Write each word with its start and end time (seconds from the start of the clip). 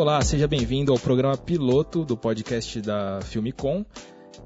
Olá, 0.00 0.22
seja 0.22 0.48
bem-vindo 0.48 0.92
ao 0.92 0.98
programa 0.98 1.36
piloto 1.36 2.06
do 2.06 2.16
podcast 2.16 2.80
da 2.80 3.20
Filmicom. 3.20 3.84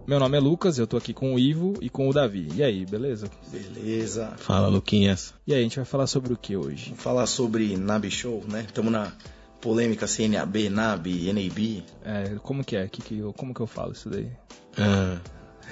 Meu 0.05 0.19
nome 0.19 0.37
é 0.37 0.41
Lucas, 0.41 0.79
eu 0.79 0.87
tô 0.87 0.97
aqui 0.97 1.15
com 1.15 1.33
o 1.33 1.39
Ivo 1.39 1.75
e 1.81 1.89
com 1.89 2.09
o 2.09 2.13
Davi. 2.13 2.49
E 2.57 2.61
aí, 2.61 2.85
beleza? 2.85 3.31
Beleza. 3.53 4.33
Fala, 4.37 4.67
Luquinhas. 4.67 5.33
E 5.47 5.55
aí, 5.55 5.61
a 5.61 5.63
gente 5.63 5.77
vai 5.77 5.85
falar 5.85 6.09
sobre 6.09 6.33
o 6.33 6.37
que 6.37 6.57
hoje? 6.57 6.87
Vamos 6.87 7.05
falar 7.05 7.27
sobre 7.27 7.77
NAB 7.77 8.11
Show, 8.11 8.43
né? 8.51 8.65
Estamos 8.67 8.91
na 8.91 9.13
polêmica 9.61 10.09
CNAB, 10.09 10.69
NAB, 10.69 11.33
NAB. 11.33 11.85
É, 12.05 12.35
como 12.43 12.65
que 12.65 12.77
é? 12.77 12.89
Que 12.89 13.01
que 13.01 13.19
eu, 13.19 13.33
como 13.33 13.55
que 13.55 13.61
eu 13.61 13.69
falo 13.69 13.93
isso 13.93 14.11
daí? 14.11 14.33
Ah, 14.77 15.19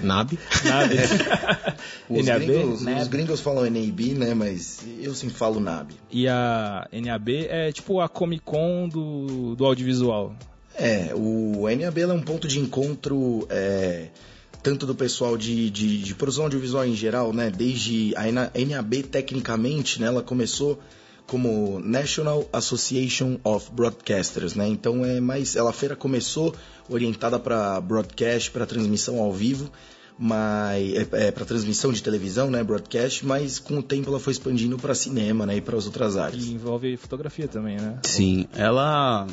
NAB. 0.00 0.38
Nada. 0.64 0.94
Os, 2.08 2.26
NAB, 2.26 2.46
gringos, 2.46 2.82
NAB. 2.82 3.00
os 3.00 3.08
gringos 3.08 3.40
falam 3.40 3.64
NAB, 3.64 4.00
né? 4.16 4.34
Mas 4.34 4.80
eu 5.00 5.14
sempre 5.14 5.36
falo 5.36 5.60
NAB. 5.60 5.92
E 6.10 6.28
a 6.28 6.86
NAB 6.92 7.28
é 7.48 7.72
tipo 7.72 8.00
a 8.00 8.08
Comic 8.08 8.42
Con 8.44 8.88
do, 8.88 9.54
do 9.54 9.64
audiovisual. 9.64 10.34
É, 10.74 11.12
o 11.14 11.64
NAB 11.68 11.98
é 11.98 12.06
um 12.06 12.22
ponto 12.22 12.48
de 12.48 12.58
encontro 12.58 13.46
é, 13.50 14.08
tanto 14.62 14.86
do 14.86 14.94
pessoal 14.94 15.36
de, 15.36 15.68
de, 15.70 16.02
de 16.02 16.14
produção 16.14 16.44
audiovisual 16.44 16.86
em 16.86 16.94
geral, 16.94 17.32
né? 17.32 17.50
Desde 17.50 18.14
a 18.16 18.30
NA 18.30 18.50
NAB, 18.54 19.02
tecnicamente, 19.02 20.00
né? 20.00 20.06
Ela 20.06 20.22
começou 20.22 20.80
como 21.32 21.80
National 21.82 22.46
Association 22.52 23.38
of 23.42 23.70
Broadcasters, 23.72 24.54
né? 24.54 24.68
Então 24.68 25.02
é 25.02 25.18
mais, 25.18 25.56
ela 25.56 25.70
a 25.70 25.72
feira 25.72 25.96
começou 25.96 26.54
orientada 26.90 27.38
para 27.38 27.80
broadcast, 27.80 28.50
para 28.50 28.66
transmissão 28.66 29.18
ao 29.18 29.32
vivo, 29.32 29.70
mas 30.18 30.92
é, 30.94 31.28
é 31.28 31.30
para 31.30 31.46
transmissão 31.46 31.90
de 31.90 32.02
televisão, 32.02 32.50
né? 32.50 32.62
Broadcast, 32.62 33.24
mas 33.24 33.58
com 33.58 33.78
o 33.78 33.82
tempo 33.82 34.10
ela 34.10 34.20
foi 34.20 34.34
expandindo 34.34 34.76
para 34.76 34.94
cinema, 34.94 35.46
né? 35.46 35.56
E 35.56 35.62
para 35.62 35.74
as 35.74 35.86
outras 35.86 36.18
áreas. 36.18 36.44
E 36.44 36.52
envolve 36.52 36.98
fotografia 36.98 37.48
também, 37.48 37.78
né? 37.78 37.98
Sim, 38.02 38.46
ela. 38.54 39.26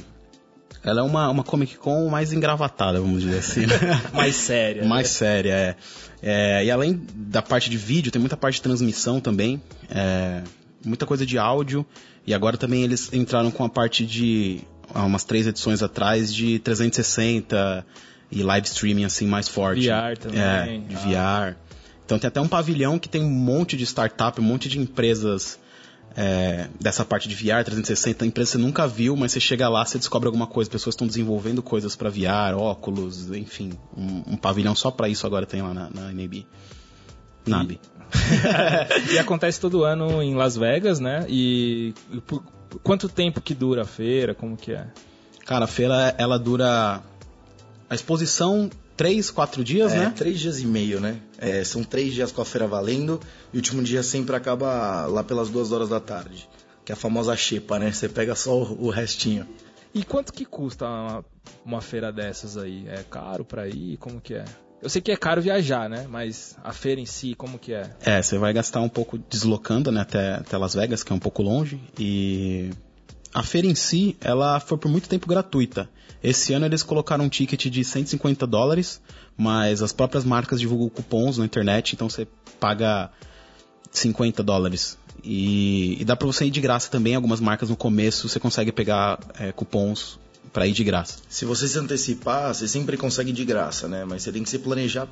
Ela 0.82 1.02
é 1.02 1.04
uma, 1.04 1.30
uma 1.30 1.44
Comic 1.44 1.76
Con 1.78 2.08
mais 2.08 2.32
engravatada, 2.32 3.02
vamos 3.02 3.24
dizer 3.24 3.40
assim. 3.40 3.66
né? 3.66 3.76
Mais 4.16 4.38
séria. 4.38 4.86
mais 4.86 5.10
séria, 5.10 5.52
é. 5.54 5.76
É, 6.24 6.64
E 6.64 6.72
além 6.72 7.02
da 7.14 7.42
parte 7.42 7.70
de 7.70 7.76
vídeo, 7.78 8.10
tem 8.10 8.22
muita 8.22 8.38
parte 8.38 8.56
de 8.56 8.62
transmissão 8.62 9.20
também. 9.20 9.62
é, 9.90 10.42
muita 10.86 11.06
coisa 11.06 11.26
de 11.26 11.38
áudio. 11.38 11.86
E 12.26 12.34
agora 12.34 12.58
também 12.58 12.84
eles 12.84 13.12
entraram 13.14 13.52
com 13.52 13.64
a 13.64 13.70
parte 13.70 14.06
de. 14.06 14.62
há 14.94 15.06
umas 15.06 15.24
três 15.24 15.48
edições 15.48 15.82
atrás, 15.82 16.34
de 16.34 16.60
360 16.60 17.86
e 18.32 18.44
live 18.44 18.68
streaming 18.68 19.06
assim 19.06 19.28
mais 19.28 19.48
forte. 19.48 19.88
VR 19.88 20.18
também. 20.18 20.40
É, 20.40 20.78
de 20.88 20.96
VR. 20.96 21.58
Então 22.06 22.18
tem 22.18 22.28
até 22.28 22.42
um 22.42 22.48
pavilhão 22.48 22.98
que 22.98 23.08
tem 23.08 23.22
um 23.22 23.30
monte 23.30 23.78
de 23.78 23.86
startup, 23.86 24.40
um 24.40 24.44
monte 24.44 24.68
de 24.68 24.80
empresas 24.80 25.60
é, 26.16 26.68
dessa 26.80 27.06
parte 27.06 27.30
de 27.30 27.36
VR 27.36 27.64
360, 27.64 28.26
empresa 28.26 28.52
que 28.52 28.58
você 28.58 28.64
nunca 28.64 28.88
viu, 28.88 29.16
mas 29.16 29.32
você 29.32 29.40
chega 29.40 29.70
lá, 29.70 29.86
você 29.86 29.98
descobre 29.98 30.28
alguma 30.28 30.48
coisa, 30.48 30.70
pessoas 30.70 30.94
estão 30.94 31.08
desenvolvendo 31.08 31.62
coisas 31.62 31.96
para 31.96 32.10
VR, 32.10 32.58
óculos, 32.58 33.30
enfim, 33.32 33.74
um, 33.96 34.34
um 34.34 34.38
pavilhão 34.38 34.76
só 34.76 34.90
para 34.90 35.08
isso 35.08 35.26
agora 35.26 35.46
tem 35.46 35.62
lá 35.62 35.74
na, 35.74 35.90
na 35.90 36.12
NAB. 36.12 36.46
NAB. 37.46 37.80
e 39.12 39.18
acontece 39.20 39.60
todo 39.60 39.84
ano 39.84 40.22
em 40.22 40.36
Las 40.36 40.58
Vegas, 40.58 41.00
né? 41.00 41.26
E 41.28 41.94
por 42.26 42.44
quanto 42.84 43.08
tempo 43.10 43.42
que 43.42 43.54
dura 43.54 43.84
a 43.84 43.86
feira? 43.86 44.34
Como 44.34 44.56
que 44.58 44.72
é? 44.74 44.88
Cara, 45.46 45.66
a 45.66 45.68
feira 45.68 46.14
ela 46.18 46.38
dura 46.38 47.02
a 47.90 47.96
exposição 47.96 48.70
três, 48.96 49.32
quatro 49.32 49.64
dias, 49.64 49.94
É, 49.94 49.98
né? 50.00 50.14
três 50.16 50.40
dias 50.40 50.60
e 50.60 50.66
meio, 50.66 51.00
né? 51.00 51.20
É, 51.38 51.64
são 51.64 51.84
três 51.84 52.14
dias 52.14 52.32
com 52.32 52.42
a 52.42 52.46
feira 52.46 52.68
valendo 52.68 53.20
e 53.54 53.58
o 53.58 53.60
último 53.60 53.82
dia 53.82 54.04
sempre 54.04 54.36
acaba 54.36 55.06
lá 55.08 55.24
pelas 55.24 55.50
duas 55.50 55.72
horas 55.72 55.90
da 55.90 56.00
tarde. 56.00 56.48
Que 56.86 56.92
é 56.92 56.94
a 56.94 56.98
famosa 56.98 57.36
xepa, 57.36 57.80
né? 57.80 57.92
Você 57.92 58.10
pega 58.10 58.36
só 58.36 58.56
o, 58.58 58.86
o 58.88 58.90
restinho. 58.90 59.48
E 59.94 60.04
quanto 60.04 60.34
que 60.34 60.46
custa 60.46 60.86
uma, 60.86 61.26
uma 61.66 61.82
feira 61.82 62.12
dessas 62.12 62.58
aí? 62.58 62.86
É 62.88 63.04
caro 63.10 63.44
pra 63.46 63.68
ir? 63.68 63.98
Como 63.98 64.20
que 64.22 64.34
é? 64.36 64.46
Eu 64.82 64.90
sei 64.90 65.02
que 65.02 65.12
é 65.12 65.18
caro 65.18 65.42
viajar, 65.42 65.90
né? 65.90 66.06
Mas 66.10 66.58
a 66.64 66.72
feira 66.72 67.02
em 67.02 67.06
si, 67.06 67.36
como 67.36 67.60
que 67.60 67.74
é? 67.74 67.94
É, 68.02 68.22
você 68.22 68.38
vai 68.38 68.54
gastar 68.54 68.82
um 68.82 68.90
pouco 68.90 69.18
deslocando, 69.18 69.92
né, 69.92 70.02
até, 70.02 70.36
até 70.36 70.58
Las 70.58 70.74
Vegas, 70.74 71.04
que 71.04 71.12
é 71.12 71.16
um 71.16 71.20
pouco 71.20 71.44
longe, 71.44 71.80
e 71.98 72.70
a 73.34 73.44
feira 73.44 73.68
em 73.68 73.76
si, 73.76 74.16
ela 74.22 74.60
foi 74.60 74.78
por 74.78 74.90
muito 74.90 75.10
tempo 75.10 75.28
gratuita. 75.28 75.90
Esse 76.24 76.54
ano 76.54 76.66
eles 76.66 76.84
colocaram 76.84 77.26
um 77.26 77.30
ticket 77.30 77.68
de 77.68 77.84
150 77.84 78.48
dólares, 78.48 79.02
mas 79.38 79.82
as 79.82 79.94
próprias 79.94 80.24
marcas 80.24 80.60
divulgam 80.60 80.90
cupons 80.90 81.38
na 81.38 81.46
internet, 81.46 81.94
então 81.94 82.10
você 82.10 82.28
paga 82.60 83.10
50 83.92 84.42
dólares. 84.44 84.98
E, 85.24 85.98
e 86.02 86.06
dá 86.06 86.16
pra 86.16 86.28
você 86.28 86.46
ir 86.46 86.52
de 86.52 86.62
graça 86.62 86.90
também, 86.90 87.16
algumas 87.16 87.40
marcas 87.40 87.70
no 87.70 87.76
começo 87.76 88.28
você 88.28 88.40
consegue 88.40 88.72
pegar 88.72 89.20
é, 89.38 89.52
cupons 89.52 90.18
pra 90.52 90.66
ir 90.68 90.72
de 90.74 90.84
graça. 90.84 91.18
Se 91.30 91.46
você 91.46 91.68
se 91.68 91.78
antecipar, 91.78 92.54
você 92.54 92.68
sempre 92.68 92.98
consegue 92.98 93.32
de 93.32 93.46
graça, 93.46 93.88
né? 93.88 94.06
Mas 94.06 94.24
você 94.24 94.32
tem 94.32 94.44
que 94.44 94.50
se 94.50 94.60
planejar 94.60 95.08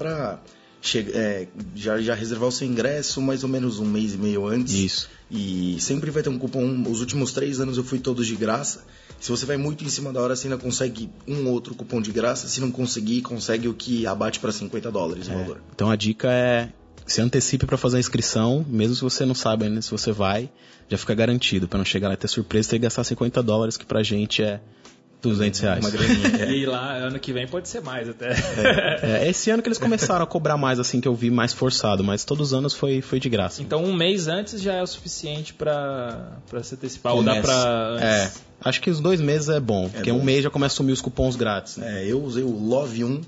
che- 0.81 1.11
é, 1.13 1.47
já, 1.75 1.99
já 2.01 2.13
reservar 2.13 2.49
o 2.49 2.51
seu 2.51 2.67
ingresso 2.67 3.21
mais 3.21 3.43
ou 3.43 3.49
menos 3.49 3.79
um 3.79 3.85
mês 3.85 4.13
e 4.13 4.17
meio 4.17 4.45
antes. 4.47 4.73
Isso. 4.73 5.09
E 5.29 5.75
sempre 5.79 6.09
vai 6.11 6.23
ter 6.23 6.29
um 6.29 6.37
cupom. 6.37 6.83
Os 6.89 6.99
últimos 7.01 7.31
três 7.33 7.59
anos 7.59 7.77
eu 7.77 7.83
fui 7.83 7.99
todos 7.99 8.25
de 8.27 8.35
graça. 8.35 8.85
Se 9.19 9.29
você 9.31 9.45
vai 9.45 9.57
muito 9.57 9.83
em 9.83 9.89
cima 9.89 10.13
da 10.13 10.21
hora, 10.21 10.35
você 10.35 10.47
ainda 10.47 10.57
consegue 10.57 11.09
um 11.27 11.47
outro 11.49 11.73
cupom 11.75 12.01
de 12.01 12.11
graça. 12.11 12.47
Se 12.47 12.61
não 12.61 12.71
conseguir, 12.71 13.21
consegue 13.21 13.67
o 13.67 13.73
que 13.73 14.05
abate 14.07 14.39
para 14.39 14.51
50 14.51 14.91
dólares 14.91 15.27
o 15.27 15.31
valor. 15.33 15.61
Então 15.73 15.89
a 15.89 15.95
dica 15.95 16.31
é 16.31 16.69
se 17.05 17.21
antecipe 17.21 17.65
para 17.65 17.77
fazer 17.77 17.97
a 17.97 17.99
inscrição, 17.99 18.65
mesmo 18.69 18.95
se 18.95 19.01
você 19.01 19.25
não 19.25 19.33
sabe 19.35 19.65
ainda 19.65 19.81
se 19.81 19.89
você 19.89 20.11
vai, 20.11 20.49
já 20.89 20.97
fica 20.97 21.15
garantido, 21.15 21.67
para 21.67 21.77
não 21.77 21.85
chegar 21.85 22.09
lá 22.09 22.13
e 22.13 22.17
ter 22.17 22.27
surpresa 22.27 22.75
e 22.75 22.79
gastar 22.79 23.03
50 23.03 23.41
dólares, 23.41 23.77
que 23.77 23.85
pra 23.85 24.03
gente 24.03 24.43
é 24.43 24.59
200 25.27 25.59
reais. 25.59 25.79
Uma 25.85 25.91
graninha. 25.91 26.45
é. 26.45 26.51
E 26.51 26.65
lá, 26.65 26.93
ano 26.93 27.19
que 27.19 27.33
vem 27.33 27.47
pode 27.47 27.69
ser 27.69 27.81
mais 27.81 28.09
até. 28.09 28.29
É, 29.01 29.29
esse 29.29 29.49
ano 29.49 29.61
que 29.61 29.67
eles 29.67 29.77
começaram 29.77 30.23
a 30.23 30.27
cobrar 30.27 30.57
mais, 30.57 30.79
assim, 30.79 30.99
que 30.99 31.07
eu 31.07 31.15
vi 31.15 31.29
mais 31.29 31.53
forçado, 31.53 32.03
mas 32.03 32.23
todos 32.23 32.47
os 32.47 32.53
anos 32.53 32.73
foi, 32.73 33.01
foi 33.01 33.19
de 33.19 33.29
graça. 33.29 33.61
Então 33.61 33.83
um 33.83 33.93
mês 33.93 34.27
antes 34.27 34.61
já 34.61 34.73
é 34.73 34.81
o 34.81 34.87
suficiente 34.87 35.53
pra, 35.53 36.37
pra 36.49 36.63
se 36.63 36.75
antecipar. 36.75 37.13
Ou 37.13 37.23
dá 37.23 37.31
Começa. 37.31 37.47
pra... 37.47 37.97
É, 38.01 38.31
acho 38.61 38.81
que 38.81 38.89
os 38.89 38.99
dois 38.99 39.21
meses 39.21 39.49
é 39.49 39.59
bom, 39.59 39.89
porque 39.89 40.11
bom. 40.11 40.19
um 40.19 40.23
mês 40.23 40.43
já 40.43 40.49
começa 40.49 40.73
a 40.73 40.77
sumir 40.77 40.93
os 40.93 41.01
cupons 41.01 41.35
grátis. 41.35 41.77
Né? 41.77 42.03
É, 42.03 42.11
eu 42.11 42.23
usei 42.23 42.43
o 42.43 42.51
Love 42.51 43.03
1 43.03 43.21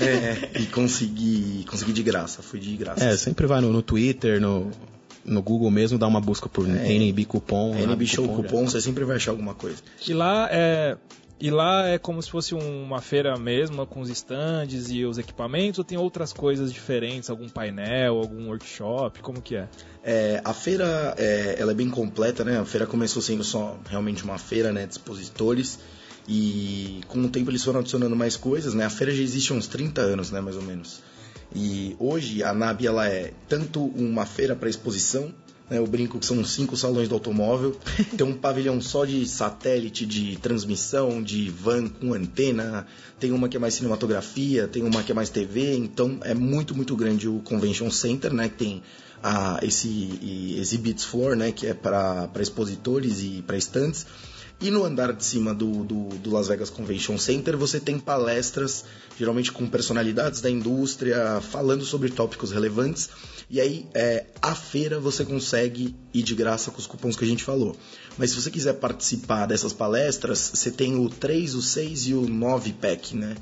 é, 0.00 0.60
e 0.60 0.66
consegui, 0.66 1.64
consegui 1.68 1.92
de 1.92 2.02
graça. 2.02 2.42
Fui 2.42 2.60
de 2.60 2.76
graça. 2.76 3.04
É, 3.04 3.16
sempre 3.16 3.46
vai 3.46 3.60
no, 3.60 3.72
no 3.72 3.82
Twitter, 3.82 4.40
no, 4.40 4.70
no 5.24 5.42
Google 5.42 5.70
mesmo, 5.70 5.98
dá 5.98 6.06
uma 6.06 6.20
busca 6.20 6.48
por 6.48 6.66
NB 6.68 7.24
cupom. 7.24 7.74
NB 7.74 8.06
Show 8.06 8.26
já. 8.26 8.32
cupom, 8.32 8.66
você 8.66 8.80
sempre 8.80 9.04
vai 9.04 9.16
achar 9.16 9.30
alguma 9.30 9.54
coisa. 9.54 9.76
E 10.06 10.12
lá 10.12 10.48
é... 10.50 10.96
E 11.42 11.50
lá 11.50 11.88
é 11.88 11.98
como 11.98 12.22
se 12.22 12.30
fosse 12.30 12.54
uma 12.54 13.00
feira 13.00 13.36
mesmo, 13.36 13.84
com 13.84 14.00
os 14.00 14.08
stands 14.08 14.92
e 14.92 15.04
os 15.04 15.18
equipamentos, 15.18 15.80
ou 15.80 15.84
tem 15.84 15.98
outras 15.98 16.32
coisas 16.32 16.72
diferentes, 16.72 17.28
algum 17.28 17.48
painel, 17.48 18.18
algum 18.18 18.46
workshop, 18.46 19.18
como 19.18 19.42
que 19.42 19.56
é? 19.56 19.68
É, 20.04 20.40
a 20.44 20.54
feira 20.54 21.16
é, 21.18 21.56
ela 21.58 21.72
é 21.72 21.74
bem 21.74 21.90
completa, 21.90 22.44
né? 22.44 22.60
A 22.60 22.64
feira 22.64 22.86
começou 22.86 23.20
sendo 23.20 23.42
só 23.42 23.76
realmente 23.90 24.22
uma 24.22 24.38
feira 24.38 24.70
né, 24.70 24.86
de 24.86 24.92
expositores 24.92 25.80
e 26.28 27.00
com 27.08 27.18
o 27.18 27.28
tempo 27.28 27.50
eles 27.50 27.64
foram 27.64 27.80
adicionando 27.80 28.14
mais 28.14 28.36
coisas, 28.36 28.72
né? 28.72 28.84
A 28.84 28.90
feira 28.90 29.12
já 29.12 29.20
existe 29.20 29.52
há 29.52 29.56
uns 29.56 29.66
30 29.66 30.00
anos, 30.00 30.30
né, 30.30 30.40
mais 30.40 30.54
ou 30.54 30.62
menos. 30.62 31.02
E 31.52 31.96
hoje 31.98 32.44
a 32.44 32.54
NAB 32.54 32.86
ela 32.86 33.08
é 33.08 33.32
tanto 33.48 33.84
uma 33.84 34.24
feira 34.24 34.54
para 34.54 34.70
exposição, 34.70 35.34
né? 35.72 35.78
Eu 35.78 35.86
brinco 35.86 36.18
que 36.18 36.26
são 36.26 36.44
cinco 36.44 36.76
salões 36.76 37.08
do 37.08 37.14
automóvel, 37.14 37.74
tem 38.16 38.26
um 38.26 38.34
pavilhão 38.34 38.80
só 38.80 39.06
de 39.06 39.26
satélite, 39.26 40.04
de 40.04 40.36
transmissão, 40.36 41.22
de 41.22 41.48
van 41.48 41.88
com 41.88 42.12
antena, 42.12 42.86
tem 43.18 43.32
uma 43.32 43.48
que 43.48 43.56
é 43.56 43.60
mais 43.60 43.74
cinematografia, 43.74 44.68
tem 44.68 44.82
uma 44.82 45.02
que 45.02 45.10
é 45.10 45.14
mais 45.14 45.30
TV, 45.30 45.74
então 45.74 46.18
é 46.22 46.34
muito, 46.34 46.74
muito 46.74 46.94
grande 46.94 47.26
o 47.26 47.40
Convention 47.40 47.90
Center, 47.90 48.32
né? 48.34 48.48
Que 48.50 48.56
tem 48.56 48.82
a, 49.22 49.58
esse 49.62 49.88
e- 49.88 50.56
Exhibits 50.60 51.04
Floor, 51.04 51.34
né? 51.34 51.52
Que 51.52 51.68
é 51.68 51.74
para 51.74 52.28
expositores 52.38 53.22
e 53.22 53.42
para 53.46 53.56
stands. 53.56 54.06
E 54.62 54.70
no 54.70 54.84
andar 54.84 55.12
de 55.12 55.24
cima 55.24 55.52
do, 55.52 55.82
do, 55.82 56.08
do 56.18 56.30
Las 56.30 56.46
Vegas 56.46 56.70
Convention 56.70 57.18
Center 57.18 57.56
você 57.56 57.80
tem 57.80 57.98
palestras, 57.98 58.84
geralmente 59.18 59.50
com 59.50 59.68
personalidades 59.68 60.40
da 60.40 60.48
indústria, 60.48 61.40
falando 61.40 61.84
sobre 61.84 62.08
tópicos 62.10 62.52
relevantes. 62.52 63.10
E 63.50 63.60
aí, 63.60 63.88
é, 63.92 64.24
a 64.40 64.54
feira 64.54 65.00
você 65.00 65.24
consegue 65.24 65.96
ir 66.14 66.22
de 66.22 66.36
graça 66.36 66.70
com 66.70 66.78
os 66.78 66.86
cupons 66.86 67.16
que 67.16 67.24
a 67.24 67.26
gente 67.26 67.42
falou. 67.42 67.76
Mas 68.16 68.30
se 68.30 68.40
você 68.40 68.52
quiser 68.52 68.74
participar 68.74 69.46
dessas 69.46 69.72
palestras, 69.72 70.52
você 70.54 70.70
tem 70.70 70.96
o 70.96 71.08
3, 71.08 71.56
o 71.56 71.60
6 71.60 72.06
e 72.06 72.14
o 72.14 72.28
9 72.28 72.72
pack, 72.74 73.16
né? 73.16 73.34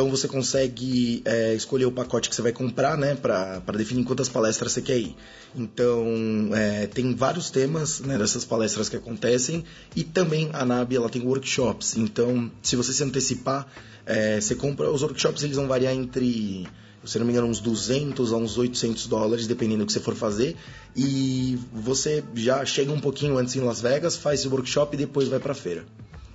Então 0.00 0.10
você 0.10 0.26
consegue 0.26 1.20
é, 1.26 1.52
escolher 1.52 1.84
o 1.84 1.92
pacote 1.92 2.30
que 2.30 2.34
você 2.34 2.40
vai 2.40 2.52
comprar, 2.52 2.96
né, 2.96 3.14
para 3.14 3.60
definir 3.76 4.02
quantas 4.02 4.30
palestras 4.30 4.72
você 4.72 4.80
quer 4.80 4.96
ir. 4.96 5.14
Então 5.54 6.06
é, 6.54 6.86
tem 6.86 7.14
vários 7.14 7.50
temas 7.50 8.00
né, 8.00 8.16
dessas 8.16 8.42
palestras 8.42 8.88
que 8.88 8.96
acontecem 8.96 9.62
e 9.94 10.02
também 10.02 10.48
a 10.54 10.64
NAB 10.64 10.94
ela 10.94 11.10
tem 11.10 11.20
workshops. 11.20 11.98
Então 11.98 12.50
se 12.62 12.76
você 12.76 12.94
se 12.94 13.04
antecipar, 13.04 13.70
é, 14.06 14.40
você 14.40 14.54
compra 14.54 14.90
os 14.90 15.02
workshops 15.02 15.42
eles 15.42 15.56
vão 15.56 15.68
variar 15.68 15.92
entre 15.92 16.66
se 17.04 17.18
não 17.18 17.26
me 17.26 17.32
engano, 17.32 17.48
uns 17.48 17.60
200 17.60 18.32
a 18.32 18.36
uns 18.38 18.56
800 18.56 19.06
dólares, 19.06 19.46
dependendo 19.46 19.84
do 19.84 19.86
que 19.86 19.92
você 19.92 20.00
for 20.00 20.14
fazer. 20.14 20.56
E 20.96 21.58
você 21.74 22.24
já 22.34 22.64
chega 22.64 22.90
um 22.90 23.00
pouquinho 23.00 23.36
antes 23.36 23.54
em 23.54 23.60
Las 23.60 23.82
Vegas, 23.82 24.16
faz 24.16 24.46
o 24.46 24.50
workshop 24.50 24.96
e 24.96 24.98
depois 24.98 25.28
vai 25.28 25.40
para 25.40 25.52
a 25.52 25.54
feira. 25.54 25.84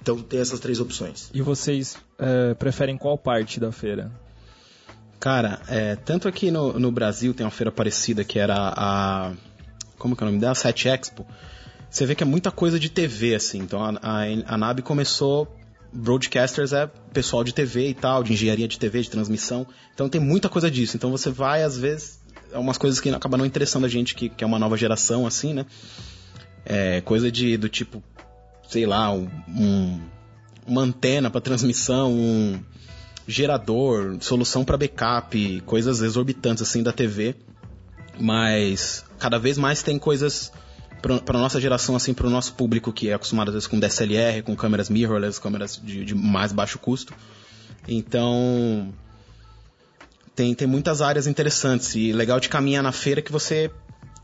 Então 0.06 0.22
tem 0.22 0.40
essas 0.40 0.60
três 0.60 0.80
opções. 0.80 1.32
E 1.34 1.42
vocês 1.42 1.98
é, 2.20 2.54
preferem 2.54 2.96
qual 2.96 3.18
parte 3.18 3.60
da 3.60 3.72
feira? 3.72 4.12
Cara, 5.20 5.60
é, 5.68 5.96
tanto 5.96 6.28
aqui 6.28 6.52
no, 6.52 6.78
no 6.80 6.92
Brasil 6.92 7.34
tem 7.34 7.44
uma 7.44 7.50
feira 7.52 7.72
parecida 7.72 8.24
que 8.24 8.38
era 8.38 8.54
a. 8.56 9.34
Como 9.98 10.16
que 10.16 10.24
é 10.24 10.28
o 10.28 10.30
nome 10.30 10.40
dela? 10.40 10.54
Set 10.54 10.88
Expo. 10.88 11.26
Você 11.90 12.06
vê 12.06 12.14
que 12.14 12.22
é 12.22 12.26
muita 12.26 12.52
coisa 12.52 12.80
de 12.80 12.88
TV, 12.88 13.34
assim. 13.34 13.58
Então 13.58 13.84
a, 13.84 13.94
a, 14.00 14.24
a 14.46 14.58
NAB 14.58 14.82
começou. 14.82 15.52
Broadcasters 15.92 16.72
é 16.72 16.86
pessoal 17.12 17.44
de 17.44 17.52
TV 17.52 17.90
e 17.90 17.94
tal, 17.96 18.22
de 18.22 18.34
engenharia 18.34 18.68
de 18.68 18.78
TV, 18.78 19.02
de 19.02 19.10
transmissão. 19.10 19.66
Então 19.96 20.08
tem 20.08 20.22
muita 20.22 20.50
coisa 20.50 20.70
disso. 20.70 20.96
Então 20.96 21.10
você 21.10 21.32
vai, 21.32 21.64
às 21.64 21.80
vezes, 21.80 22.20
é 22.52 22.60
umas 22.60 22.78
coisas 22.78 23.00
que 23.00 23.10
acabam 23.10 23.40
não 23.40 23.46
interessando 23.46 23.86
a 23.86 23.90
gente, 23.90 24.14
que, 24.14 24.30
que 24.30 24.44
é 24.44 24.48
uma 24.48 24.60
nova 24.60 24.78
geração, 24.78 25.26
assim, 25.26 25.52
né? 25.56 25.66
É, 26.64 27.02
coisa 27.02 27.32
de, 27.32 27.58
do 27.58 27.70
tipo, 27.70 28.04
sei 28.68 28.86
lá, 28.86 29.12
um, 29.12 29.30
um 29.48 30.00
uma 30.68 30.82
antena 30.82 31.30
para 31.30 31.42
transmissão, 31.42 32.12
um 32.12 32.60
gerador, 33.28 34.18
solução 34.20 34.66
para 34.66 34.78
backup, 34.78 35.62
coisas 35.62 36.02
exorbitantes 36.02 36.64
assim 36.64 36.82
da 36.82 36.92
TV. 36.92 37.36
Mas 38.20 39.06
cada 39.20 39.38
vez 39.38 39.58
mais 39.58 39.84
tem 39.84 40.00
coisas 40.00 40.52
para 41.24 41.38
nossa 41.38 41.62
geração, 41.62 41.96
assim, 41.96 42.14
para 42.14 42.26
o 42.26 42.30
nosso 42.30 42.54
público 42.54 42.92
que 42.92 43.10
é 43.10 43.14
acostumado 43.14 43.50
às 43.50 43.54
vezes 43.54 43.68
com 43.68 43.80
DSLR, 43.80 44.42
com 44.42 44.56
câmeras 44.56 44.90
mirrorless, 44.90 45.40
câmeras 45.40 45.80
de, 45.84 46.04
de 46.04 46.16
mais 46.16 46.52
baixo 46.52 46.80
custo. 46.80 47.14
Então 47.88 48.92
tem, 50.36 50.56
tem 50.56 50.68
muitas 50.68 51.02
áreas 51.02 51.28
interessantes 51.28 51.96
e 51.96 52.12
legal 52.12 52.40
de 52.40 52.50
caminhar 52.50 52.82
na 52.82 52.92
feira 52.92 53.22
que 53.22 53.32
você 53.32 53.70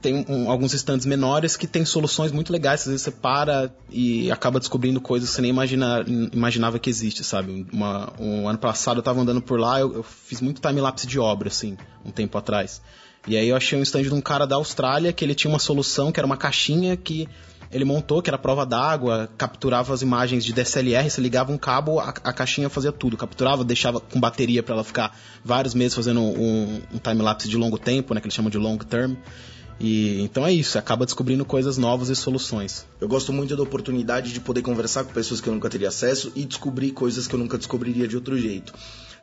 tem 0.01 0.25
um, 0.27 0.49
alguns 0.49 0.73
stands 0.73 1.05
menores 1.05 1.55
que 1.55 1.67
tem 1.67 1.85
soluções 1.85 2.31
muito 2.31 2.51
legais. 2.51 2.81
Às 2.81 2.87
vezes 2.87 3.01
você 3.03 3.11
para 3.11 3.71
e 3.89 4.31
acaba 4.31 4.59
descobrindo 4.59 4.99
coisas 4.99 5.29
que 5.29 5.35
você 5.35 5.41
nem 5.41 5.51
imagina, 5.51 6.03
imaginava 6.33 6.79
que 6.79 6.89
existe, 6.89 7.23
sabe? 7.23 7.65
Uma, 7.71 8.11
um 8.19 8.47
ano 8.47 8.57
passado 8.57 8.97
eu 8.97 9.03
tava 9.03 9.21
andando 9.21 9.41
por 9.41 9.59
lá, 9.59 9.79
eu, 9.79 9.93
eu 9.95 10.03
fiz 10.03 10.41
muito 10.41 10.61
time-lapse 10.61 11.05
de 11.05 11.19
obra, 11.19 11.49
assim, 11.49 11.77
um 12.03 12.11
tempo 12.11 12.37
atrás. 12.37 12.81
E 13.27 13.37
aí 13.37 13.47
eu 13.47 13.55
achei 13.55 13.77
um 13.77 13.83
stand 13.83 14.03
de 14.03 14.13
um 14.13 14.21
cara 14.21 14.47
da 14.47 14.55
Austrália 14.55 15.13
que 15.13 15.23
ele 15.23 15.35
tinha 15.35 15.51
uma 15.51 15.59
solução 15.59 16.11
que 16.11 16.19
era 16.19 16.25
uma 16.25 16.37
caixinha 16.37 16.97
que 16.97 17.29
ele 17.71 17.85
montou, 17.85 18.21
que 18.21 18.29
era 18.29 18.37
prova 18.37 18.65
d'água, 18.65 19.29
capturava 19.37 19.93
as 19.93 20.01
imagens 20.01 20.43
de 20.43 20.51
DSLR, 20.51 21.09
você 21.09 21.21
ligava 21.21 21.53
um 21.53 21.57
cabo, 21.57 21.99
a, 21.99 22.09
a 22.09 22.33
caixinha 22.33 22.69
fazia 22.69 22.91
tudo, 22.91 23.15
capturava, 23.15 23.63
deixava 23.63 23.99
com 23.99 24.19
bateria 24.19 24.61
para 24.61 24.75
ela 24.75 24.83
ficar 24.83 25.17
vários 25.43 25.73
meses 25.73 25.95
fazendo 25.95 26.19
um, 26.19 26.81
um 26.93 26.97
time-lapse 26.97 27.47
de 27.47 27.55
longo 27.55 27.77
tempo, 27.77 28.13
né, 28.13 28.19
que 28.19 28.27
eles 28.27 28.35
chamam 28.35 28.49
de 28.49 28.57
long 28.57 28.77
term. 28.77 29.15
E 29.83 30.21
então 30.21 30.45
é 30.45 30.53
isso, 30.53 30.77
acaba 30.77 31.05
descobrindo 31.05 31.43
coisas 31.43 31.75
novas 31.75 32.09
e 32.09 32.15
soluções. 32.15 32.85
Eu 32.99 33.07
gosto 33.07 33.33
muito 33.33 33.55
da 33.55 33.63
oportunidade 33.63 34.31
de 34.31 34.39
poder 34.39 34.61
conversar 34.61 35.03
com 35.03 35.11
pessoas 35.11 35.41
que 35.41 35.49
eu 35.49 35.53
nunca 35.53 35.69
teria 35.71 35.87
acesso 35.87 36.31
e 36.35 36.45
descobrir 36.45 36.91
coisas 36.91 37.27
que 37.27 37.33
eu 37.33 37.39
nunca 37.39 37.57
descobriria 37.57 38.07
de 38.07 38.15
outro 38.15 38.37
jeito. 38.37 38.73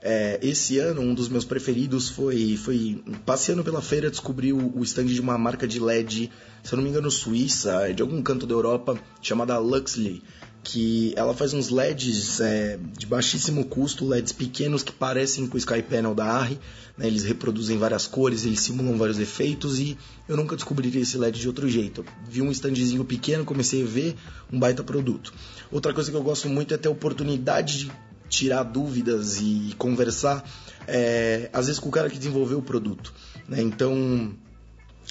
É, 0.02 0.38
esse 0.42 0.78
ano, 0.78 1.00
um 1.00 1.14
dos 1.14 1.28
meus 1.28 1.44
preferidos 1.44 2.08
foi, 2.08 2.56
foi 2.56 3.02
passeando 3.24 3.62
pela 3.62 3.80
feira, 3.80 4.10
descobri 4.10 4.52
o, 4.52 4.76
o 4.76 4.82
stand 4.82 5.06
de 5.06 5.20
uma 5.20 5.38
marca 5.38 5.66
de 5.66 5.78
LED, 5.78 6.30
se 6.64 6.72
eu 6.72 6.76
não 6.76 6.82
me 6.82 6.90
engano, 6.90 7.10
suíça, 7.10 7.92
de 7.92 8.02
algum 8.02 8.20
canto 8.20 8.44
da 8.44 8.54
Europa, 8.54 8.98
chamada 9.22 9.58
Luxley 9.58 10.22
que 10.62 11.14
ela 11.16 11.32
faz 11.32 11.54
uns 11.54 11.70
LEDs 11.70 12.40
é, 12.40 12.78
de 12.98 13.06
baixíssimo 13.06 13.64
custo, 13.64 14.06
LEDs 14.06 14.32
pequenos 14.32 14.82
que 14.82 14.92
parecem 14.92 15.46
com 15.46 15.54
o 15.54 15.58
Sky 15.58 15.82
Panel 15.82 16.14
da 16.14 16.26
Arri, 16.26 16.58
né, 16.98 17.06
eles 17.06 17.22
reproduzem 17.22 17.78
várias 17.78 18.06
cores, 18.06 18.44
eles 18.44 18.60
simulam 18.60 18.98
vários 18.98 19.18
efeitos 19.20 19.78
e 19.78 19.96
eu 20.28 20.36
nunca 20.36 20.56
descobriria 20.56 21.00
esse 21.00 21.16
LED 21.16 21.40
de 21.40 21.46
outro 21.46 21.68
jeito. 21.68 22.04
vi 22.28 22.42
um 22.42 22.50
standzinho 22.50 23.04
pequeno, 23.04 23.44
comecei 23.44 23.82
a 23.82 23.86
ver 23.86 24.16
um 24.52 24.58
baita 24.58 24.82
produto. 24.82 25.32
Outra 25.70 25.94
coisa 25.94 26.10
que 26.10 26.16
eu 26.16 26.22
gosto 26.22 26.48
muito 26.48 26.74
é 26.74 26.76
ter 26.76 26.88
a 26.88 26.90
oportunidade 26.90 27.78
de 27.78 27.92
tirar 28.28 28.64
dúvidas 28.64 29.40
e 29.40 29.74
conversar, 29.78 30.44
é, 30.86 31.48
às 31.52 31.66
vezes 31.66 31.80
com 31.80 31.88
o 31.88 31.92
cara 31.92 32.10
que 32.10 32.18
desenvolveu 32.18 32.58
o 32.58 32.62
produto. 32.62 33.14
Né? 33.48 33.62
Então, 33.62 34.34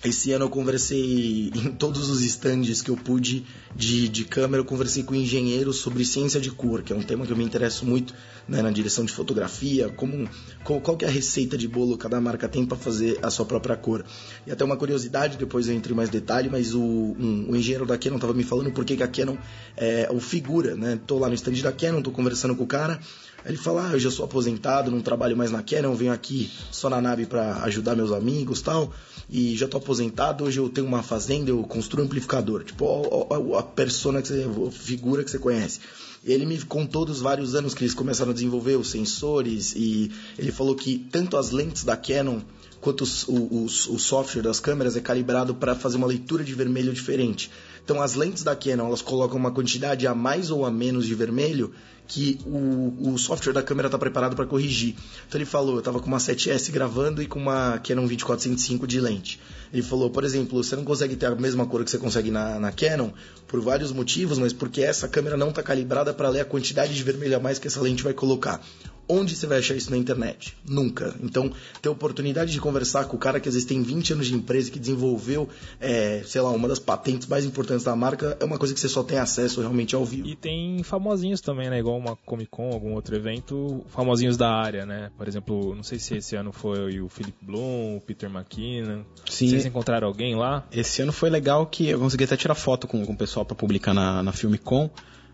esse 0.04 0.32
ano 0.32 0.46
eu 0.46 0.50
conversei 0.50 1.52
em 1.56 1.72
todos 1.72 2.10
os 2.10 2.24
estandes 2.24 2.82
que 2.82 2.90
eu 2.90 2.96
pude 2.96 3.46
de, 3.76 4.08
de 4.08 4.26
câmera, 4.26 4.62
eu 4.62 4.66
conversei 4.66 5.04
com 5.04 5.16
engenheiros 5.16 5.78
sobre 5.78 6.06
ciência 6.06 6.40
de 6.40 6.52
cor, 6.52 6.82
que 6.84 6.94
é 6.94 6.96
um 6.96 7.02
tema 7.02 7.26
que 7.26 7.32
eu 7.32 7.38
me 7.38 7.44
interesso 7.44 7.86
muito 7.86 8.14
né, 8.48 8.62
na 8.62 8.72
direção 8.72 9.04
de 9.04 9.12
fotografia, 9.12 9.90
como, 9.90 10.28
qual, 10.64 10.80
qual 10.80 10.98
que 10.98 11.06
é 11.06 11.08
a 11.08 11.12
receita 11.12 11.58
de 11.58 11.68
bolo 11.68 11.98
cada 11.98 12.20
marca 12.22 12.48
tem 12.48 12.66
para 12.66 12.78
fazer 12.78 13.20
a 13.22 13.30
sua 13.30 13.46
própria 13.46 13.76
cor. 13.76 14.06
E 14.46 14.52
até 14.52 14.64
uma 14.64 14.78
curiosidade, 14.78 15.38
depois 15.38 15.68
eu 15.68 15.76
entro 15.76 15.94
em 15.94 15.96
mais 15.96 16.10
detalhe, 16.10 16.50
mas 16.50 16.74
o, 16.74 16.82
um, 16.82 17.48
o 17.50 17.56
engenheiro 17.56 17.86
da 17.86 17.98
Canon 17.98 18.16
estava 18.16 18.34
me 18.34 18.44
falando 18.44 18.72
por 18.72 18.86
que, 18.86 19.02
a 19.02 19.08
Canon 19.08 19.38
é 19.76 20.10
o 20.12 20.20
figura, 20.20 20.76
né? 20.76 21.00
Tô 21.06 21.20
lá 21.20 21.28
no 21.28 21.36
stand 21.36 21.62
da 21.62 21.72
Canon, 21.72 22.02
tô 22.02 22.12
conversando 22.12 22.56
com 22.56 22.64
o 22.64 22.68
cara, 22.68 23.00
ele 23.48 23.58
fala, 23.58 23.90
ah, 23.90 23.94
eu 23.94 24.00
já 24.00 24.12
sou 24.12 24.26
aposentado, 24.26 24.92
não 24.92 25.02
trabalho 25.02 25.38
mais 25.38 25.52
na 25.52 25.64
Canon, 25.64 25.96
venho 25.96 26.12
aqui 26.12 26.52
só 26.70 26.90
na 26.90 27.02
nave 27.02 27.26
para 27.26 27.64
ajudar 27.64 27.96
meus 27.96 28.12
amigos 28.12 28.62
tal, 28.62 28.94
e 29.30 29.56
já 29.56 29.68
tô 29.68 29.78
aposentado, 29.78 30.44
hoje 30.44 30.60
eu 30.60 30.70
tenho 30.70 30.86
uma 30.86 31.02
fazenda, 31.02 31.50
eu 31.50 31.64
construo 31.64 32.04
um 32.04 32.06
amplificador. 32.06 32.64
Tipo, 32.64 32.86
a, 33.30 33.58
a, 33.58 33.60
a 33.60 33.64
persona 33.64 34.22
que 34.22 34.28
você, 34.28 34.46
a 34.68 34.72
figura 34.72 35.24
que 35.24 35.32
você 35.32 35.40
conhece. 35.40 35.80
Ele 36.26 36.46
me 36.46 36.60
contou 36.62 37.06
dos 37.06 37.22
vários 37.22 37.56
anos 37.56 37.74
que 37.74 37.84
eles 37.84 37.94
começaram 37.94 38.32
a 38.32 38.34
desenvolver 38.34 38.76
os 38.76 38.90
sensores 38.90 39.74
e 39.76 40.12
ele 40.38 40.52
falou 40.52 40.76
que 40.76 40.98
tanto 41.10 41.38
as 41.38 41.52
lentes 41.52 41.86
da 41.86 41.96
Canon 41.96 42.42
quanto 42.82 43.02
os, 43.02 43.26
os, 43.28 43.88
o 43.88 43.98
software 43.98 44.42
das 44.42 44.60
câmeras 44.60 44.96
é 44.96 45.02
calibrado 45.02 45.56
para 45.56 45.76
fazer 45.76 45.98
uma 45.98 46.08
leitura 46.08 46.44
de 46.44 46.54
vermelho 46.54 46.94
diferente. 46.94 47.50
Então 47.88 48.02
as 48.02 48.16
lentes 48.16 48.44
da 48.44 48.54
Canon 48.54 48.88
elas 48.88 49.02
colocam 49.02 49.38
uma 49.38 49.50
quantidade 49.50 50.06
a 50.06 50.14
mais 50.14 50.52
ou 50.52 50.66
a 50.66 50.70
menos 50.70 51.08
de 51.08 51.16
vermelho 51.16 51.74
que 52.06 52.38
o, 52.46 53.14
o 53.14 53.18
software 53.18 53.54
da 53.54 53.64
câmera 53.64 53.88
está 53.88 53.98
preparado 53.98 54.36
para 54.36 54.46
corrigir. 54.46 54.94
Então 55.26 55.40
ele 55.40 55.46
falou, 55.46 55.76
eu 55.76 55.80
estava 55.80 56.02
com 56.02 56.08
uma 56.08 56.18
7S 56.18 56.70
gravando 56.70 57.22
e 57.22 57.28
com 57.28 57.40
uma 57.40 57.78
Canon 57.80 58.06
2405 58.06 58.86
de 58.86 59.00
lente. 59.00 59.40
Ele 59.72 59.82
falou, 59.82 60.10
por 60.10 60.26
exemplo, 60.26 60.62
você 60.62 60.76
não 60.76 60.84
consegue 60.84 61.16
ter 61.16 61.28
a 61.28 61.36
mesma 61.36 61.66
cor 61.66 61.82
que 61.86 61.90
você 61.90 61.98
consegue 61.98 62.30
na, 62.30 62.60
na 62.60 62.74
Canon 62.74 63.12
por 63.48 63.62
vários 63.62 63.94
motivos, 63.94 64.38
mas 64.38 64.52
porque 64.52 64.82
essa 64.82 65.08
câmera 65.08 65.38
não 65.38 65.50
está 65.50 65.64
calibrada 65.64 66.14
para 66.14 66.28
ler 66.28 66.42
a 66.42 66.46
quantidade 66.46 66.94
de 66.94 67.04
vermelho 67.04 67.38
a 67.38 67.40
mais 67.40 67.58
que 67.58 67.68
essa 67.68 67.82
lente 67.82 68.04
vai 68.04 68.14
colocar. 68.14 68.62
Onde 69.10 69.36
você 69.36 69.48
vai 69.48 69.60
achar 69.60 69.74
isso 69.74 69.90
na 69.90 69.96
internet? 69.96 70.58
Nunca. 70.68 71.16
Então, 71.24 71.50
ter 71.82 71.88
a 71.88 71.92
oportunidade 71.94 72.52
de 72.52 72.60
conversar 72.60 73.06
com 73.06 73.16
o 73.16 73.20
cara 73.20 73.40
que 73.40 73.48
às 73.48 73.56
vezes 73.56 73.68
tem 73.68 73.82
20 73.82 74.14
anos 74.14 74.28
de 74.28 74.34
empresa, 74.34 74.70
que 74.70 74.78
desenvolveu, 74.78 75.48
é, 75.80 76.24
sei 76.26 76.42
lá, 76.42 76.52
uma 76.52 76.68
das 76.68 76.80
patentes 76.80 77.26
mais 77.26 77.46
importantes 77.46 77.77
da 77.84 77.96
marca, 77.96 78.38
é 78.40 78.46
uma 78.46 78.58
coisa 78.58 78.74
que 78.74 78.80
você 78.80 78.90
só 78.90 79.04
tem 79.04 79.18
acesso 79.18 79.62
realmente 79.62 79.96
ao 79.96 80.06
vivo. 80.06 80.28
E 80.28 80.36
tem 80.36 80.84
famosinhos 80.84 81.42
também, 81.42 81.70
né? 81.70 81.80
Igual 81.80 81.98
uma 81.98 82.16
Comic 82.16 82.50
Con, 82.50 82.72
algum 82.72 82.94
outro 82.94 83.16
evento, 83.16 83.84
famosinhos 83.88 84.38
da 84.38 84.50
área, 84.50 84.86
né? 84.86 85.12
Por 85.18 85.28
exemplo, 85.28 85.76
não 85.76 85.84
sei 85.84 86.00
se 86.00 86.18
esse 86.18 86.36
ano 86.36 86.52
foi 86.52 87.00
o 87.00 87.10
Philip 87.10 87.38
Bloom, 87.42 87.98
o 87.98 88.02
Peter 88.02 88.30
McKinnon. 88.30 89.04
Sim. 89.30 89.50
Vocês 89.50 89.66
encontraram 89.66 90.08
alguém 90.08 90.36
lá? 90.36 90.66
Esse 90.72 91.02
ano 91.02 91.12
foi 91.12 91.30
legal 91.30 91.66
que 91.66 91.90
eu 91.90 92.00
consegui 92.00 92.24
até 92.24 92.38
tirar 92.38 92.56
foto 92.56 92.88
com, 92.88 93.06
com 93.06 93.14
o 93.14 93.18
pessoal 93.18 93.46
para 93.46 93.56
publicar 93.56 93.94
na, 93.94 94.24
na 94.24 94.32
Filmicon. 94.32 94.90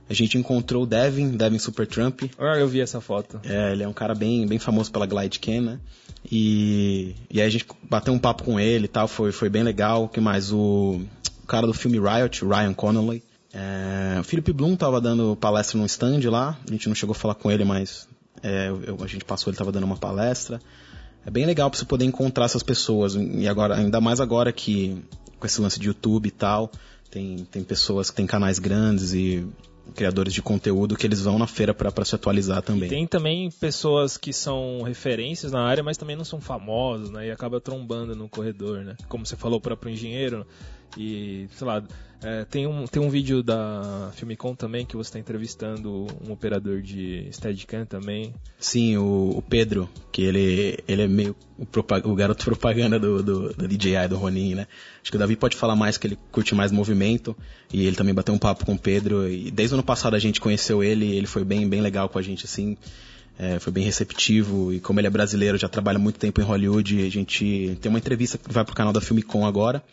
A 0.09 0.13
gente 0.13 0.37
encontrou 0.37 0.83
o 0.83 0.85
Devin, 0.85 1.29
Devin 1.29 1.57
Supertramp. 1.57 2.23
Ah, 2.37 2.57
eu 2.57 2.67
vi 2.67 2.81
essa 2.81 2.99
foto. 2.99 3.39
É, 3.43 3.71
ele 3.71 3.83
é 3.83 3.87
um 3.87 3.93
cara 3.93 4.13
bem, 4.13 4.45
bem 4.45 4.59
famoso 4.59 4.91
pela 4.91 5.05
Glide 5.05 5.39
Cam, 5.39 5.61
né? 5.61 5.79
E, 6.29 7.15
e 7.31 7.39
aí 7.39 7.47
a 7.47 7.49
gente 7.49 7.65
bateu 7.89 8.13
um 8.13 8.19
papo 8.19 8.43
com 8.43 8.59
ele 8.59 8.85
e 8.85 8.87
tal, 8.87 9.07
foi, 9.07 9.31
foi 9.31 9.49
bem 9.49 9.63
legal. 9.63 10.03
O 10.03 10.09
que 10.09 10.19
mais? 10.19 10.51
O, 10.51 11.01
o 11.43 11.47
cara 11.47 11.67
do 11.67 11.73
filme 11.73 11.99
Riot, 11.99 12.43
Ryan 12.45 12.73
Connolly. 12.73 13.23
É, 13.53 14.19
o 14.19 14.23
Philip 14.23 14.51
Bloom 14.51 14.75
tava 14.75 14.99
dando 14.99 15.35
palestra 15.35 15.77
no 15.77 15.85
stand 15.85 16.21
lá. 16.29 16.57
A 16.67 16.71
gente 16.71 16.87
não 16.87 16.95
chegou 16.95 17.11
a 17.13 17.15
falar 17.15 17.35
com 17.35 17.51
ele, 17.51 17.63
mas 17.63 18.07
é, 18.41 18.69
eu, 18.69 18.97
a 19.03 19.07
gente 19.07 19.25
passou, 19.25 19.51
ele 19.51 19.57
tava 19.57 19.71
dando 19.71 19.83
uma 19.83 19.97
palestra. 19.97 20.59
É 21.25 21.29
bem 21.29 21.45
legal 21.45 21.69
pra 21.69 21.77
você 21.77 21.85
poder 21.85 22.05
encontrar 22.05 22.45
essas 22.45 22.63
pessoas. 22.63 23.15
E 23.15 23.47
agora, 23.47 23.75
ainda 23.75 24.01
mais 24.01 24.19
agora 24.19 24.51
que 24.51 25.03
com 25.39 25.45
esse 25.45 25.61
lance 25.61 25.79
de 25.79 25.87
YouTube 25.87 26.27
e 26.27 26.31
tal, 26.31 26.71
tem, 27.11 27.45
tem 27.51 27.63
pessoas 27.63 28.09
que 28.09 28.15
têm 28.15 28.25
canais 28.25 28.59
grandes 28.59 29.13
e 29.13 29.45
criadores 29.95 30.33
de 30.33 30.41
conteúdo 30.41 30.95
que 30.95 31.05
eles 31.05 31.21
vão 31.21 31.37
na 31.37 31.47
feira 31.47 31.73
para 31.73 32.05
se 32.05 32.15
atualizar 32.15 32.61
também. 32.61 32.87
E 32.87 32.89
tem 32.89 33.07
também 33.07 33.51
pessoas 33.51 34.17
que 34.17 34.31
são 34.31 34.81
referências 34.81 35.51
na 35.51 35.61
área, 35.61 35.83
mas 35.83 35.97
também 35.97 36.15
não 36.15 36.25
são 36.25 36.39
famosos, 36.39 37.09
né? 37.09 37.27
E 37.27 37.31
acaba 37.31 37.59
trombando 37.59 38.15
no 38.15 38.29
corredor, 38.29 38.83
né? 38.83 38.95
Como 39.07 39.25
você 39.25 39.35
falou, 39.35 39.59
o 39.59 39.61
próprio 39.61 39.91
engenheiro 39.91 40.45
e, 40.97 41.47
sei 41.55 41.67
lá, 41.67 41.83
é, 42.23 42.45
tem, 42.45 42.65
um, 42.65 42.85
tem 42.87 43.01
um 43.01 43.09
vídeo 43.09 43.43
da 43.43 44.09
Filmicon 44.15 44.55
também 44.55 44.85
que 44.85 44.95
você 44.95 45.09
está 45.09 45.19
entrevistando 45.19 46.07
um 46.25 46.31
operador 46.31 46.81
de 46.81 47.27
Steadicam 47.33 47.85
também. 47.85 48.33
Sim, 48.57 48.95
o, 48.95 49.33
o, 49.35 49.41
Pedro, 49.41 49.89
que 50.09 50.21
ele, 50.21 50.79
ele 50.87 51.01
é 51.01 51.07
meio 51.07 51.35
o, 51.57 51.67
o 52.09 52.15
garoto 52.15 52.45
propaganda 52.45 52.97
do, 52.97 53.21
do, 53.21 53.53
do, 53.53 53.67
DJI, 53.67 54.07
do 54.07 54.15
Ronin, 54.15 54.55
né? 54.55 54.67
Acho 55.01 55.11
que 55.11 55.17
o 55.17 55.19
Davi 55.19 55.35
pode 55.35 55.57
falar 55.57 55.75
mais, 55.75 55.97
que 55.97 56.07
ele 56.07 56.17
curte 56.31 56.55
mais 56.55 56.71
movimento. 56.71 57.35
E 57.73 57.85
ele 57.85 57.95
também 57.95 58.13
bateu 58.13 58.33
um 58.33 58.39
papo 58.39 58.65
com 58.65 58.73
o 58.73 58.79
Pedro. 58.79 59.27
E 59.29 59.51
desde 59.51 59.73
o 59.73 59.75
ano 59.75 59.83
passado 59.83 60.15
a 60.15 60.19
gente 60.19 60.39
conheceu 60.39 60.81
ele, 60.81 61.13
ele 61.17 61.27
foi 61.27 61.43
bem, 61.43 61.67
bem 61.67 61.81
legal 61.81 62.07
com 62.07 62.17
a 62.17 62.21
gente, 62.21 62.45
assim. 62.45 62.77
É, 63.37 63.59
foi 63.59 63.73
bem 63.73 63.83
receptivo 63.83 64.71
e 64.71 64.79
como 64.79 64.99
ele 64.99 65.07
é 65.07 65.09
brasileiro, 65.09 65.57
já 65.57 65.67
trabalha 65.67 65.97
muito 65.97 66.19
tempo 66.19 66.39
em 66.39 66.43
Hollywood, 66.43 67.03
a 67.03 67.09
gente 67.09 67.75
tem 67.81 67.89
uma 67.89 67.97
entrevista 67.97 68.37
que 68.37 68.53
vai 68.53 68.63
pro 68.63 68.75
canal 68.75 68.93
da 68.93 69.01
Filmicon 69.01 69.43
agora 69.43 69.83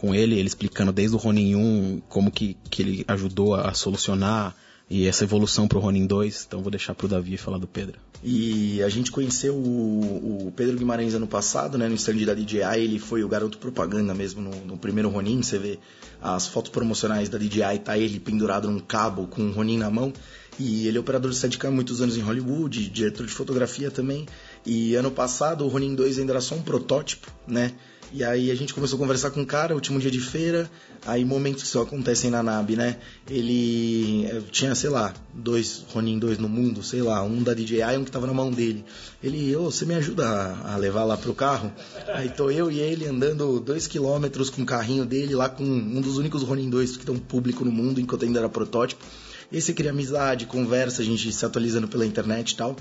com 0.00 0.14
ele, 0.14 0.38
ele 0.38 0.48
explicando 0.48 0.92
desde 0.92 1.14
o 1.14 1.18
Ronin 1.18 1.54
1 1.54 2.02
como 2.08 2.30
que, 2.30 2.56
que 2.70 2.80
ele 2.80 3.04
ajudou 3.06 3.54
a, 3.54 3.74
solucionar 3.74 4.56
e 4.88 5.06
essa 5.06 5.24
evolução 5.24 5.68
pro 5.68 5.78
Ronin 5.78 6.06
2. 6.06 6.46
Então 6.48 6.62
vou 6.62 6.70
deixar 6.70 6.94
pro 6.94 7.06
Davi 7.06 7.36
falar 7.36 7.58
do 7.58 7.66
Pedro. 7.66 7.98
E 8.24 8.82
a 8.82 8.88
gente 8.88 9.12
conheceu 9.12 9.54
o, 9.54 10.46
o 10.46 10.52
Pedro 10.52 10.76
Guimarães 10.76 11.14
ano 11.14 11.26
passado, 11.26 11.76
né, 11.78 11.86
no 11.88 11.94
stand 11.94 12.24
da 12.24 12.34
DJI, 12.34 12.78
ele 12.78 12.98
foi 12.98 13.22
o 13.22 13.28
garoto 13.28 13.58
propaganda 13.58 14.14
mesmo 14.14 14.42
no, 14.42 14.50
no, 14.64 14.76
primeiro 14.76 15.08
Ronin, 15.08 15.42
você 15.42 15.58
vê 15.58 15.78
as 16.20 16.46
fotos 16.46 16.70
promocionais 16.70 17.30
da 17.30 17.38
DJI, 17.38 17.78
tá 17.82 17.96
ele 17.96 18.20
pendurado 18.20 18.70
num 18.70 18.78
cabo 18.78 19.26
com 19.26 19.40
um 19.40 19.52
Ronin 19.52 19.78
na 19.78 19.90
mão, 19.90 20.12
e 20.58 20.86
ele 20.86 20.98
é 20.98 21.00
operador 21.00 21.30
de 21.30 21.36
Steadicam 21.38 21.70
muitos 21.70 22.02
anos 22.02 22.18
em 22.18 22.20
Hollywood, 22.20 22.90
diretor 22.90 23.24
de 23.24 23.32
fotografia 23.32 23.90
também, 23.90 24.26
e 24.66 24.94
ano 24.96 25.10
passado 25.10 25.64
o 25.64 25.68
Ronin 25.68 25.94
2 25.94 26.18
ainda 26.18 26.32
era 26.32 26.42
só 26.42 26.54
um 26.54 26.62
protótipo, 26.62 27.32
né, 27.48 27.72
e 28.12 28.24
aí 28.24 28.50
a 28.50 28.54
gente 28.54 28.74
começou 28.74 28.96
a 28.96 29.00
conversar 29.00 29.30
com 29.30 29.42
o 29.42 29.46
cara, 29.46 29.74
último 29.74 30.00
dia 30.00 30.10
de 30.10 30.20
feira, 30.20 30.70
aí 31.06 31.24
momentos 31.24 31.62
que 31.62 31.68
só 31.68 31.82
acontecem 31.82 32.30
na 32.30 32.42
NAB, 32.42 32.70
né? 32.76 32.96
Ele 33.28 34.26
eh, 34.26 34.42
tinha, 34.50 34.74
sei 34.74 34.90
lá, 34.90 35.14
dois 35.32 35.84
Ronin 35.92 36.18
2 36.18 36.38
no 36.38 36.48
mundo, 36.48 36.82
sei 36.82 37.02
lá, 37.02 37.22
um 37.22 37.42
da 37.42 37.54
DJI 37.54 37.80
e 37.80 37.96
um 37.96 38.04
que 38.04 38.10
tava 38.10 38.26
na 38.26 38.34
mão 38.34 38.50
dele. 38.50 38.84
Ele, 39.22 39.54
ô, 39.54 39.62
oh, 39.62 39.70
você 39.70 39.86
me 39.86 39.94
ajuda 39.94 40.26
a, 40.64 40.76
levar 40.76 41.04
lá 41.04 41.16
pro 41.16 41.34
carro? 41.34 41.72
Aí 42.08 42.28
tô 42.28 42.50
eu 42.50 42.70
e 42.70 42.80
ele 42.80 43.06
andando 43.06 43.60
dois 43.60 43.86
quilômetros 43.86 44.50
com 44.50 44.62
o 44.62 44.66
carrinho 44.66 45.04
dele 45.04 45.34
lá 45.34 45.48
com 45.48 45.64
um 45.64 46.00
dos 46.00 46.18
únicos 46.18 46.42
Ronin 46.42 46.68
2 46.68 46.92
que 46.92 47.02
estão 47.02 47.16
público 47.16 47.64
no 47.64 47.70
mundo, 47.70 48.00
enquanto 48.00 48.24
ainda 48.24 48.40
era 48.40 48.48
protótipo. 48.48 49.04
E 49.52 49.60
você 49.60 49.72
cria 49.72 49.90
amizade, 49.90 50.46
conversa, 50.46 51.02
a 51.02 51.04
gente 51.04 51.32
se 51.32 51.44
atualizando 51.44 51.88
pela 51.88 52.06
internet 52.06 52.52
e 52.52 52.56
tal. 52.56 52.76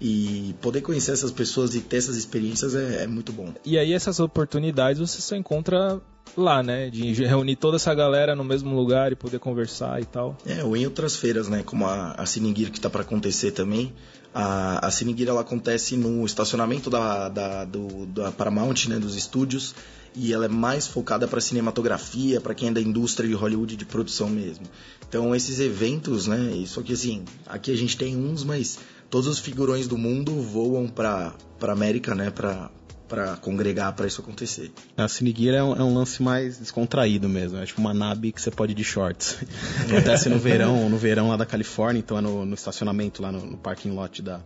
E 0.00 0.54
poder 0.60 0.80
conhecer 0.80 1.12
essas 1.12 1.30
pessoas 1.30 1.74
e 1.74 1.80
ter 1.80 1.98
essas 1.98 2.16
experiências 2.16 2.74
é, 2.74 3.04
é 3.04 3.06
muito 3.06 3.32
bom. 3.32 3.54
E 3.64 3.78
aí 3.78 3.92
essas 3.92 4.20
oportunidades 4.20 5.00
você 5.00 5.20
só 5.20 5.36
encontra 5.36 6.00
lá, 6.36 6.62
né? 6.62 6.90
De 6.90 7.12
reunir 7.24 7.56
toda 7.56 7.76
essa 7.76 7.94
galera 7.94 8.34
no 8.34 8.44
mesmo 8.44 8.74
lugar 8.74 9.12
e 9.12 9.16
poder 9.16 9.38
conversar 9.38 10.00
e 10.00 10.04
tal. 10.04 10.36
É, 10.44 10.64
ou 10.64 10.76
em 10.76 10.84
outras 10.84 11.16
feiras, 11.16 11.48
né? 11.48 11.62
Como 11.62 11.86
a, 11.86 12.12
a 12.12 12.26
que 12.70 12.78
está 12.78 12.90
para 12.90 13.02
acontecer 13.02 13.52
também. 13.52 13.92
A, 14.34 14.84
a 14.86 14.90
ela 15.28 15.42
acontece 15.42 15.96
no 15.96 16.24
estacionamento 16.26 16.90
da, 16.90 17.28
da, 17.28 17.64
do, 17.64 18.06
da 18.06 18.32
Paramount, 18.32 18.88
né? 18.88 18.98
Dos 18.98 19.16
estúdios. 19.16 19.74
E 20.16 20.32
ela 20.32 20.44
é 20.44 20.48
mais 20.48 20.86
focada 20.86 21.26
para 21.26 21.40
cinematografia, 21.40 22.40
para 22.40 22.54
quem 22.54 22.68
é 22.68 22.72
da 22.72 22.80
indústria 22.80 23.28
de 23.28 23.34
Hollywood 23.34 23.74
de 23.76 23.84
produção 23.84 24.28
mesmo. 24.28 24.64
Então 25.08 25.34
esses 25.34 25.58
eventos, 25.58 26.28
né? 26.28 26.52
Isso 26.54 26.78
aqui 26.78 26.92
assim, 26.92 27.24
aqui 27.46 27.72
a 27.72 27.76
gente 27.76 27.96
tem 27.96 28.16
uns, 28.16 28.44
mas 28.44 28.78
todos 29.14 29.28
os 29.28 29.38
figurões 29.38 29.86
do 29.86 29.96
mundo 29.96 30.32
voam 30.40 30.88
para 30.88 31.32
para 31.60 31.72
América, 31.72 32.16
né, 32.16 32.32
para 32.32 32.68
para 33.08 33.36
congregar 33.36 33.92
para 33.92 34.08
isso 34.08 34.20
acontecer. 34.20 34.72
A 34.96 35.06
Cinegear 35.06 35.54
é 35.54 35.62
um, 35.62 35.76
é 35.76 35.84
um, 35.84 35.94
lance 35.94 36.20
mais 36.20 36.58
descontraído 36.58 37.28
mesmo, 37.28 37.58
é 37.58 37.64
tipo 37.64 37.80
uma 37.80 37.94
nave 37.94 38.32
que 38.32 38.42
você 38.42 38.50
pode 38.50 38.72
ir 38.72 38.74
de 38.74 38.82
shorts. 38.82 39.38
Acontece 39.86 40.28
no 40.28 40.36
verão, 40.40 40.90
no 40.90 40.96
verão 40.96 41.28
lá 41.28 41.36
da 41.36 41.46
Califórnia, 41.46 42.00
então 42.00 42.18
é 42.18 42.20
no, 42.20 42.44
no 42.44 42.54
estacionamento 42.54 43.22
lá 43.22 43.30
no, 43.30 43.46
no, 43.46 43.56
parking 43.56 43.90
lot 43.90 44.20
da, 44.20 44.40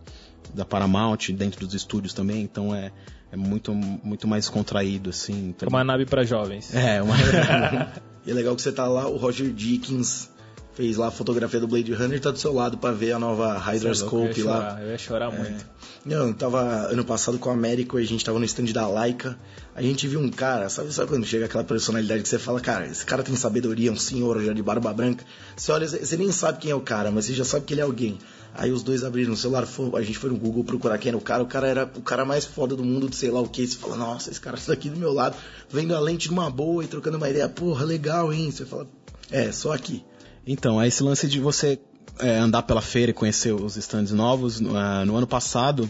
da 0.53 0.63
Paramount, 0.65 1.31
dentro 1.33 1.65
dos 1.65 1.73
estúdios 1.73 2.13
também, 2.13 2.43
então 2.43 2.75
é, 2.75 2.91
é 3.31 3.35
muito, 3.35 3.73
muito 3.73 4.27
mais 4.27 4.49
contraído, 4.49 5.09
assim. 5.09 5.47
Então... 5.49 5.67
Uma 5.67 5.83
nave 5.83 6.05
para 6.05 6.23
jovens. 6.23 6.75
É, 6.75 7.01
uma... 7.01 7.15
e 8.23 8.29
é 8.29 8.33
legal 8.35 8.55
que 8.55 8.61
você 8.61 8.71
tá 8.71 8.87
lá, 8.87 9.07
o 9.07 9.17
Roger 9.17 9.51
Dickens 9.51 10.29
fez 10.79 10.95
lá 10.95 11.07
a 11.07 11.11
fotografia 11.11 11.59
do 11.59 11.67
Blade 11.67 11.91
Runner, 11.91 12.21
tá 12.21 12.31
do 12.31 12.39
seu 12.39 12.53
lado 12.53 12.77
para 12.77 12.93
ver 12.93 13.11
a 13.11 13.19
nova 13.19 13.57
Hydra 13.57 13.93
Scope 13.93 14.41
lá. 14.43 14.79
eu 14.81 14.91
ia 14.91 14.97
chorar 14.97 15.33
é. 15.33 15.37
muito. 15.37 15.65
Não, 16.05 16.31
tava 16.31 16.61
ano 16.89 17.03
passado 17.03 17.37
com 17.37 17.49
o 17.49 17.51
Américo, 17.51 17.97
a 17.97 18.01
gente 18.01 18.23
tava 18.23 18.39
no 18.39 18.45
stand 18.45 18.67
da 18.67 18.87
Laika, 18.87 19.37
a 19.75 19.81
gente 19.81 20.07
viu 20.07 20.21
um 20.21 20.29
cara, 20.29 20.69
sabe, 20.69 20.93
sabe 20.93 21.09
quando 21.09 21.25
chega 21.25 21.47
aquela 21.47 21.65
personalidade 21.65 22.23
que 22.23 22.29
você 22.29 22.39
fala, 22.39 22.61
cara, 22.61 22.87
esse 22.87 23.05
cara 23.05 23.23
tem 23.23 23.35
sabedoria, 23.35 23.91
um 23.91 23.97
senhor 23.97 24.41
já 24.41 24.53
de 24.53 24.63
barba 24.63 24.93
branca. 24.93 25.25
Você 25.53 25.69
olha, 25.69 25.85
você 25.85 26.15
nem 26.15 26.31
sabe 26.31 26.59
quem 26.59 26.71
é 26.71 26.75
o 26.75 26.79
cara, 26.79 27.11
mas 27.11 27.25
você 27.25 27.33
já 27.33 27.43
sabe 27.43 27.65
que 27.65 27.73
ele 27.73 27.81
é 27.81 27.83
alguém. 27.83 28.17
Aí 28.53 28.71
os 28.71 28.81
dois 28.81 29.03
abriram 29.03 29.33
o 29.33 29.37
celular, 29.37 29.67
a 29.97 30.01
gente 30.01 30.17
foi 30.17 30.29
no 30.29 30.37
Google 30.37 30.63
procurar 30.63 30.97
quem 30.97 31.09
era 31.09 31.17
o 31.17 31.21
cara, 31.21 31.43
o 31.43 31.45
cara 31.45 31.67
era 31.67 31.91
o 31.93 32.01
cara 32.01 32.23
mais 32.23 32.45
foda 32.45 32.73
do 32.73 32.85
mundo 32.85 33.09
de 33.09 33.17
sei 33.17 33.31
lá 33.31 33.41
o 33.41 33.49
que. 33.49 33.67
Você 33.67 33.77
fala, 33.77 33.97
nossa, 33.97 34.31
esse 34.31 34.39
cara 34.39 34.55
está 34.55 34.71
aqui 34.71 34.89
do 34.89 34.97
meu 34.97 35.11
lado, 35.11 35.35
vendo 35.69 35.93
a 35.93 35.99
lente 35.99 36.29
numa 36.29 36.49
boa 36.49 36.85
e 36.85 36.87
trocando 36.87 37.17
uma 37.17 37.29
ideia, 37.29 37.49
porra, 37.49 37.83
legal, 37.83 38.31
hein? 38.31 38.49
Você 38.49 38.65
fala, 38.65 38.87
é, 39.29 39.51
só 39.51 39.73
aqui. 39.73 40.05
Então, 40.51 40.81
é 40.81 40.87
esse 40.87 41.03
lance 41.03 41.27
de 41.27 41.39
você 41.39 41.79
é, 42.17 42.39
andar 42.39 42.63
pela 42.63 42.81
feira 42.81 43.11
e 43.11 43.13
conhecer 43.13 43.53
os 43.53 43.77
stands 43.77 44.11
novos. 44.11 44.59
No, 44.59 44.71
uh, 44.71 45.05
no 45.05 45.15
ano 45.15 45.27
passado, 45.27 45.89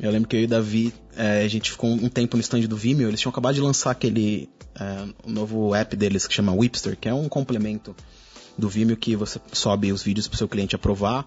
eu 0.00 0.10
lembro 0.10 0.28
que 0.28 0.34
eu 0.34 0.40
e 0.40 0.44
o 0.44 0.48
Davi, 0.48 0.92
é, 1.16 1.44
a 1.44 1.48
gente 1.48 1.70
ficou 1.70 1.88
um 1.88 2.08
tempo 2.08 2.36
no 2.36 2.40
stand 2.40 2.62
do 2.62 2.76
Vimeo. 2.76 3.06
Eles 3.06 3.20
tinham 3.20 3.30
acabado 3.30 3.54
de 3.54 3.60
lançar 3.60 3.92
aquele 3.92 4.50
é, 4.74 5.04
um 5.24 5.30
novo 5.30 5.72
app 5.72 5.94
deles 5.94 6.26
que 6.26 6.34
chama 6.34 6.52
Whipster, 6.52 6.98
que 7.00 7.08
é 7.08 7.14
um 7.14 7.28
complemento 7.28 7.94
do 8.58 8.68
Vimeo 8.68 8.96
que 8.96 9.14
você 9.14 9.40
sobe 9.52 9.92
os 9.92 10.02
vídeos 10.02 10.26
para 10.26 10.34
o 10.34 10.38
seu 10.38 10.48
cliente 10.48 10.74
aprovar. 10.74 11.24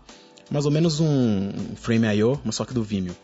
Mais 0.52 0.66
ou 0.66 0.72
menos 0.72 1.00
um, 1.00 1.08
um 1.08 1.76
Frame.io, 1.78 2.42
mas 2.44 2.56
só 2.56 2.66
que 2.66 2.74
do 2.74 2.84
Vimeo. 2.84 3.16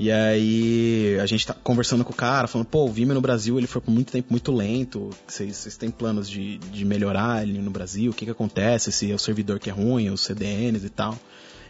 E 0.00 0.12
aí 0.12 1.18
a 1.20 1.26
gente 1.26 1.44
tá 1.44 1.52
conversando 1.52 2.04
com 2.04 2.12
o 2.12 2.14
cara, 2.14 2.46
falando, 2.46 2.68
pô, 2.68 2.84
o 2.84 2.88
Vimeo 2.88 3.14
no 3.14 3.20
Brasil 3.20 3.58
ele 3.58 3.66
foi 3.66 3.80
por 3.80 3.90
muito 3.90 4.12
tempo 4.12 4.28
muito 4.30 4.52
lento. 4.52 5.10
Vocês, 5.26 5.76
têm 5.76 5.90
planos 5.90 6.30
de, 6.30 6.58
de 6.58 6.84
melhorar 6.84 7.42
ele 7.42 7.58
no 7.58 7.70
Brasil? 7.70 8.12
O 8.12 8.14
que 8.14 8.24
que 8.24 8.30
acontece? 8.30 8.92
Se 8.92 9.10
é 9.10 9.14
o 9.14 9.18
servidor 9.18 9.58
que 9.58 9.68
é 9.68 9.72
ruim, 9.72 10.08
os 10.08 10.20
CDNs 10.20 10.86
e 10.86 10.88
tal. 10.88 11.18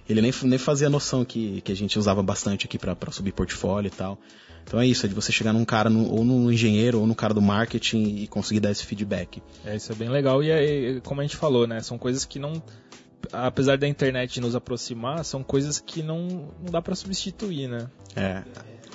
Ele 0.07 0.21
nem, 0.21 0.31
nem 0.43 0.59
fazia 0.59 0.91
noção 0.91 1.25
que, 1.25 1.63
que 1.63 1.73
a 1.73 1.75
gente 1.75 1.99
usava 1.99 2.23
bastante 2.23 2.67
aqui 2.67 2.79
para 2.79 2.95
subir 3.11 3.33
portfólio 3.33 3.89
e 3.89 3.91
tal. 3.91 4.19
Então 4.63 4.79
é 4.79 4.87
isso, 4.87 5.07
é 5.07 5.09
de 5.09 5.15
você 5.15 5.33
chegar 5.33 5.55
num 5.55 5.65
cara, 5.65 5.89
no, 5.89 6.11
ou 6.11 6.23
no 6.23 6.53
engenheiro, 6.53 7.01
ou 7.01 7.07
no 7.07 7.15
cara 7.15 7.33
do 7.33 7.41
marketing 7.41 8.17
e 8.19 8.27
conseguir 8.27 8.61
dar 8.61 8.71
esse 8.71 8.85
feedback. 8.85 9.43
É, 9.65 9.75
isso 9.75 9.91
é 9.91 9.95
bem 9.95 10.11
legal. 10.11 10.43
E 10.43 10.51
é, 10.51 11.01
como 11.01 11.23
a 11.23 11.25
gente 11.25 11.37
falou, 11.37 11.67
né? 11.67 11.81
São 11.81 11.97
coisas 11.97 12.27
que 12.27 12.39
não 12.39 12.63
apesar 13.33 13.77
da 13.77 13.87
internet 13.87 14.41
nos 14.41 14.55
aproximar, 14.55 15.25
são 15.25 15.43
coisas 15.43 15.79
que 15.79 16.03
não, 16.03 16.51
não 16.63 16.71
dá 16.71 16.81
para 16.81 16.95
substituir, 16.95 17.69
né? 17.69 17.89
É. 18.17 18.43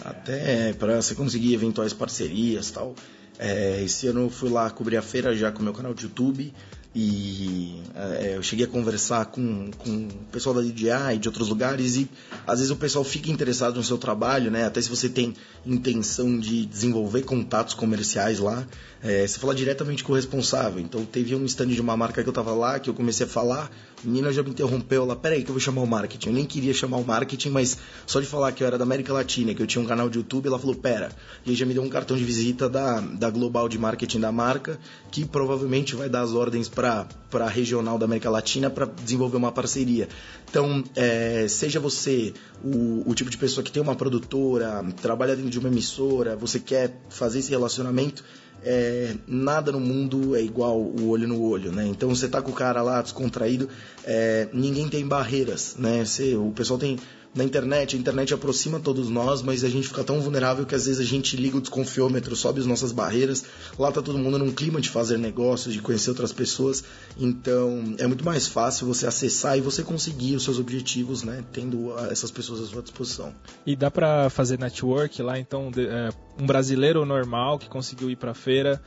Até 0.04 0.74
para 0.74 1.02
você 1.02 1.16
conseguir 1.16 1.54
eventuais 1.54 1.94
parcerias 1.94 2.72
tal. 2.72 2.96
É, 3.40 3.82
esse 3.84 4.08
ano 4.08 4.22
eu 4.22 4.30
fui 4.30 4.50
lá 4.50 4.70
cobrir 4.70 4.98
a 4.98 5.02
feira 5.02 5.36
já 5.36 5.52
com 5.52 5.60
o 5.60 5.64
meu 5.64 5.74
canal 5.74 5.94
de 5.94 6.04
YouTube. 6.04 6.54
E 6.96 7.82
é, 7.96 8.36
eu 8.36 8.44
cheguei 8.44 8.66
a 8.66 8.70
conversar 8.70 9.26
com, 9.26 9.72
com 9.80 9.90
o 9.90 10.26
pessoal 10.32 10.54
da 10.54 10.62
DJI 10.62 11.18
de 11.20 11.28
outros 11.28 11.50
lugares 11.50 11.96
e 11.96 12.08
às 12.46 12.60
vezes 12.60 12.72
o 12.72 12.76
pessoal 12.76 13.04
fica 13.04 13.32
interessado 13.32 13.78
no 13.78 13.84
seu 13.84 13.98
trabalho, 13.98 14.52
né? 14.52 14.66
Até 14.66 14.80
se 14.80 14.90
você 14.90 15.10
tem 15.10 15.34
intenção 15.66 16.38
de 16.38 16.68
desenvolver 16.68 17.24
contatos 17.24 17.74
comerciais 17.74 18.38
lá, 18.38 18.64
é, 19.02 19.26
você 19.26 19.40
fala 19.40 19.56
diretamente 19.56 20.04
com 20.04 20.14
o 20.14 20.16
responsável. 20.16 20.80
Então 20.80 21.04
teve 21.04 21.36
um 21.36 21.46
stand 21.46 21.70
de 21.70 21.82
uma 21.82 21.98
marca 21.98 22.22
que 22.22 22.30
eu 22.30 22.34
tava 22.34 22.54
lá, 22.54 22.80
que 22.80 22.92
eu 22.92 22.94
comecei 22.94 23.26
a 23.26 23.30
falar, 23.30 23.72
a 24.04 24.08
menina 24.08 24.32
já 24.32 24.44
me 24.44 24.52
interrompeu 24.52 25.06
lá, 25.06 25.16
peraí 25.16 25.44
que 25.44 25.50
eu 25.50 25.54
vou 25.54 25.62
chamar 25.62 25.82
o 25.82 25.88
marketing. 25.88 26.30
Eu 26.30 26.36
nem 26.36 26.46
queria 26.46 26.74
chamar 26.74 26.98
o 26.98 27.06
marketing, 27.06 27.50
mas 27.50 27.78
só 28.06 28.20
de 28.20 28.28
falar 28.28 28.52
que 28.52 28.64
eu 28.64 28.68
era 28.68 28.78
da 28.78 28.84
América 28.84 29.14
Latina, 29.14 29.54
que 29.54 29.62
eu 29.62 29.68
tinha 29.68 29.82
um 29.82 29.88
canal 29.88 30.10
de 30.10 30.18
YouTube, 30.18 30.48
ela 30.48 30.60
falou, 30.60 30.76
pera. 30.76 31.10
E 31.46 31.52
aí 31.52 31.56
já 31.56 31.66
me 31.66 31.74
deu 31.74 31.82
um 31.82 31.90
cartão 31.90 32.16
de 32.16 32.24
visita 32.24 32.70
da, 32.70 33.00
da 33.00 33.30
Global 33.30 33.68
de 33.68 33.80
Marketing 33.80 34.20
da 34.20 34.32
marca, 34.32 34.78
que 35.10 35.26
provavelmente 35.26 35.96
vai 35.96 36.10
dar 36.10 36.22
as 36.22 36.34
ordens 36.34 36.68
para 36.68 36.83
a 36.86 37.48
regional 37.48 37.98
da 37.98 38.06
América 38.06 38.30
Latina 38.30 38.70
para 38.70 38.86
desenvolver 38.86 39.38
uma 39.38 39.52
parceria. 39.52 40.08
Então, 40.50 40.84
é, 40.96 41.48
seja 41.48 41.80
você 41.80 42.34
o, 42.64 43.10
o 43.10 43.16
tipo 43.16 43.30
de 43.30 43.38
pessoa 43.38 43.64
que 43.64 43.72
tem 43.72 43.82
uma 43.82 43.96
produtora, 43.96 44.84
trabalha 45.02 45.36
dentro 45.36 45.50
de 45.50 45.60
uma 45.60 45.70
emissora, 45.70 46.36
você 46.36 46.60
quer 46.60 47.00
fazer 47.10 47.40
esse 47.40 47.50
relacionamento, 47.50 48.24
é, 48.66 49.16
nada 49.28 49.72
no 49.72 49.80
mundo 49.80 50.36
é 50.36 50.42
igual 50.42 50.80
o 50.80 51.10
olho 51.10 51.28
no 51.28 51.42
olho, 51.42 51.72
né? 51.72 51.86
Então 51.88 52.10
você 52.10 52.28
tá 52.28 52.42
com 52.42 52.52
o 52.52 52.54
cara 52.54 52.82
lá 52.82 53.02
descontraído, 53.02 53.68
é, 54.06 54.48
ninguém 54.54 54.88
tem 54.88 55.06
barreiras, 55.06 55.76
né? 55.78 56.06
Você, 56.06 56.36
o 56.36 56.52
pessoal 56.52 56.80
tem 56.80 56.98
na 57.36 57.44
internet, 57.44 57.96
a 57.96 58.00
internet 58.00 58.34
aproxima 58.34 58.80
todos 58.80 59.10
nós, 59.10 59.42
mas 59.42 59.64
a 59.64 59.70
gente 59.70 59.88
fica 59.88 60.04
tão 60.04 60.22
vulnerável 60.22 60.66
que 60.66 60.76
às 60.76 60.86
vezes 60.86 61.02
a 61.02 61.04
gente 61.04 61.36
liga 61.36 61.58
o 61.58 61.62
desconfiômetro, 61.62 62.36
sobe 62.36 62.60
as 62.60 62.66
nossas 62.66 62.92
barreiras. 62.92 63.44
Lá 63.78 63.92
tá 63.92 64.02
todo 64.02 64.20
mundo 64.20 64.38
num 64.38 64.52
clima 64.52 64.80
de 64.80 64.90
fazer 64.90 65.18
negócios, 65.18 65.74
de 65.74 65.82
conhecer 65.82 66.12
outras 66.12 66.32
pessoas. 66.32 66.84
Então 67.18 67.96
é 67.98 68.06
muito 68.06 68.24
mais 68.24 68.48
fácil 68.48 68.86
você 68.86 69.08
acessar 69.08 69.58
e 69.58 69.62
você 69.62 69.84
conseguir 69.84 70.36
os 70.36 70.44
seus 70.44 70.60
objetivos, 70.60 71.24
né? 71.24 71.44
Tendo 71.52 71.98
essas 72.10 72.30
pessoas 72.30 72.62
à 72.62 72.66
sua 72.66 72.82
disposição. 72.82 73.34
E 73.66 73.76
dá 73.76 73.90
para 73.90 74.30
fazer 74.30 74.60
network 74.60 75.22
lá, 75.22 75.40
então, 75.40 75.72
é, 75.76 76.10
um 76.40 76.46
brasileiro 76.46 77.06
normal 77.06 77.58
que 77.58 77.68
conseguiu 77.68 78.10
ir 78.10 78.16
para 78.16 78.34
feira 78.34 78.82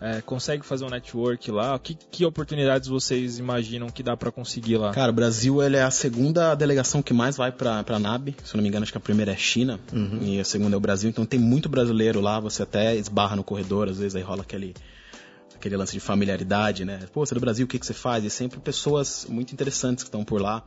é, 0.00 0.20
consegue 0.20 0.64
fazer 0.64 0.84
um 0.84 0.90
network 0.90 1.50
lá? 1.50 1.78
Que, 1.78 1.94
que 1.94 2.24
oportunidades 2.24 2.88
vocês 2.88 3.38
imaginam 3.38 3.88
que 3.88 4.02
dá 4.02 4.16
para 4.16 4.30
conseguir 4.30 4.76
lá? 4.76 4.92
Cara, 4.92 5.10
o 5.10 5.14
Brasil 5.14 5.62
ele 5.62 5.76
é 5.76 5.82
a 5.82 5.90
segunda 5.90 6.54
delegação 6.54 7.02
que 7.02 7.12
mais 7.12 7.36
vai 7.36 7.50
para 7.50 7.84
a 7.86 7.98
NAB. 7.98 8.34
Se 8.44 8.54
eu 8.54 8.58
não 8.58 8.62
me 8.62 8.68
engano, 8.68 8.84
acho 8.84 8.92
que 8.92 8.98
a 8.98 9.00
primeira 9.00 9.32
é 9.32 9.36
China 9.36 9.80
uhum. 9.92 10.20
e 10.22 10.40
a 10.40 10.44
segunda 10.44 10.76
é 10.76 10.78
o 10.78 10.80
Brasil. 10.80 11.10
Então 11.10 11.26
tem 11.26 11.40
muito 11.40 11.68
brasileiro 11.68 12.20
lá. 12.20 12.38
Você 12.40 12.62
até 12.62 12.94
esbarra 12.96 13.34
no 13.34 13.42
corredor, 13.42 13.88
às 13.88 13.98
vezes 13.98 14.14
aí 14.14 14.22
rola 14.22 14.42
aquele 14.42 14.74
aquele 15.56 15.76
lance 15.76 15.92
de 15.92 15.98
familiaridade, 15.98 16.84
né? 16.84 17.00
Pô, 17.12 17.26
você 17.26 17.34
é 17.34 17.36
do 17.36 17.40
Brasil, 17.40 17.66
o 17.66 17.68
que, 17.68 17.80
que 17.80 17.86
você 17.86 17.92
faz? 17.92 18.24
E 18.24 18.30
sempre 18.30 18.60
pessoas 18.60 19.26
muito 19.28 19.52
interessantes 19.52 20.04
que 20.04 20.08
estão 20.08 20.24
por 20.24 20.40
lá. 20.40 20.64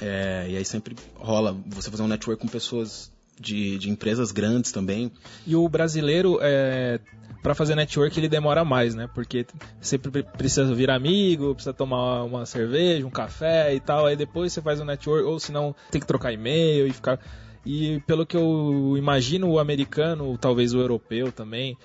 É, 0.00 0.46
e 0.48 0.56
aí 0.56 0.64
sempre 0.64 0.96
rola 1.14 1.54
você 1.66 1.90
fazer 1.90 2.02
um 2.02 2.08
network 2.08 2.40
com 2.40 2.48
pessoas 2.48 3.12
de, 3.42 3.76
de 3.76 3.90
empresas 3.90 4.32
grandes 4.32 4.72
também. 4.72 5.10
E 5.46 5.54
o 5.54 5.68
brasileiro, 5.68 6.38
é, 6.40 7.00
para 7.42 7.54
fazer 7.54 7.74
network, 7.74 8.18
ele 8.18 8.28
demora 8.28 8.64
mais, 8.64 8.94
né? 8.94 9.08
Porque 9.12 9.44
sempre 9.80 10.22
precisa 10.22 10.72
vir 10.74 10.90
amigo, 10.90 11.54
precisa 11.54 11.74
tomar 11.74 12.22
uma 12.22 12.46
cerveja, 12.46 13.06
um 13.06 13.10
café 13.10 13.74
e 13.74 13.80
tal. 13.80 14.06
Aí 14.06 14.16
depois 14.16 14.52
você 14.52 14.62
faz 14.62 14.80
um 14.80 14.84
network, 14.84 15.24
ou 15.24 15.38
senão 15.40 15.74
tem 15.90 16.00
que 16.00 16.06
trocar 16.06 16.32
e-mail 16.32 16.86
e 16.86 16.92
ficar. 16.92 17.18
E 17.66 18.00
pelo 18.06 18.24
que 18.24 18.36
eu 18.36 18.94
imagino, 18.96 19.48
o 19.50 19.58
americano, 19.58 20.36
talvez 20.38 20.72
o 20.72 20.80
europeu 20.80 21.30
também, 21.30 21.76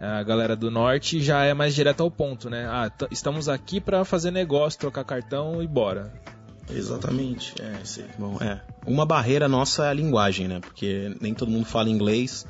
a 0.00 0.22
galera 0.22 0.54
do 0.54 0.70
norte 0.70 1.20
já 1.20 1.44
é 1.44 1.54
mais 1.54 1.74
direto 1.74 2.02
ao 2.02 2.10
ponto, 2.10 2.50
né? 2.50 2.66
Ah, 2.68 2.90
estamos 3.10 3.48
aqui 3.48 3.80
para 3.80 4.04
fazer 4.04 4.30
negócio, 4.30 4.78
trocar 4.78 5.04
cartão 5.04 5.62
e 5.62 5.66
bora. 5.66 6.12
Exatamente, 6.70 7.54
é, 7.60 7.84
sei. 7.84 8.06
Bom, 8.18 8.38
é. 8.40 8.60
Uma 8.86 9.04
barreira 9.04 9.48
nossa 9.48 9.86
é 9.86 9.88
a 9.90 9.92
linguagem, 9.92 10.48
né? 10.48 10.60
Porque 10.60 11.14
nem 11.20 11.34
todo 11.34 11.50
mundo 11.50 11.66
fala 11.66 11.90
inglês. 11.90 12.46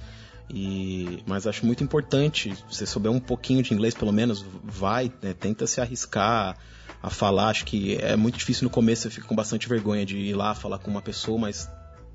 E, 0.49 1.23
mas 1.26 1.47
acho 1.47 1.64
muito 1.64 1.83
importante, 1.83 2.54
você 2.68 2.85
souber 2.87 3.11
um 3.11 3.18
pouquinho 3.18 3.62
de 3.62 3.73
inglês, 3.73 3.94
pelo 3.94 4.12
menos, 4.12 4.44
vai, 4.62 5.11
né, 5.23 5.33
tenta 5.33 5.66
se 5.66 5.80
arriscar 5.80 6.56
a 7.02 7.11
falar. 7.11 7.49
Acho 7.49 7.64
que 7.64 7.97
é 7.97 8.14
muito 8.14 8.38
difícil 8.38 8.64
no 8.64 8.71
começo, 8.71 9.02
você 9.02 9.11
fica 9.11 9.26
com 9.26 9.35
bastante 9.35 9.68
vergonha 9.68 10.04
de 10.04 10.16
ir 10.16 10.35
lá 10.35 10.54
falar 10.54 10.78
com 10.78 10.90
uma 10.90 11.02
pessoa, 11.02 11.38
mas 11.38 11.68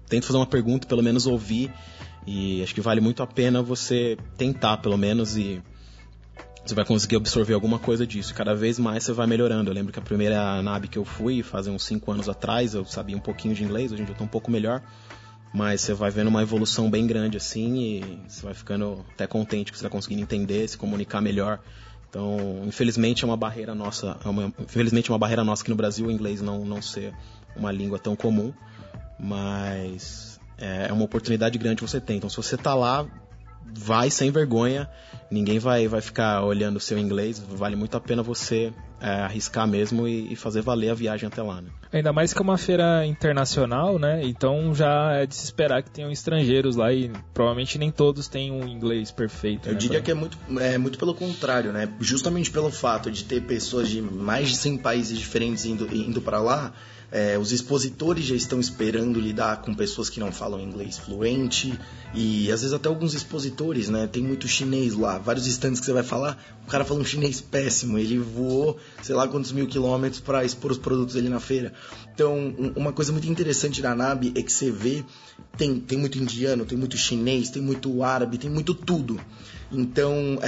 tenta 0.07 0.27
fazer 0.27 0.37
uma 0.37 0.45
pergunta, 0.45 0.87
pelo 0.87 1.03
menos 1.03 1.25
ouvir. 1.25 1.73
E 2.25 2.61
acho 2.61 2.75
que 2.75 2.81
vale 2.81 3.01
muito 3.01 3.23
a 3.23 3.27
pena 3.27 3.61
você 3.61 4.17
tentar, 4.37 4.77
pelo 4.77 4.97
menos, 4.97 5.35
e 5.35 5.61
você 6.69 6.75
vai 6.75 6.85
conseguir 6.85 7.15
absorver 7.15 7.53
alguma 7.53 7.79
coisa 7.79 8.05
disso. 8.05 8.33
Cada 8.33 8.53
vez 8.53 8.77
mais 8.77 9.03
você 9.03 9.11
vai 9.11 9.25
melhorando. 9.25 9.71
Eu 9.71 9.73
lembro 9.73 9.91
que 9.91 9.99
a 9.99 10.01
primeira 10.01 10.61
NAB 10.61 10.87
que 10.87 10.97
eu 10.97 11.03
fui, 11.03 11.41
fazer 11.41 11.71
uns 11.71 11.83
5 11.83 12.11
anos 12.11 12.29
atrás, 12.29 12.75
eu 12.75 12.85
sabia 12.85 13.17
um 13.17 13.19
pouquinho 13.19 13.55
de 13.55 13.63
inglês, 13.63 13.91
hoje 13.91 14.03
em 14.03 14.05
dia 14.05 14.13
eu 14.13 14.17
tô 14.17 14.23
um 14.23 14.27
pouco 14.27 14.51
melhor. 14.51 14.81
Mas 15.51 15.81
você 15.81 15.95
vai 15.95 16.11
vendo 16.11 16.27
uma 16.27 16.43
evolução 16.43 16.89
bem 16.89 17.07
grande 17.07 17.37
assim 17.37 17.75
e 17.75 18.19
você 18.27 18.43
vai 18.43 18.53
ficando 18.53 19.03
até 19.13 19.25
contente 19.25 19.71
que 19.71 19.77
você 19.77 19.85
está 19.85 19.89
conseguindo 19.89 20.21
entender, 20.21 20.67
se 20.67 20.77
comunicar 20.77 21.21
melhor. 21.21 21.59
Então, 22.07 22.63
infelizmente 22.67 23.23
é 23.23 23.27
uma 23.27 23.37
barreira 23.37 23.73
nossa, 23.73 24.17
é 24.23 24.29
uma, 24.29 24.53
infelizmente 24.59 25.09
é 25.09 25.13
uma 25.13 25.19
barreira 25.19 25.43
nossa 25.43 25.63
aqui 25.63 25.71
no 25.71 25.75
Brasil 25.75 26.07
o 26.07 26.11
inglês 26.11 26.41
não, 26.41 26.65
não 26.65 26.81
ser 26.81 27.13
uma 27.55 27.71
língua 27.71 27.97
tão 27.97 28.15
comum, 28.15 28.53
mas 29.19 30.39
é, 30.57 30.87
é 30.89 30.93
uma 30.93 31.03
oportunidade 31.03 31.57
grande 31.57 31.77
que 31.77 31.81
você 31.81 31.99
tem. 31.99 32.17
Então, 32.17 32.29
se 32.29 32.37
você 32.37 32.55
está 32.55 32.75
lá, 32.75 33.07
vai 33.65 34.09
sem 34.09 34.31
vergonha, 34.31 34.89
ninguém 35.29 35.59
vai, 35.59 35.87
vai 35.87 36.01
ficar 36.01 36.43
olhando 36.43 36.77
o 36.77 36.79
seu 36.79 36.97
inglês, 36.97 37.39
vale 37.39 37.75
muito 37.75 37.95
a 37.95 37.99
pena 37.99 38.23
você 38.23 38.73
é, 39.01 39.09
arriscar 39.09 39.67
mesmo 39.67 40.07
e, 40.07 40.33
e, 40.33 40.35
fazer 40.35 40.61
valer 40.61 40.89
a 40.89 40.93
viagem 40.93 41.27
até 41.27 41.41
lá. 41.41 41.61
Né? 41.61 41.69
Ainda 41.91 42.11
mais 42.11 42.33
que 42.33 42.39
é 42.39 42.43
uma 42.43 42.57
feira 42.57 43.05
internacional, 43.05 43.97
né? 43.97 44.21
Então 44.23 44.73
já 44.75 45.13
é 45.13 45.25
de 45.25 45.35
se 45.35 45.45
esperar 45.45 45.81
que 45.83 45.89
tenham 45.89 46.11
estrangeiros 46.11 46.75
lá 46.75 46.91
e 46.91 47.11
provavelmente 47.33 47.77
nem 47.77 47.91
todos 47.91 48.27
têm 48.27 48.51
um 48.51 48.67
inglês 48.67 49.11
perfeito. 49.11 49.69
Eu 49.69 49.73
né, 49.73 49.79
diria 49.79 49.99
pra... 49.99 50.05
que 50.05 50.11
é 50.11 50.13
muito, 50.13 50.37
é 50.59 50.77
muito 50.77 50.97
pelo 50.97 51.13
contrário, 51.13 51.71
né? 51.71 51.87
Justamente 51.99 52.51
pelo 52.51 52.71
fato 52.71 53.09
de 53.09 53.23
ter 53.23 53.41
pessoas 53.41 53.87
de 53.87 54.01
mais 54.01 54.49
de 54.49 54.57
100 54.57 54.77
países 54.79 55.17
diferentes 55.17 55.65
indo, 55.65 55.87
indo 55.95 56.21
para 56.21 56.39
lá, 56.39 56.73
é, 57.11 57.37
os 57.37 57.51
expositores 57.51 58.25
já 58.25 58.35
estão 58.35 58.59
esperando 58.59 59.19
lidar 59.19 59.61
com 59.61 59.73
pessoas 59.73 60.09
que 60.09 60.19
não 60.19 60.31
falam 60.31 60.59
inglês 60.59 60.97
fluente 60.97 61.77
e 62.13 62.51
às 62.51 62.61
vezes 62.61 62.73
até 62.73 62.87
alguns 62.87 63.13
expositores, 63.13 63.89
né? 63.89 64.07
Tem 64.07 64.21
muito 64.21 64.47
chinês 64.47 64.93
lá, 64.93 65.17
vários 65.17 65.47
estantes 65.47 65.79
que 65.79 65.85
você 65.85 65.93
vai 65.93 66.03
falar, 66.03 66.37
o 66.65 66.69
cara 66.69 66.85
fala 66.85 66.99
um 66.99 67.05
chinês 67.05 67.41
péssimo, 67.41 67.97
ele 67.97 68.19
voou 68.19 68.77
sei 69.01 69.15
lá 69.15 69.27
quantos 69.27 69.51
mil 69.51 69.67
quilômetros 69.67 70.21
para 70.21 70.43
expor 70.45 70.71
os 70.71 70.77
produtos 70.77 71.15
dele 71.15 71.29
na 71.29 71.39
feira. 71.39 71.73
Então, 72.13 72.53
uma 72.75 72.91
coisa 72.91 73.11
muito 73.11 73.29
interessante 73.29 73.81
da 73.81 73.95
NAB 73.95 74.33
é 74.35 74.41
que 74.41 74.51
você 74.51 74.69
vê, 74.69 75.03
tem, 75.57 75.79
tem 75.79 75.97
muito 75.97 76.19
indiano, 76.19 76.65
tem 76.65 76.77
muito 76.77 76.97
chinês, 76.97 77.49
tem 77.49 77.61
muito 77.61 78.03
árabe, 78.03 78.37
tem 78.37 78.49
muito 78.49 78.73
tudo. 78.73 79.19
Então, 79.71 80.39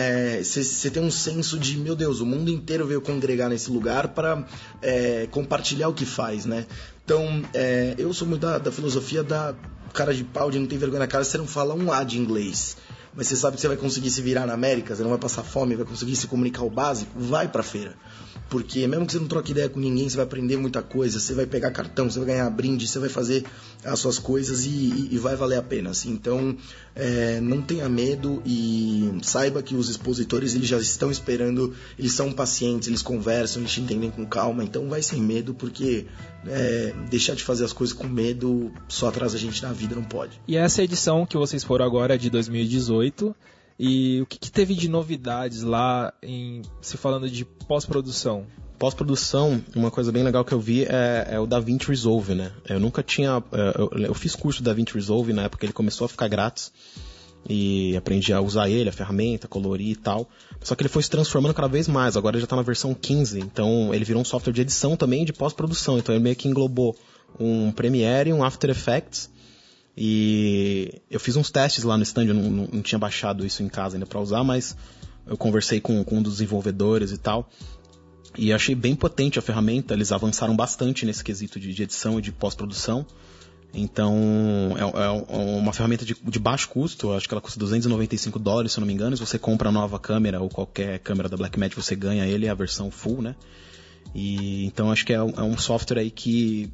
você 0.44 0.88
é, 0.88 0.92
tem 0.92 1.04
um 1.04 1.12
senso 1.12 1.60
de, 1.60 1.78
meu 1.78 1.96
Deus, 1.96 2.22
o 2.22 2.26
mundo 2.26 2.50
inteiro 2.50 2.88
veio 2.88 3.02
congregar 3.02 3.50
nesse 3.50 3.70
lugar 3.70 4.10
para 4.10 4.46
é, 4.82 5.28
compartilhar 5.30 5.90
o 5.90 5.94
que 5.94 6.06
faz, 6.06 6.46
né? 6.46 6.66
Então, 7.06 7.44
é, 7.54 7.94
eu 7.98 8.12
sou 8.14 8.28
muito 8.28 8.42
da, 8.42 8.58
da 8.58 8.72
filosofia 8.72 9.24
da 9.24 9.54
cara 9.94 10.14
de 10.14 10.24
pau, 10.24 10.50
de 10.50 10.58
não 10.58 10.66
ter 10.66 10.78
vergonha 10.78 11.02
na 11.02 11.08
cara, 11.08 11.24
você 11.24 11.38
não 11.38 11.46
fala 11.46 11.76
um 11.76 11.92
A 11.92 12.04
de 12.04 12.18
inglês 12.18 12.78
mas 13.16 13.28
você 13.28 13.36
sabe 13.36 13.56
que 13.56 13.62
você 13.62 13.68
vai 13.68 13.78
conseguir 13.78 14.10
se 14.10 14.22
virar 14.22 14.46
na 14.46 14.54
América, 14.54 14.96
você 14.96 15.04
não 15.04 15.10
vai 15.10 15.20
passar 15.20 15.44
fome, 15.44 15.76
vai 15.76 15.86
conseguir 15.86 16.16
se 16.16 16.28
comunicar 16.28 16.64
o 16.64 16.70
básico, 16.70 17.12
vai 17.16 17.48
pra 17.48 17.64
feira. 17.64 17.96
Porque 18.50 18.86
mesmo 18.86 19.06
que 19.06 19.14
você 19.14 19.20
não 19.20 19.28
troque 19.28 19.52
ideia 19.52 19.70
com 19.70 19.80
ninguém, 19.80 20.10
você 20.10 20.18
vai 20.18 20.26
aprender 20.26 20.58
muita 20.58 20.82
coisa, 20.82 21.20
você 21.22 21.34
vai 21.34 21.46
pegar 21.46 21.72
cartão, 21.72 22.10
você 22.10 22.20
vai 22.20 22.28
ganhar 22.28 22.50
brinde, 22.50 22.86
você 22.86 23.00
vai 23.00 23.08
fazer 23.08 23.46
as 23.84 23.98
suas 23.98 24.20
coisas 24.20 24.66
e, 24.66 24.70
e, 24.70 25.10
e 25.12 25.18
vai 25.18 25.38
valer 25.38 25.58
a 25.58 25.62
pena. 25.62 25.92
Assim. 25.92 26.12
Então, 26.12 26.58
é, 26.94 27.40
não 27.40 27.62
tenha 27.62 27.88
medo 27.88 28.42
e 28.46 29.10
saiba 29.22 29.64
que 29.64 29.74
os 29.74 29.88
expositores 29.88 30.54
eles 30.54 30.68
já 30.68 30.78
estão 30.78 31.10
esperando, 31.10 31.74
eles 31.98 32.12
são 32.12 32.34
pacientes, 32.34 32.90
eles 32.90 33.02
conversam, 33.02 33.62
eles 33.62 33.72
te 33.72 33.80
entendem 33.80 34.12
com 34.12 34.26
calma. 34.26 34.66
Então, 34.66 34.90
vai 34.90 35.02
sem 35.02 35.22
medo, 35.22 35.54
porque 35.54 36.06
é, 36.46 36.94
deixar 37.10 37.36
de 37.36 37.44
fazer 37.44 37.64
as 37.64 37.72
coisas 37.72 37.96
com 37.96 38.08
medo 38.08 38.70
só 38.88 39.08
atrasa 39.08 39.38
a 39.38 39.40
gente 39.40 39.64
na 39.64 39.72
vida, 39.72 39.96
não 39.96 40.04
pode. 40.04 40.42
E 40.46 40.58
essa 40.58 40.84
edição 40.84 41.26
que 41.26 41.38
vocês 41.38 41.64
foram 41.64 41.86
agora 41.86 42.16
é 42.16 42.18
de 42.18 42.30
2018. 42.30 43.01
E 43.80 44.22
o 44.22 44.28
que, 44.28 44.38
que 44.38 44.52
teve 44.52 44.76
de 44.76 44.88
novidades 44.88 45.64
lá 45.64 46.14
em 46.22 46.62
se 46.82 46.98
falando 46.98 47.28
de 47.28 47.44
pós-produção? 47.44 48.46
Pós-produção, 48.78 49.60
uma 49.76 49.90
coisa 49.90 50.12
bem 50.12 50.24
legal 50.24 50.46
que 50.46 50.54
eu 50.54 50.60
vi 50.60 50.86
é, 50.86 51.28
é 51.32 51.40
o 51.40 51.48
DaVinci 51.48 51.88
Resolve, 51.88 52.36
né? 52.36 52.52
Eu 52.70 52.80
nunca 52.80 53.02
tinha. 53.02 53.44
É, 53.52 53.82
eu, 53.82 53.90
eu 54.06 54.14
fiz 54.14 54.36
curso 54.36 54.62
do 54.62 54.66
DaVinci 54.66 54.94
Resolve 54.94 55.34
na 55.34 55.44
época 55.44 55.66
ele 55.66 55.74
começou 55.74 56.06
a 56.06 56.08
ficar 56.08 56.28
grátis 56.28 56.72
e 57.50 57.96
aprendi 57.98 58.32
a 58.34 58.40
usar 58.40 58.70
ele, 58.70 58.90
a 58.90 58.92
ferramenta, 58.94 59.48
colorir 59.48 59.90
e 59.90 59.96
tal. 59.96 60.30
Só 60.62 60.76
que 60.76 60.84
ele 60.84 60.90
foi 60.90 61.02
se 61.02 61.10
transformando 61.10 61.54
cada 61.56 61.68
vez 61.68 61.88
mais. 61.88 62.16
Agora 62.16 62.36
ele 62.36 62.42
já 62.42 62.46
está 62.46 62.56
na 62.56 62.62
versão 62.62 62.94
15, 62.94 63.40
então 63.40 63.94
ele 63.94 64.06
virou 64.06 64.22
um 64.22 64.26
software 64.26 64.54
de 64.54 64.62
edição 64.62 64.96
também 64.96 65.26
de 65.26 65.34
pós-produção. 65.34 65.98
Então 65.98 66.14
ele 66.14 66.24
meio 66.24 66.36
que 66.36 66.48
englobou 66.48 66.96
um 67.40 67.72
Premiere, 67.72 68.32
um 68.32 68.44
After 68.44 68.70
Effects 68.70 69.30
e 69.96 71.02
eu 71.10 71.20
fiz 71.20 71.36
uns 71.36 71.52
testes 71.52 71.84
lá 71.84 71.98
no 71.98 72.04
stand, 72.04 72.26
eu 72.26 72.34
não, 72.34 72.50
não, 72.50 72.68
não 72.72 72.82
tinha 72.82 73.00
baixado 73.00 73.46
isso 73.46 73.62
em 73.62 73.68
casa 73.68 73.96
ainda 73.96 74.06
para 74.06 74.20
usar, 74.20 74.44
mas 74.44 74.76
eu 75.28 75.38
conversei 75.38 75.82
com, 75.82 76.04
com 76.04 76.18
um 76.18 76.22
dos 76.22 76.34
desenvolvedores 76.34 77.12
e 77.12 77.18
tal. 77.18 77.50
E 78.38 78.54
achei 78.54 78.74
bem 78.74 78.96
potente 78.96 79.38
a 79.38 79.42
ferramenta, 79.42 79.94
eles 79.94 80.12
avançaram 80.12 80.56
bastante 80.56 81.06
nesse 81.06 81.24
quesito 81.24 81.60
de, 81.60 81.74
de 81.74 81.84
edição 81.84 82.18
e 82.18 82.22
de 82.22 82.32
pós-produção. 82.32 83.06
Então, 83.74 84.16
é, 84.78 85.04
é, 85.04 85.10
uma 85.10 85.72
ferramenta 85.72 86.06
de, 86.06 86.14
de, 86.14 86.40
baixo 86.40 86.68
custo, 86.70 87.12
acho 87.14 87.28
que 87.28 87.34
ela 87.34 87.42
custa 87.42 87.60
295 87.60 88.38
dólares, 88.38 88.74
se 88.74 88.80
eu 88.80 88.82
não 88.82 88.88
me 88.88 88.94
engano. 88.94 89.16
Se 89.16 89.26
você 89.26 89.40
compra 89.40 89.70
a 89.70 89.72
nova 89.72 89.98
câmera 89.98 90.42
ou 90.42 90.50
qualquer 90.50 91.00
câmera 91.00 91.30
da 91.30 91.38
Blackmagic, 91.38 91.76
você 91.76 91.96
ganha 91.96 92.26
ele, 92.26 92.50
a 92.50 92.54
versão 92.54 92.92
full, 92.92 93.22
né? 93.22 93.36
E, 94.14 94.66
então, 94.66 94.92
acho 94.92 95.06
que 95.06 95.14
é, 95.14 95.18
é 95.18 95.22
um 95.22 95.58
software 95.58 96.00
aí 96.00 96.12
que 96.12 96.72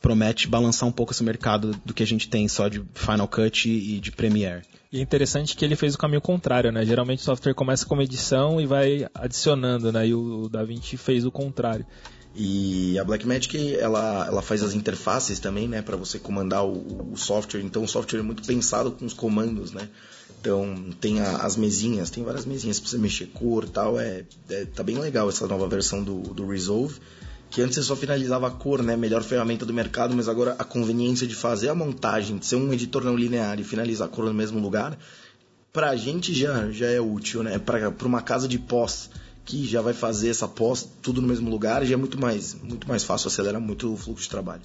promete 0.00 0.48
balançar 0.48 0.88
um 0.88 0.92
pouco 0.92 1.12
esse 1.12 1.22
mercado 1.22 1.78
do 1.84 1.92
que 1.92 2.02
a 2.02 2.06
gente 2.06 2.28
tem 2.28 2.48
só 2.48 2.68
de 2.68 2.82
Final 2.94 3.28
Cut 3.28 3.68
e 3.68 4.00
de 4.00 4.10
Premiere. 4.10 4.62
E 4.92 4.98
é 4.98 5.02
interessante 5.02 5.54
que 5.54 5.64
ele 5.64 5.76
fez 5.76 5.94
o 5.94 5.98
caminho 5.98 6.20
contrário, 6.20 6.72
né? 6.72 6.84
Geralmente 6.84 7.20
o 7.20 7.22
software 7.22 7.54
começa 7.54 7.86
com 7.86 7.94
uma 7.94 8.02
edição 8.02 8.60
e 8.60 8.66
vai 8.66 9.06
adicionando, 9.14 9.92
né? 9.92 10.08
E 10.08 10.14
o 10.14 10.48
DaVinci 10.48 10.96
fez 10.96 11.24
o 11.24 11.30
contrário. 11.30 11.86
E 12.34 12.98
a 12.98 13.04
Blackmagic 13.04 13.76
ela, 13.76 14.26
ela 14.26 14.42
faz 14.42 14.62
as 14.62 14.72
interfaces 14.74 15.40
também, 15.40 15.66
né, 15.66 15.82
para 15.82 15.96
você 15.96 16.16
comandar 16.18 16.64
o, 16.64 17.12
o, 17.12 17.16
software. 17.16 17.60
Então 17.60 17.82
o 17.82 17.88
software 17.88 18.20
é 18.20 18.22
muito 18.22 18.44
pensado 18.44 18.92
com 18.92 19.04
os 19.04 19.12
comandos, 19.12 19.72
né? 19.72 19.88
Então 20.40 20.90
tem 21.00 21.20
a, 21.20 21.38
as 21.38 21.56
mesinhas, 21.56 22.08
tem 22.08 22.22
várias 22.22 22.46
mesinhas 22.46 22.78
para 22.78 22.88
você 22.88 22.98
mexer 22.98 23.26
cor, 23.26 23.68
tal. 23.68 23.98
É, 23.98 24.24
é 24.48 24.64
tá 24.64 24.82
bem 24.82 24.98
legal 24.98 25.28
essa 25.28 25.46
nova 25.46 25.68
versão 25.68 26.02
do, 26.02 26.20
do 26.20 26.46
Resolve 26.46 27.00
que 27.50 27.60
antes 27.60 27.74
você 27.74 27.82
só 27.82 27.96
finalizava 27.96 28.46
a 28.46 28.50
cor, 28.50 28.82
né? 28.82 28.96
Melhor 28.96 29.22
ferramenta 29.22 29.66
do 29.66 29.74
mercado, 29.74 30.14
mas 30.14 30.28
agora 30.28 30.54
a 30.58 30.64
conveniência 30.64 31.26
de 31.26 31.34
fazer 31.34 31.68
a 31.68 31.74
montagem, 31.74 32.38
de 32.38 32.46
ser 32.46 32.56
um 32.56 32.72
editor 32.72 33.04
não 33.04 33.16
linear 33.16 33.58
e 33.58 33.64
finalizar 33.64 34.06
a 34.06 34.10
cor 34.10 34.24
no 34.24 34.32
mesmo 34.32 34.60
lugar, 34.60 34.96
pra 35.72 35.96
gente 35.96 36.32
já, 36.32 36.70
já 36.70 36.86
é 36.86 37.00
útil, 37.00 37.42
né? 37.42 37.58
Pra, 37.58 37.90
pra 37.90 38.06
uma 38.06 38.22
casa 38.22 38.46
de 38.46 38.58
pós 38.58 39.10
que 39.44 39.66
já 39.66 39.82
vai 39.82 39.92
fazer 39.92 40.28
essa 40.28 40.46
pós 40.46 40.88
tudo 41.02 41.20
no 41.20 41.26
mesmo 41.26 41.50
lugar, 41.50 41.84
já 41.84 41.94
é 41.94 41.96
muito 41.96 42.20
mais, 42.20 42.54
muito 42.54 42.88
mais 42.88 43.02
fácil, 43.02 43.26
acelera 43.26 43.58
muito 43.58 43.92
o 43.92 43.96
fluxo 43.96 44.22
de 44.22 44.30
trabalho. 44.30 44.62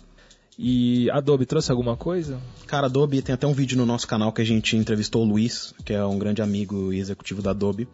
E 0.57 1.09
Adobe 1.09 1.45
trouxe 1.45 1.71
alguma 1.71 1.97
coisa? 1.97 2.39
Cara, 2.67 2.85
Adobe 2.85 3.21
tem 3.21 3.33
até 3.33 3.45
um 3.45 3.53
vídeo 3.53 3.77
no 3.77 3.85
nosso 3.85 4.07
canal 4.07 4.31
que 4.31 4.41
a 4.41 4.45
gente 4.45 4.77
entrevistou 4.77 5.23
o 5.23 5.27
Luiz, 5.27 5.73
que 5.83 5.91
é 5.91 6.05
um 6.05 6.17
grande 6.17 6.41
amigo 6.41 6.93
e 6.93 6.99
executivo 6.99 7.41
da 7.41 7.49
Adobe. 7.49 7.87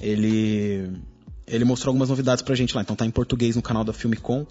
Ele 0.00 0.90
ele 1.46 1.64
mostrou 1.64 1.90
algumas 1.90 2.08
novidades 2.08 2.42
pra 2.42 2.54
gente 2.54 2.74
lá. 2.74 2.82
Então 2.82 2.96
tá 2.96 3.06
em 3.06 3.10
português 3.10 3.56
no 3.56 3.62
canal 3.62 3.84
da 3.84 3.92
Filmicom. 3.92 4.46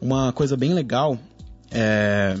Uma 0.00 0.32
coisa 0.32 0.56
bem 0.56 0.74
legal 0.74 1.18
é, 1.70 2.36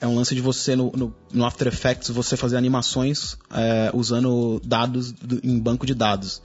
é 0.00 0.06
um 0.06 0.14
lance 0.14 0.34
de 0.34 0.40
você 0.40 0.74
no, 0.74 0.90
no, 0.92 1.14
no 1.32 1.44
After 1.44 1.68
Effects 1.68 2.08
você 2.10 2.36
fazer 2.36 2.56
animações 2.56 3.36
é, 3.52 3.90
usando 3.92 4.60
dados 4.64 5.12
do, 5.12 5.40
em 5.44 5.58
banco 5.58 5.84
de 5.84 5.94
dados. 5.94 6.40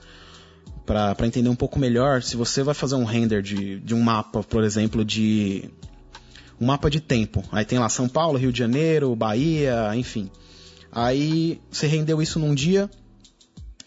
Para 0.84 1.26
entender 1.26 1.48
um 1.48 1.56
pouco 1.56 1.80
melhor, 1.80 2.22
se 2.22 2.36
você 2.36 2.62
vai 2.62 2.74
fazer 2.74 2.94
um 2.94 3.04
render 3.04 3.42
de, 3.42 3.80
de 3.80 3.92
um 3.92 4.00
mapa, 4.00 4.44
por 4.44 4.62
exemplo, 4.62 5.04
de 5.04 5.68
um 6.60 6.66
mapa 6.66 6.88
de 6.88 7.00
tempo. 7.00 7.42
Aí 7.50 7.64
tem 7.64 7.78
lá 7.78 7.88
São 7.88 8.08
Paulo, 8.08 8.38
Rio 8.38 8.52
de 8.52 8.58
Janeiro, 8.58 9.14
Bahia, 9.16 9.90
enfim. 9.96 10.30
Aí 10.92 11.60
você 11.70 11.88
rendeu 11.88 12.22
isso 12.22 12.38
num 12.38 12.54
dia, 12.54 12.88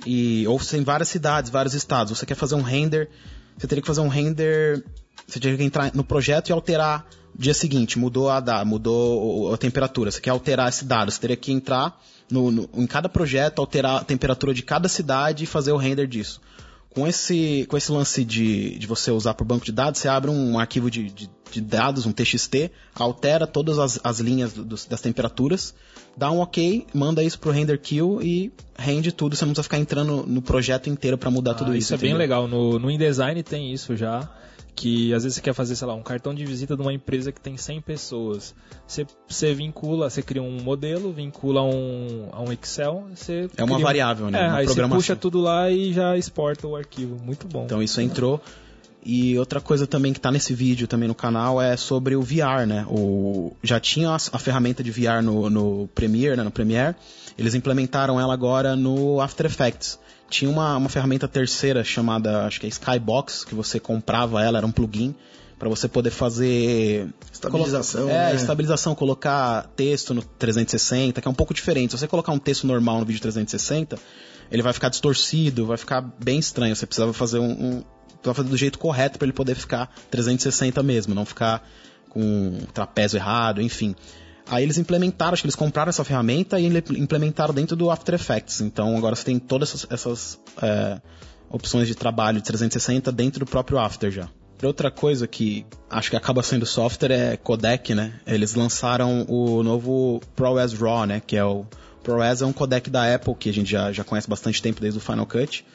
e 0.05 0.47
ou 0.47 0.59
tem 0.59 0.83
várias 0.83 1.09
cidades, 1.09 1.49
vários 1.49 1.73
estados. 1.73 2.17
Você 2.17 2.25
quer 2.25 2.35
fazer 2.35 2.55
um 2.55 2.61
render, 2.61 3.09
você 3.57 3.67
teria 3.67 3.81
que 3.81 3.87
fazer 3.87 4.01
um 4.01 4.07
render, 4.07 4.83
você 5.27 5.39
teria 5.39 5.57
que 5.57 5.63
entrar 5.63 5.93
no 5.93 6.03
projeto 6.03 6.49
e 6.49 6.53
alterar 6.53 7.05
dia 7.35 7.53
seguinte, 7.53 7.99
mudou 7.99 8.29
a 8.29 8.65
mudou 8.65 9.53
a 9.53 9.57
temperatura. 9.57 10.11
Você 10.11 10.19
quer 10.19 10.31
alterar 10.31 10.69
esse 10.69 10.85
dado, 10.85 11.11
você 11.11 11.19
teria 11.19 11.37
que 11.37 11.51
entrar 11.51 12.01
no, 12.29 12.51
no, 12.51 12.69
em 12.73 12.87
cada 12.87 13.07
projeto, 13.09 13.59
alterar 13.59 14.01
a 14.01 14.03
temperatura 14.03 14.53
de 14.53 14.63
cada 14.63 14.87
cidade 14.87 15.43
e 15.43 15.47
fazer 15.47 15.71
o 15.71 15.77
render 15.77 16.07
disso. 16.07 16.41
Com 16.93 17.07
esse, 17.07 17.67
com 17.69 17.77
esse 17.77 17.91
lance 17.91 18.25
de, 18.25 18.77
de 18.79 18.87
você 18.87 19.11
usar 19.11 19.35
por 19.35 19.45
banco 19.45 19.63
de 19.63 19.71
dados, 19.71 19.99
você 20.01 20.07
abre 20.07 20.31
um 20.31 20.57
arquivo 20.57 20.89
de, 20.89 21.09
de, 21.11 21.29
de 21.51 21.61
dados, 21.61 22.05
um 22.05 22.11
TXT, 22.11 22.71
altera 22.95 23.45
todas 23.45 23.77
as, 23.77 23.99
as 24.03 24.19
linhas 24.19 24.53
do, 24.53 24.63
das 24.65 24.99
temperaturas, 24.99 25.75
dá 26.17 26.31
um 26.31 26.39
ok, 26.39 26.87
manda 26.93 27.23
isso 27.23 27.39
pro 27.39 27.51
render 27.51 27.77
queue 27.77 28.25
e 28.25 28.51
rende 28.75 29.11
tudo. 29.11 29.35
Você 29.35 29.45
não 29.45 29.51
precisa 29.51 29.63
ficar 29.63 29.77
entrando 29.77 30.25
no 30.25 30.41
projeto 30.41 30.89
inteiro 30.89 31.17
para 31.17 31.29
mudar 31.29 31.51
ah, 31.51 31.55
tudo 31.55 31.75
isso. 31.75 31.85
Isso 31.85 31.93
é 31.93 31.97
entendeu? 31.97 32.17
bem 32.17 32.19
legal. 32.19 32.47
No, 32.47 32.79
no 32.79 32.89
InDesign 32.89 33.43
tem 33.43 33.71
isso 33.71 33.95
já 33.95 34.27
que 34.79 35.13
às 35.13 35.23
vezes 35.23 35.35
você 35.35 35.41
quer 35.41 35.53
fazer, 35.53 35.75
sei 35.75 35.85
lá, 35.85 35.93
um 35.93 36.01
cartão 36.01 36.33
de 36.33 36.45
visita 36.45 36.73
de 36.73 36.81
uma 36.81 36.93
empresa 36.93 37.33
que 37.33 37.41
tem 37.41 37.57
100 37.57 37.81
pessoas. 37.81 38.55
Você, 38.87 39.05
você 39.27 39.53
vincula, 39.53 40.09
você 40.09 40.21
cria 40.21 40.41
um 40.41 40.61
modelo, 40.61 41.11
vincula 41.11 41.61
um, 41.61 42.29
a 42.31 42.41
um 42.41 42.53
Excel, 42.53 43.05
você 43.13 43.49
É 43.57 43.63
uma 43.65 43.75
cria, 43.75 43.85
variável, 43.85 44.31
né? 44.31 44.39
É, 44.39 44.47
uma 44.47 44.57
aí 44.59 44.65
você 44.65 44.87
puxa 44.87 45.15
tudo 45.17 45.41
lá 45.41 45.69
e 45.69 45.91
já 45.91 46.17
exporta 46.17 46.65
o 46.65 46.77
arquivo. 46.77 47.17
Muito 47.21 47.45
bom. 47.45 47.65
Então 47.65 47.83
isso 47.83 47.99
entrou. 47.99 48.41
E 49.03 49.37
outra 49.37 49.59
coisa 49.59 49.85
também 49.85 50.13
que 50.13 50.19
está 50.19 50.31
nesse 50.31 50.53
vídeo 50.53 50.87
também 50.87 51.09
no 51.09 51.15
canal 51.15 51.61
é 51.61 51.75
sobre 51.75 52.15
o 52.15 52.21
VR, 52.21 52.65
né? 52.65 52.85
O, 52.87 53.51
já 53.61 53.81
tinha 53.81 54.11
a, 54.11 54.15
a 54.15 54.39
ferramenta 54.39 54.81
de 54.81 54.91
VR 54.91 55.21
no, 55.21 55.49
no 55.49 55.89
Premiere, 55.93 56.37
né? 56.37 56.43
No 56.43 56.51
Premiere. 56.51 56.95
Eles 57.37 57.53
implementaram 57.53 58.17
ela 58.17 58.33
agora 58.33 58.77
no 58.77 59.19
After 59.19 59.45
Effects 59.45 59.99
tinha 60.29 60.49
uma, 60.49 60.77
uma 60.77 60.89
ferramenta 60.89 61.27
terceira 61.27 61.83
chamada, 61.83 62.45
acho 62.45 62.59
que 62.59 62.65
é 62.65 62.69
Skybox, 62.69 63.43
que 63.45 63.55
você 63.55 63.79
comprava 63.79 64.43
ela, 64.43 64.57
era 64.57 64.67
um 64.67 64.71
plugin 64.71 65.15
para 65.57 65.67
você 65.67 65.89
poder 65.89 66.09
fazer 66.09 67.09
estabilização, 67.31 68.03
colo... 68.03 68.13
é, 68.13 68.29
né? 68.29 68.35
estabilização, 68.35 68.95
colocar 68.95 69.69
texto 69.75 70.13
no 70.13 70.23
360, 70.23 71.21
que 71.21 71.27
é 71.27 71.31
um 71.31 71.33
pouco 71.33 71.53
diferente. 71.53 71.91
Se 71.91 71.97
você 71.97 72.07
colocar 72.07 72.31
um 72.31 72.39
texto 72.39 72.65
normal 72.65 72.99
no 72.99 73.05
vídeo 73.05 73.21
360, 73.21 73.99
ele 74.49 74.63
vai 74.63 74.71
ficar 74.71 74.87
distorcido, 74.87 75.65
vai 75.65 75.77
ficar 75.77 76.01
bem 76.23 76.39
estranho. 76.39 76.73
Você 76.73 76.85
precisava 76.85 77.11
fazer 77.11 77.39
um, 77.39 77.51
um 77.51 77.83
precisava 78.19 78.35
fazer 78.35 78.49
do 78.49 78.57
jeito 78.57 78.79
correto 78.79 79.17
para 79.17 79.25
ele 79.25 79.33
poder 79.33 79.55
ficar 79.55 79.93
360 80.09 80.81
mesmo, 80.81 81.13
não 81.13 81.25
ficar 81.25 81.67
com 82.09 82.57
trapézio 82.73 83.17
errado, 83.17 83.61
enfim. 83.61 83.95
Aí 84.49 84.63
eles 84.63 84.77
implementaram, 84.77 85.33
acho 85.33 85.43
que 85.43 85.45
eles 85.45 85.55
compraram 85.55 85.89
essa 85.89 86.03
ferramenta 86.03 86.59
e 86.59 86.65
implementaram 86.97 87.53
dentro 87.53 87.75
do 87.75 87.91
After 87.91 88.15
Effects. 88.15 88.61
Então 88.61 88.97
agora 88.97 89.15
você 89.15 89.23
tem 89.23 89.37
todas 89.37 89.69
essas, 89.69 89.87
essas 89.91 90.39
é, 90.61 90.99
opções 91.49 91.87
de 91.87 91.95
trabalho 91.95 92.39
de 92.39 92.43
360 92.45 93.11
dentro 93.11 93.45
do 93.45 93.45
próprio 93.45 93.77
After 93.77 94.09
já. 94.09 94.27
Outra 94.61 94.91
coisa 94.91 95.25
que 95.25 95.65
acho 95.89 96.09
que 96.09 96.17
acaba 96.17 96.43
sendo 96.43 96.65
software 96.65 97.11
é 97.11 97.37
codec, 97.37 97.95
né? 97.95 98.19
Eles 98.27 98.55
lançaram 98.55 99.25
o 99.29 99.63
novo 99.63 100.19
ProRes 100.35 100.73
RAW, 100.73 101.05
né? 101.05 101.21
Que 101.25 101.37
é 101.37 101.45
o 101.45 101.65
ProRes 102.03 102.41
é 102.41 102.45
um 102.45 102.51
codec 102.51 102.89
da 102.89 103.13
Apple 103.13 103.35
que 103.35 103.49
a 103.49 103.53
gente 103.53 103.71
já, 103.71 103.91
já 103.91 104.03
conhece 104.03 104.29
bastante 104.29 104.61
tempo 104.61 104.81
desde 104.81 104.97
o 104.97 105.01
Final 105.01 105.25
Cut. 105.25 105.65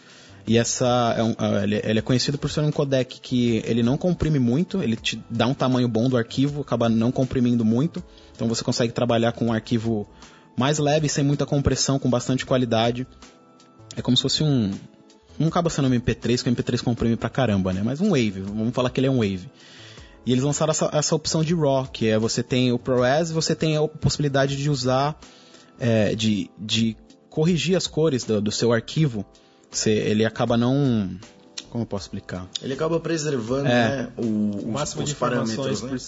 E 0.47 0.59
essa 0.59 1.15
é 1.17 1.23
um, 1.23 1.35
ele, 1.63 1.81
ele, 1.83 1.99
é 1.99 2.03
conhecido 2.03 2.37
por 2.37 2.51
ser 2.51 2.61
um 2.61 2.71
codec 2.71 3.19
que 3.21 3.63
ele 3.65 3.83
não 3.83 3.97
comprime 3.97 4.39
muito, 4.39 4.83
ele 4.83 4.97
te 4.97 5.23
dá 5.31 5.47
um 5.47 5.55
tamanho 5.55 5.89
bom 5.89 6.07
do 6.07 6.19
arquivo, 6.19 6.61
acaba 6.61 6.87
não 6.89 7.11
comprimindo 7.11 7.65
muito. 7.65 8.05
Então 8.35 8.49
você 8.49 8.65
consegue 8.65 8.93
trabalhar 8.93 9.33
com 9.33 9.47
um 9.47 9.53
arquivo 9.53 10.09
mais 10.57 10.79
leve, 10.79 11.09
sem 11.09 11.25
muita 11.25 11.47
compressão, 11.47 11.99
com 11.99 12.09
bastante 12.09 12.45
qualidade. 12.45 13.07
É 13.97 14.03
como 14.03 14.17
se 14.17 14.23
fosse 14.23 14.43
um. 14.43 14.73
Não 15.39 15.49
acaba 15.49 15.69
sendo 15.69 15.89
um 15.89 15.91
MP3, 15.91 16.43
que 16.43 16.49
o 16.49 16.55
MP3 16.55 16.83
comprime 16.83 17.17
pra 17.17 17.29
caramba, 17.29 17.73
né? 17.73 17.83
Mas 17.85 18.01
um 18.01 18.11
Wave, 18.11 18.41
vamos 18.41 18.75
falar 18.75 18.91
que 18.91 19.01
ele 19.01 19.09
é 19.09 19.11
um 19.11 19.17
Wave. 19.17 19.51
E 20.27 20.33
eles 20.33 20.45
lançaram 20.45 20.71
essa, 20.71 20.89
essa 20.93 21.15
opção 21.15 21.43
de 21.45 21.55
RAW, 21.55 21.87
que 21.93 22.09
é 22.09 22.19
você 22.19 22.43
tem 22.43 22.73
o 22.73 22.79
ProRes 22.79 23.31
e 23.31 23.33
você 23.33 23.55
tem 23.55 23.77
a 23.77 23.87
possibilidade 23.87 24.57
de 24.57 24.71
usar, 24.71 25.19
é, 25.79 26.15
de, 26.15 26.51
de 26.59 26.97
corrigir 27.29 27.77
as 27.77 27.87
cores 27.87 28.25
do, 28.25 28.41
do 28.41 28.51
seu 28.51 28.73
arquivo. 28.73 29.25
Você, 29.71 29.91
ele 29.91 30.25
acaba 30.25 30.57
não. 30.57 31.11
Como 31.69 31.83
eu 31.83 31.87
posso 31.87 32.05
explicar? 32.05 32.49
Ele 32.63 32.73
acaba 32.73 33.01
preservando 33.01 33.67
é, 33.67 34.05
né, 34.05 34.13
o, 34.17 34.23
o 34.23 34.73
máximo 34.73 35.03
os, 35.03 35.09
de 35.09 35.17
parâmetros. 35.17 35.83
Né? 35.83 35.99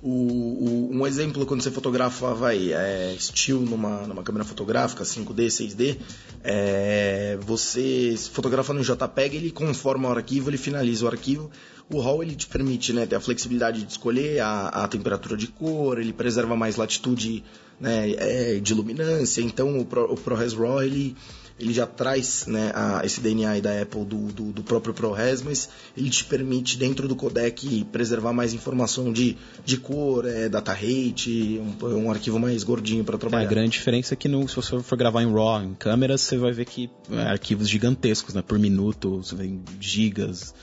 O, 0.00 0.10
o, 0.10 0.90
um 0.92 1.06
exemplo, 1.06 1.44
quando 1.44 1.60
você 1.60 1.72
fotografa, 1.72 2.32
vai, 2.32 2.72
é, 2.72 3.16
still 3.18 3.60
numa, 3.60 4.06
numa 4.06 4.22
câmera 4.22 4.44
fotográfica, 4.44 5.02
5D, 5.02 5.46
6D, 5.46 5.98
é, 6.44 7.36
você 7.40 8.14
fotografa 8.32 8.72
no 8.72 8.82
JPEG, 8.82 9.36
ele 9.36 9.50
conforma 9.50 10.08
o 10.08 10.12
arquivo, 10.12 10.50
ele 10.50 10.56
finaliza 10.56 11.04
o 11.04 11.08
arquivo. 11.08 11.50
O 11.90 12.00
RAW 12.00 12.22
ele 12.22 12.36
te 12.36 12.46
permite 12.46 12.92
né, 12.92 13.06
ter 13.06 13.16
a 13.16 13.20
flexibilidade 13.20 13.82
de 13.82 13.90
escolher 13.90 14.40
a, 14.40 14.68
a 14.68 14.88
temperatura 14.88 15.36
de 15.36 15.48
cor, 15.48 15.98
ele 15.98 16.12
preserva 16.12 16.54
mais 16.54 16.76
latitude 16.76 17.42
né, 17.80 18.10
é, 18.12 18.60
de 18.60 18.74
luminância. 18.74 19.40
Então 19.40 19.80
o, 19.80 19.84
Pro, 19.84 20.12
o 20.12 20.16
ProRes 20.16 20.52
RAW 20.52 20.82
ele 20.82 21.16
ele 21.58 21.72
já 21.72 21.86
traz 21.86 22.46
né, 22.46 22.70
a, 22.74 23.02
esse 23.04 23.20
DNA 23.20 23.60
da 23.60 23.82
Apple 23.82 24.04
do, 24.04 24.32
do, 24.32 24.52
do, 24.52 24.62
próprio 24.62 24.94
ProRes, 24.94 25.42
mas 25.42 25.68
ele 25.96 26.08
te 26.08 26.24
permite 26.24 26.76
dentro 26.76 27.08
do 27.08 27.16
codec 27.16 27.84
preservar 27.90 28.32
mais 28.32 28.54
informação 28.54 29.12
de, 29.12 29.36
de 29.64 29.76
cor, 29.76 30.26
é, 30.26 30.48
data 30.48 30.72
rate, 30.72 31.60
um, 31.82 32.04
um 32.04 32.10
arquivo 32.10 32.38
mais 32.38 32.62
gordinho 32.62 33.04
para 33.04 33.18
trabalhar. 33.18 33.42
É, 33.42 33.46
a 33.46 33.50
grande 33.50 33.70
diferença 33.70 34.14
é 34.14 34.16
que 34.16 34.28
no, 34.28 34.46
se 34.48 34.56
você 34.56 34.78
for 34.80 34.96
gravar 34.96 35.22
em 35.22 35.32
RAW, 35.32 35.62
em 35.64 35.74
câmeras, 35.74 36.20
você 36.20 36.36
vai 36.38 36.52
ver 36.52 36.64
que 36.64 36.88
é, 37.10 37.22
arquivos 37.22 37.68
gigantescos, 37.68 38.34
né, 38.34 38.42
por 38.42 38.58
minuto, 38.58 39.22
você 39.22 39.34
vê 39.34 39.58
gigas. 39.80 40.54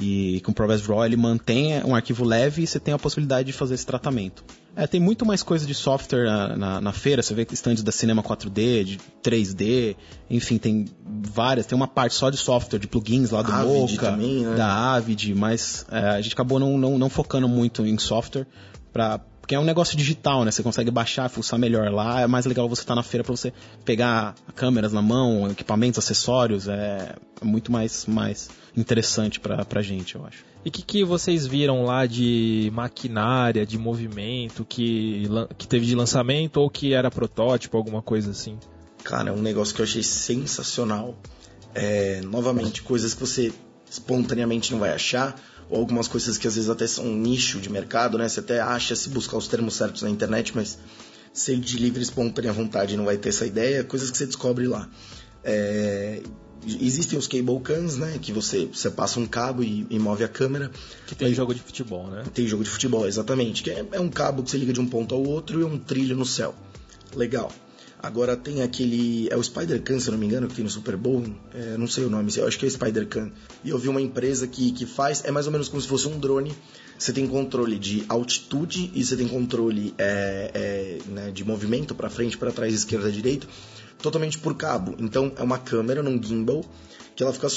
E 0.00 0.40
com 0.40 0.50
o 0.50 0.54
ProRes 0.54 0.84
RAW 0.86 1.04
ele 1.04 1.16
mantém 1.16 1.84
um 1.84 1.94
arquivo 1.94 2.24
leve 2.24 2.62
e 2.62 2.66
você 2.66 2.80
tem 2.80 2.94
a 2.94 2.98
possibilidade 2.98 3.46
de 3.46 3.52
fazer 3.52 3.74
esse 3.74 3.84
tratamento. 3.84 4.42
É, 4.74 4.86
tem 4.86 5.00
muito 5.00 5.26
mais 5.26 5.42
coisa 5.42 5.66
de 5.66 5.74
software 5.74 6.24
na, 6.24 6.56
na, 6.56 6.80
na, 6.80 6.92
feira. 6.92 7.22
Você 7.22 7.34
vê 7.34 7.46
stands 7.52 7.82
da 7.82 7.92
Cinema 7.92 8.22
4D, 8.22 8.84
de 8.84 8.98
3D, 9.22 9.96
enfim, 10.30 10.58
tem 10.58 10.86
várias. 11.04 11.66
Tem 11.66 11.76
uma 11.76 11.88
parte 11.88 12.14
só 12.14 12.30
de 12.30 12.36
software, 12.36 12.78
de 12.78 12.86
plugins 12.86 13.30
lá 13.30 13.42
do 13.42 13.52
Avid 13.52 13.80
Mocha, 13.80 14.00
também, 14.00 14.44
né? 14.44 14.56
da 14.56 14.94
Avid, 14.94 15.34
mas 15.34 15.84
é, 15.90 15.98
a 15.98 16.20
gente 16.20 16.32
acabou 16.32 16.58
não, 16.58 16.78
não, 16.78 16.98
não 16.98 17.10
focando 17.10 17.48
muito 17.48 17.84
em 17.84 17.98
software 17.98 18.46
para 18.92 19.20
porque 19.50 19.56
é 19.56 19.58
um 19.58 19.64
negócio 19.64 19.96
digital, 19.96 20.44
né? 20.44 20.52
Você 20.52 20.62
consegue 20.62 20.92
baixar, 20.92 21.28
fuçar 21.28 21.58
melhor 21.58 21.90
lá. 21.90 22.20
É 22.20 22.26
mais 22.28 22.46
legal 22.46 22.68
você 22.68 22.82
estar 22.82 22.92
tá 22.92 22.94
na 22.94 23.02
feira 23.02 23.24
para 23.24 23.34
você 23.34 23.52
pegar 23.84 24.36
câmeras 24.54 24.92
na 24.92 25.02
mão, 25.02 25.50
equipamentos, 25.50 25.98
acessórios. 25.98 26.68
É 26.68 27.16
muito 27.42 27.72
mais, 27.72 28.06
mais 28.06 28.48
interessante 28.76 29.40
pra, 29.40 29.64
pra 29.64 29.82
gente, 29.82 30.14
eu 30.14 30.24
acho. 30.24 30.44
E 30.64 30.68
o 30.68 30.72
que, 30.72 30.82
que 30.82 31.04
vocês 31.04 31.46
viram 31.46 31.84
lá 31.84 32.06
de 32.06 32.70
maquinária, 32.72 33.64
de 33.64 33.78
movimento 33.78 34.64
que, 34.64 35.24
que 35.56 35.66
teve 35.66 35.86
de 35.86 35.94
lançamento 35.94 36.58
ou 36.58 36.68
que 36.68 36.92
era 36.92 37.10
protótipo, 37.10 37.76
alguma 37.76 38.02
coisa 38.02 38.30
assim? 38.30 38.58
Cara, 39.02 39.30
é 39.30 39.32
um 39.32 39.40
negócio 39.40 39.74
que 39.74 39.80
eu 39.80 39.84
achei 39.84 40.02
sensacional. 40.02 41.16
É, 41.74 42.20
novamente, 42.22 42.82
coisas 42.82 43.14
que 43.14 43.20
você 43.20 43.52
espontaneamente 43.90 44.72
não 44.72 44.78
vai 44.78 44.92
achar, 44.92 45.40
ou 45.68 45.78
algumas 45.78 46.08
coisas 46.08 46.36
que 46.36 46.46
às 46.46 46.56
vezes 46.56 46.68
até 46.68 46.86
são 46.86 47.06
um 47.06 47.16
nicho 47.16 47.60
de 47.60 47.70
mercado, 47.70 48.18
né? 48.18 48.28
Você 48.28 48.40
até 48.40 48.60
acha 48.60 48.94
se 48.94 49.08
buscar 49.08 49.36
os 49.36 49.48
termos 49.48 49.74
certos 49.74 50.02
na 50.02 50.10
internet, 50.10 50.52
mas 50.54 50.78
se 51.32 51.56
de 51.56 51.78
livre 51.78 52.02
espontânea 52.02 52.52
vontade 52.52 52.96
não 52.96 53.04
vai 53.04 53.16
ter 53.16 53.28
essa 53.30 53.46
ideia, 53.46 53.84
coisas 53.84 54.10
que 54.10 54.18
você 54.18 54.26
descobre 54.26 54.66
lá. 54.66 54.88
É, 55.42 56.22
Existem 56.66 57.18
os 57.18 57.26
cable 57.26 57.60
cams, 57.60 57.96
né? 57.96 58.18
Que 58.20 58.32
você, 58.32 58.66
você 58.66 58.90
passa 58.90 59.18
um 59.18 59.26
cabo 59.26 59.62
e, 59.62 59.86
e 59.88 59.98
move 59.98 60.22
a 60.22 60.28
câmera. 60.28 60.70
Que 61.06 61.14
tem 61.14 61.32
jogo 61.32 61.54
de 61.54 61.60
futebol, 61.60 62.06
né? 62.08 62.24
Tem 62.34 62.46
jogo 62.46 62.62
de 62.62 62.70
futebol, 62.70 63.06
exatamente. 63.06 63.62
Que 63.62 63.70
é, 63.70 63.84
é, 63.92 64.00
um 64.00 64.08
cabo 64.08 64.42
que 64.42 64.50
você 64.50 64.58
liga 64.58 64.72
de 64.72 64.80
um 64.80 64.86
ponto 64.86 65.14
ao 65.14 65.22
outro 65.22 65.60
e 65.60 65.64
um 65.64 65.78
trilho 65.78 66.16
no 66.16 66.26
céu. 66.26 66.54
Legal. 67.14 67.50
Agora 68.02 68.36
tem 68.36 68.62
aquele. 68.62 69.28
É 69.30 69.36
o 69.36 69.42
Spider 69.42 69.82
Cam, 69.82 69.98
se 70.00 70.08
eu 70.08 70.12
não 70.12 70.18
me 70.18 70.26
engano, 70.26 70.48
que 70.48 70.54
tem 70.54 70.64
no 70.64 70.70
Super 70.70 70.96
Bowl. 70.96 71.24
É, 71.54 71.76
não 71.76 71.86
sei 71.86 72.04
o 72.04 72.10
nome, 72.10 72.32
eu 72.36 72.46
acho 72.46 72.58
que 72.58 72.66
é 72.66 72.70
Spider 72.70 73.06
Cam. 73.06 73.30
E 73.64 73.70
eu 73.70 73.78
vi 73.78 73.88
uma 73.88 74.00
empresa 74.00 74.46
que, 74.46 74.72
que 74.72 74.86
faz. 74.86 75.24
É 75.24 75.30
mais 75.30 75.46
ou 75.46 75.52
menos 75.52 75.68
como 75.68 75.80
se 75.80 75.88
fosse 75.88 76.08
um 76.08 76.18
drone. 76.18 76.54
Você 76.98 77.12
tem 77.12 77.26
controle 77.26 77.78
de 77.78 78.04
altitude 78.08 78.90
e 78.94 79.02
você 79.02 79.16
tem 79.16 79.26
controle 79.26 79.94
é, 79.96 80.50
é, 80.52 81.10
né, 81.10 81.30
de 81.30 81.42
movimento 81.44 81.94
para 81.94 82.10
frente, 82.10 82.36
para 82.36 82.52
trás, 82.52 82.74
esquerda, 82.74 83.10
direita 83.10 83.46
totalmente 84.02 84.38
por 84.38 84.54
cabo. 84.54 84.94
Então 84.98 85.32
é 85.36 85.42
uma 85.42 85.58
câmera 85.58 86.02
num 86.02 86.22
gimbal 86.22 86.64
que 87.14 87.22
ela 87.22 87.32
fica, 87.32 87.48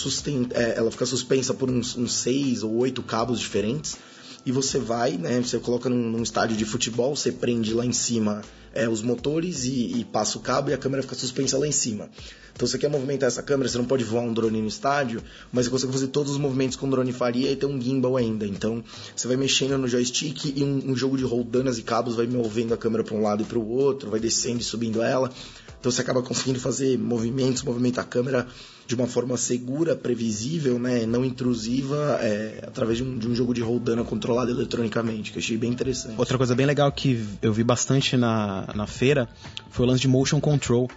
é, 0.53 0.77
ela 0.77 0.91
fica 0.91 1.05
suspensa 1.05 1.53
por 1.53 1.69
uns, 1.69 1.95
uns 1.95 2.13
seis 2.13 2.63
ou 2.63 2.75
oito 2.77 3.01
cabos 3.01 3.39
diferentes 3.39 3.97
e 4.45 4.51
você 4.51 4.77
vai, 4.77 5.13
né? 5.13 5.41
Você 5.41 5.57
coloca 5.59 5.89
num, 5.89 6.11
num 6.11 6.21
estádio 6.21 6.57
de 6.57 6.65
futebol, 6.65 7.15
você 7.15 7.31
prende 7.31 7.73
lá 7.73 7.85
em 7.85 7.93
cima 7.93 8.41
é, 8.73 8.89
os 8.89 9.01
motores 9.01 9.65
e, 9.65 9.99
e, 9.99 10.05
passa 10.05 10.37
o 10.37 10.41
cabo 10.41 10.69
e 10.69 10.73
a 10.73 10.77
câmera 10.77 11.03
fica 11.03 11.15
suspensa 11.15 11.57
lá 11.57 11.67
em 11.67 11.71
cima. 11.71 12.09
Então 12.55 12.67
você 12.67 12.77
quer 12.77 12.89
movimentar 12.89 13.27
essa 13.27 13.41
câmera, 13.41 13.69
você 13.69 13.77
não 13.77 13.85
pode 13.85 14.03
voar 14.03 14.21
um 14.21 14.33
drone 14.33 14.61
no 14.61 14.67
estádio, 14.67 15.21
mas 15.51 15.65
você 15.65 15.71
consegue 15.71 15.93
fazer 15.93 16.07
todos 16.07 16.31
os 16.33 16.37
movimentos 16.37 16.77
que 16.77 16.85
um 16.85 16.89
drone 16.89 17.11
faria 17.11 17.51
e 17.51 17.55
ter 17.55 17.65
um 17.65 17.79
gimbal 17.81 18.17
ainda. 18.17 18.45
Então 18.45 18.83
você 19.15 19.27
vai 19.27 19.37
mexendo 19.37 19.77
no 19.77 19.87
joystick 19.87 20.53
e 20.55 20.63
um, 20.63 20.91
um 20.91 20.95
jogo 20.95 21.17
de 21.17 21.23
roldanas 21.23 21.77
e 21.77 21.83
cabos 21.83 22.15
vai 22.15 22.27
movendo 22.27 22.73
a 22.73 22.77
câmera 22.77 23.03
para 23.03 23.15
um 23.15 23.21
lado 23.21 23.41
e 23.41 23.45
para 23.45 23.57
o 23.57 23.67
outro, 23.67 24.09
vai 24.09 24.19
descendo 24.19 24.59
e 24.59 24.63
subindo 24.63 25.01
ela. 25.01 25.31
Então 25.79 25.91
você 25.91 26.01
acaba 26.01 26.21
conseguindo 26.21 26.59
fazer 26.59 26.97
movimentos, 26.97 27.63
movimentar 27.63 28.05
a 28.05 28.07
câmera 28.07 28.47
de 28.85 28.95
uma 28.95 29.07
forma 29.07 29.37
segura, 29.37 29.95
previsível, 29.95 30.77
né, 30.77 31.05
não 31.05 31.23
intrusiva, 31.23 32.19
é, 32.21 32.63
através 32.67 32.97
de 32.97 33.03
um, 33.03 33.17
de 33.17 33.27
um, 33.27 33.35
jogo 33.35 33.53
de 33.53 33.61
roldana 33.61 34.03
controlado 34.03 34.51
eletronicamente, 34.51 35.31
que 35.31 35.37
eu 35.37 35.41
achei 35.41 35.57
bem 35.57 35.71
interessante. 35.71 36.15
Outra 36.17 36.37
coisa 36.37 36.53
bem 36.53 36.65
legal 36.65 36.91
que 36.91 37.25
eu 37.41 37.53
vi 37.53 37.63
bastante 37.63 38.17
na, 38.17 38.67
na 38.75 38.85
feira 38.85 39.29
foi 39.69 39.85
o 39.85 39.89
lance 39.89 40.01
de 40.01 40.07
motion 40.07 40.39
control, 40.39 40.89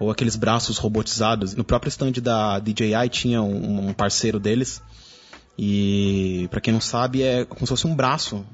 ou 0.00 0.10
aqueles 0.10 0.36
braços 0.36 0.78
robotizados. 0.78 1.54
No 1.54 1.64
próprio 1.64 1.88
stand 1.88 2.12
da 2.22 2.58
DJI 2.58 3.08
tinha 3.10 3.42
um, 3.42 3.88
um 3.88 3.92
parceiro 3.92 4.40
deles, 4.40 4.82
e 5.58 6.48
para 6.50 6.60
quem 6.60 6.72
não 6.72 6.80
sabe, 6.80 7.22
é 7.22 7.44
como 7.44 7.66
se 7.66 7.68
fosse 7.68 7.86
um 7.86 7.94
braço 7.94 8.44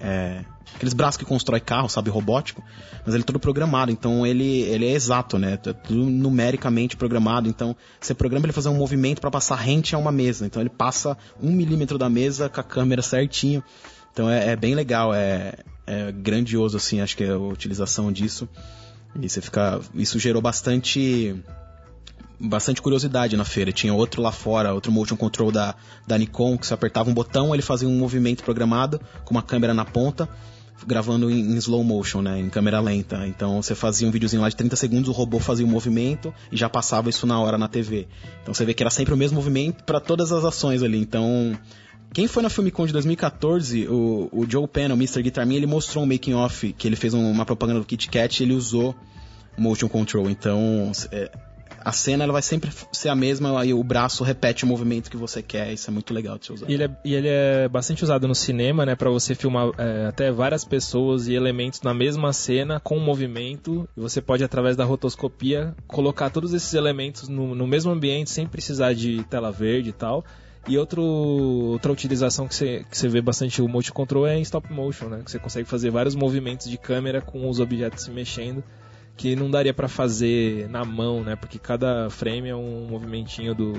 é, 0.00 0.44
aqueles 0.74 0.94
braços 0.94 1.16
que 1.16 1.24
constrói 1.24 1.60
carro, 1.60 1.88
sabe, 1.88 2.10
robótico, 2.10 2.62
mas 3.04 3.14
ele 3.14 3.22
é 3.22 3.26
todo 3.26 3.40
programado, 3.40 3.90
então 3.90 4.26
ele, 4.26 4.62
ele 4.62 4.86
é 4.86 4.92
exato, 4.92 5.38
né? 5.38 5.54
É 5.54 5.72
tudo 5.72 6.04
numericamente 6.04 6.96
programado, 6.96 7.48
então 7.48 7.74
você 8.00 8.14
programa 8.14 8.46
ele 8.46 8.52
fazer 8.52 8.68
um 8.68 8.76
movimento 8.76 9.20
para 9.20 9.30
passar 9.30 9.56
rente 9.56 9.94
a 9.94 9.98
uma 9.98 10.12
mesa, 10.12 10.46
então 10.46 10.62
ele 10.62 10.70
passa 10.70 11.16
um 11.40 11.50
milímetro 11.50 11.98
da 11.98 12.08
mesa 12.08 12.48
com 12.48 12.60
a 12.60 12.64
câmera 12.64 13.02
certinho, 13.02 13.62
então 14.12 14.28
é, 14.28 14.50
é 14.50 14.56
bem 14.56 14.74
legal, 14.74 15.14
é, 15.14 15.54
é, 15.86 16.12
grandioso 16.12 16.76
assim, 16.76 17.00
acho 17.00 17.16
que 17.16 17.24
é 17.24 17.30
a 17.30 17.38
utilização 17.38 18.12
disso. 18.12 18.48
E 19.20 19.28
você 19.28 19.40
fica, 19.40 19.80
isso 19.94 20.18
gerou 20.18 20.42
bastante 20.42 21.34
bastante 22.38 22.80
curiosidade 22.80 23.36
na 23.36 23.44
feira. 23.44 23.72
Tinha 23.72 23.92
outro 23.92 24.22
lá 24.22 24.30
fora, 24.30 24.72
outro 24.72 24.92
motion 24.92 25.16
control 25.16 25.50
da, 25.50 25.74
da 26.06 26.16
Nikon, 26.16 26.56
que 26.56 26.66
você 26.66 26.74
apertava 26.74 27.10
um 27.10 27.14
botão, 27.14 27.54
ele 27.54 27.62
fazia 27.62 27.88
um 27.88 27.98
movimento 27.98 28.44
programado 28.44 29.00
com 29.24 29.32
uma 29.32 29.42
câmera 29.42 29.74
na 29.74 29.84
ponta, 29.84 30.28
gravando 30.86 31.30
em, 31.30 31.40
em, 31.40 31.56
slow 31.56 31.82
motion, 31.82 32.22
né, 32.22 32.38
em 32.38 32.48
câmera 32.48 32.80
lenta. 32.80 33.26
Então 33.26 33.60
você 33.60 33.74
fazia 33.74 34.06
um 34.06 34.10
videozinho 34.10 34.42
lá 34.42 34.48
de 34.48 34.56
30 34.56 34.76
segundos, 34.76 35.08
o 35.08 35.12
robô 35.12 35.40
fazia 35.40 35.66
um 35.66 35.68
movimento 35.68 36.32
e 36.52 36.56
já 36.56 36.68
passava 36.68 37.08
isso 37.08 37.26
na 37.26 37.40
hora 37.40 37.58
na 37.58 37.66
TV. 37.66 38.06
Então 38.42 38.54
você 38.54 38.64
vê 38.64 38.72
que 38.72 38.82
era 38.82 38.90
sempre 38.90 39.12
o 39.12 39.16
mesmo 39.16 39.36
movimento 39.36 39.82
para 39.84 40.00
todas 40.00 40.30
as 40.30 40.44
ações 40.44 40.82
ali. 40.82 40.98
Então 40.98 41.58
quem 42.12 42.26
foi 42.26 42.42
na 42.42 42.48
Filmicon 42.48 42.86
de 42.86 42.92
2014, 42.92 43.86
o, 43.88 44.28
o 44.32 44.46
Joe 44.48 44.66
Penn, 44.66 44.90
o 44.90 44.94
Mr. 44.94 45.22
Guitar 45.22 45.46
Me, 45.46 45.56
ele 45.56 45.66
mostrou 45.66 46.04
um 46.04 46.06
making 46.06 46.34
off 46.34 46.72
que 46.72 46.86
ele 46.88 46.96
fez 46.96 47.12
uma 47.12 47.44
propaganda 47.44 47.80
do 47.80 47.86
Kit 47.86 48.08
Kat 48.08 48.40
e 48.40 48.46
ele 48.46 48.54
usou 48.54 48.94
motion 49.58 49.88
control. 49.88 50.30
Então, 50.30 50.90
é, 51.12 51.30
a 51.84 51.92
cena 51.92 52.24
ela 52.24 52.32
vai 52.32 52.42
sempre 52.42 52.70
ser 52.92 53.08
a 53.08 53.14
mesma 53.14 53.64
e 53.64 53.72
o 53.72 53.82
braço 53.82 54.24
repete 54.24 54.64
o 54.64 54.66
movimento 54.66 55.10
que 55.10 55.16
você 55.16 55.42
quer. 55.42 55.72
Isso 55.72 55.90
é 55.90 55.92
muito 55.92 56.12
legal 56.12 56.38
de 56.38 56.46
se 56.46 56.52
usar. 56.52 56.68
E 56.68 56.74
ele 56.74 56.84
é, 56.84 56.90
e 57.04 57.14
ele 57.14 57.28
é 57.28 57.68
bastante 57.68 58.04
usado 58.04 58.26
no 58.26 58.34
cinema, 58.34 58.84
né? 58.84 58.94
Pra 58.94 59.10
você 59.10 59.34
filmar 59.34 59.70
é, 59.78 60.06
até 60.06 60.30
várias 60.30 60.64
pessoas 60.64 61.28
e 61.28 61.34
elementos 61.34 61.80
na 61.82 61.94
mesma 61.94 62.32
cena 62.32 62.80
com 62.80 62.98
movimento. 62.98 63.88
E 63.96 64.00
você 64.00 64.20
pode, 64.20 64.44
através 64.44 64.76
da 64.76 64.84
rotoscopia, 64.84 65.74
colocar 65.86 66.30
todos 66.30 66.52
esses 66.52 66.74
elementos 66.74 67.28
no, 67.28 67.54
no 67.54 67.66
mesmo 67.66 67.90
ambiente 67.90 68.30
sem 68.30 68.46
precisar 68.46 68.92
de 68.92 69.22
tela 69.24 69.50
verde 69.50 69.90
e 69.90 69.92
tal. 69.92 70.24
E 70.66 70.76
outro, 70.76 71.02
outra 71.02 71.90
utilização 71.90 72.46
que 72.46 72.54
você, 72.54 72.84
que 72.90 72.98
você 72.98 73.08
vê 73.08 73.22
bastante 73.22 73.62
o 73.62 73.68
motion 73.68 73.94
control 73.94 74.26
é 74.26 74.36
em 74.36 74.42
stop 74.42 74.70
motion, 74.72 75.08
né? 75.08 75.22
Que 75.24 75.30
você 75.30 75.38
consegue 75.38 75.68
fazer 75.68 75.90
vários 75.90 76.14
movimentos 76.14 76.68
de 76.68 76.76
câmera 76.76 77.22
com 77.22 77.48
os 77.48 77.58
objetos 77.58 78.04
se 78.04 78.10
mexendo 78.10 78.62
que 79.18 79.34
não 79.34 79.50
daria 79.50 79.74
para 79.74 79.88
fazer 79.88 80.68
na 80.70 80.84
mão, 80.84 81.24
né? 81.24 81.34
Porque 81.34 81.58
cada 81.58 82.08
frame 82.08 82.48
é 82.48 82.54
um 82.54 82.86
movimentinho 82.88 83.52
do, 83.52 83.72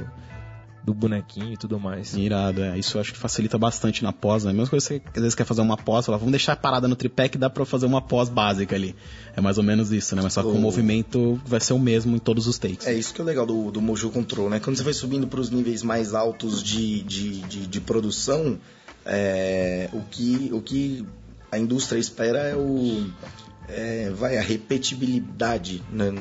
do 0.84 0.94
bonequinho 0.94 1.54
e 1.54 1.58
tudo 1.58 1.80
mais. 1.80 2.14
Irado, 2.14 2.62
é. 2.62 2.78
Isso 2.78 2.98
eu 2.98 3.02
acho 3.02 3.14
que 3.14 3.18
facilita 3.18 3.58
bastante 3.58 4.04
na 4.04 4.12
pós, 4.12 4.44
né? 4.44 4.52
A 4.52 4.54
mesma 4.54 4.70
coisa 4.70 4.86
que 4.86 4.96
você 4.96 5.02
às 5.16 5.22
vezes 5.22 5.36
quer 5.36 5.46
fazer 5.46 5.62
uma 5.62 5.78
pós, 5.78 6.06
fala, 6.06 6.18
vamos 6.18 6.32
deixar 6.32 6.58
parada 6.58 6.90
no 6.90 6.96
tripé 6.96 7.30
que 7.30 7.38
dá 7.38 7.50
pra 7.50 7.66
fazer 7.66 7.86
uma 7.86 8.02
pós 8.02 8.28
básica 8.28 8.76
ali. 8.76 8.94
É 9.34 9.40
mais 9.40 9.58
ou 9.58 9.64
menos 9.64 9.94
isso, 9.94 10.14
né? 10.14 10.22
Mas 10.22 10.34
só 10.34 10.42
que 10.42 10.50
o, 10.50 10.52
o 10.52 10.60
movimento 10.60 11.40
vai 11.46 11.62
ser 11.62 11.72
o 11.72 11.80
mesmo 11.80 12.18
em 12.18 12.20
todos 12.20 12.46
os 12.46 12.58
takes. 12.58 12.86
É 12.86 12.94
isso 12.94 13.14
que 13.14 13.22
é 13.22 13.24
legal 13.24 13.46
do, 13.46 13.72
do 13.72 13.82
Mojo 13.82 14.10
Control, 14.10 14.50
né? 14.50 14.60
Quando 14.60 14.76
você 14.76 14.84
vai 14.84 14.94
subindo 14.94 15.26
para 15.26 15.40
os 15.40 15.50
níveis 15.50 15.84
mais 15.84 16.14
altos 16.14 16.62
de, 16.62 17.02
de, 17.02 17.40
de, 17.44 17.66
de 17.66 17.80
produção, 17.80 18.60
é, 19.06 19.90
o, 19.94 20.02
que, 20.02 20.50
o 20.52 20.62
que 20.62 21.06
a 21.50 21.58
indústria 21.58 21.98
espera 21.98 22.40
é 22.40 22.58
o 22.58 23.10
é, 23.72 24.10
vai 24.10 24.38
a 24.38 24.42
repetibilidade, 24.42 25.84
né? 25.92 26.14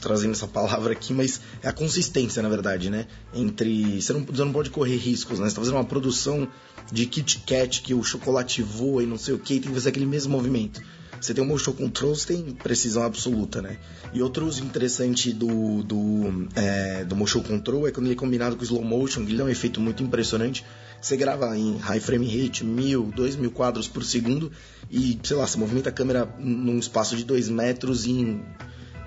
trazendo 0.00 0.32
essa 0.32 0.46
palavra 0.46 0.92
aqui, 0.92 1.12
mas 1.12 1.40
é 1.62 1.68
a 1.68 1.72
consistência, 1.72 2.42
na 2.42 2.48
verdade, 2.48 2.90
né? 2.90 3.06
Entre 3.34 4.00
você 4.00 4.12
não, 4.12 4.24
você 4.24 4.44
não 4.44 4.52
pode 4.52 4.70
correr 4.70 4.96
riscos, 4.96 5.38
né? 5.38 5.46
Você 5.46 5.52
está 5.52 5.60
fazendo 5.60 5.76
uma 5.76 5.84
produção 5.84 6.48
de 6.92 7.06
Kit 7.06 7.42
Kat 7.46 7.82
que 7.82 7.94
o 7.94 8.02
chocolate 8.02 8.62
voa 8.62 9.02
e 9.02 9.06
não 9.06 9.18
sei 9.18 9.34
o 9.34 9.38
que, 9.38 9.60
tem 9.60 9.68
que 9.68 9.74
fazer 9.74 9.90
aquele 9.90 10.06
mesmo 10.06 10.32
movimento. 10.32 10.82
Você 11.20 11.34
tem 11.34 11.44
o 11.44 11.46
motion 11.46 11.72
control, 11.72 12.14
você 12.14 12.34
tem 12.34 12.52
precisão 12.54 13.02
absoluta, 13.02 13.60
né? 13.60 13.76
E 14.12 14.22
outro 14.22 14.46
uso 14.46 14.64
interessante 14.64 15.32
do, 15.32 15.82
do, 15.82 16.48
é, 16.56 17.04
do 17.04 17.14
motion 17.14 17.42
control 17.42 17.86
é 17.86 17.90
quando 17.90 18.06
ele 18.06 18.14
é 18.14 18.18
combinado 18.18 18.56
com 18.56 18.64
slow 18.64 18.82
motion, 18.82 19.20
ele 19.22 19.36
dá 19.36 19.44
um 19.44 19.48
efeito 19.48 19.80
muito 19.80 20.02
impressionante. 20.02 20.64
Você 21.00 21.16
grava 21.16 21.56
em 21.56 21.76
high 21.78 22.00
frame 22.00 22.26
rate, 22.26 22.64
mil, 22.64 23.10
dois 23.14 23.34
mil 23.34 23.50
quadros 23.50 23.88
por 23.88 24.04
segundo 24.04 24.52
e, 24.90 25.18
sei 25.22 25.36
lá, 25.36 25.46
você 25.46 25.56
movimenta 25.56 25.88
a 25.88 25.92
câmera 25.92 26.28
num 26.38 26.78
espaço 26.78 27.16
de 27.16 27.24
2 27.24 27.48
metros 27.48 28.06
em 28.06 28.42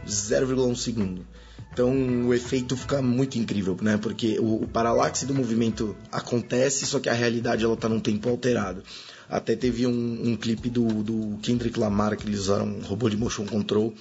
0,1 0.07 0.75
segundo. 0.75 1.25
Então 1.71 1.91
o 2.27 2.33
efeito 2.33 2.77
fica 2.77 3.01
muito 3.01 3.37
incrível, 3.37 3.75
né? 3.81 3.97
Porque 3.97 4.39
o, 4.39 4.63
o 4.63 4.67
paralaxe 4.67 5.25
do 5.25 5.33
movimento 5.33 5.95
acontece, 6.11 6.85
só 6.85 6.99
que 6.99 7.09
a 7.09 7.13
realidade 7.13 7.63
ela 7.63 7.75
tá 7.75 7.89
num 7.89 7.99
tempo 7.99 8.29
alterado. 8.29 8.83
Até 9.27 9.55
teve 9.55 9.87
um, 9.87 10.21
um 10.23 10.35
clipe 10.35 10.69
do, 10.69 10.85
do 11.03 11.39
Kendrick 11.41 11.79
Lamar 11.79 12.15
que 12.15 12.27
eles 12.27 12.41
usaram 12.41 12.67
um 12.67 12.81
robô 12.81 13.09
de 13.09 13.17
motion 13.17 13.45
control 13.45 13.93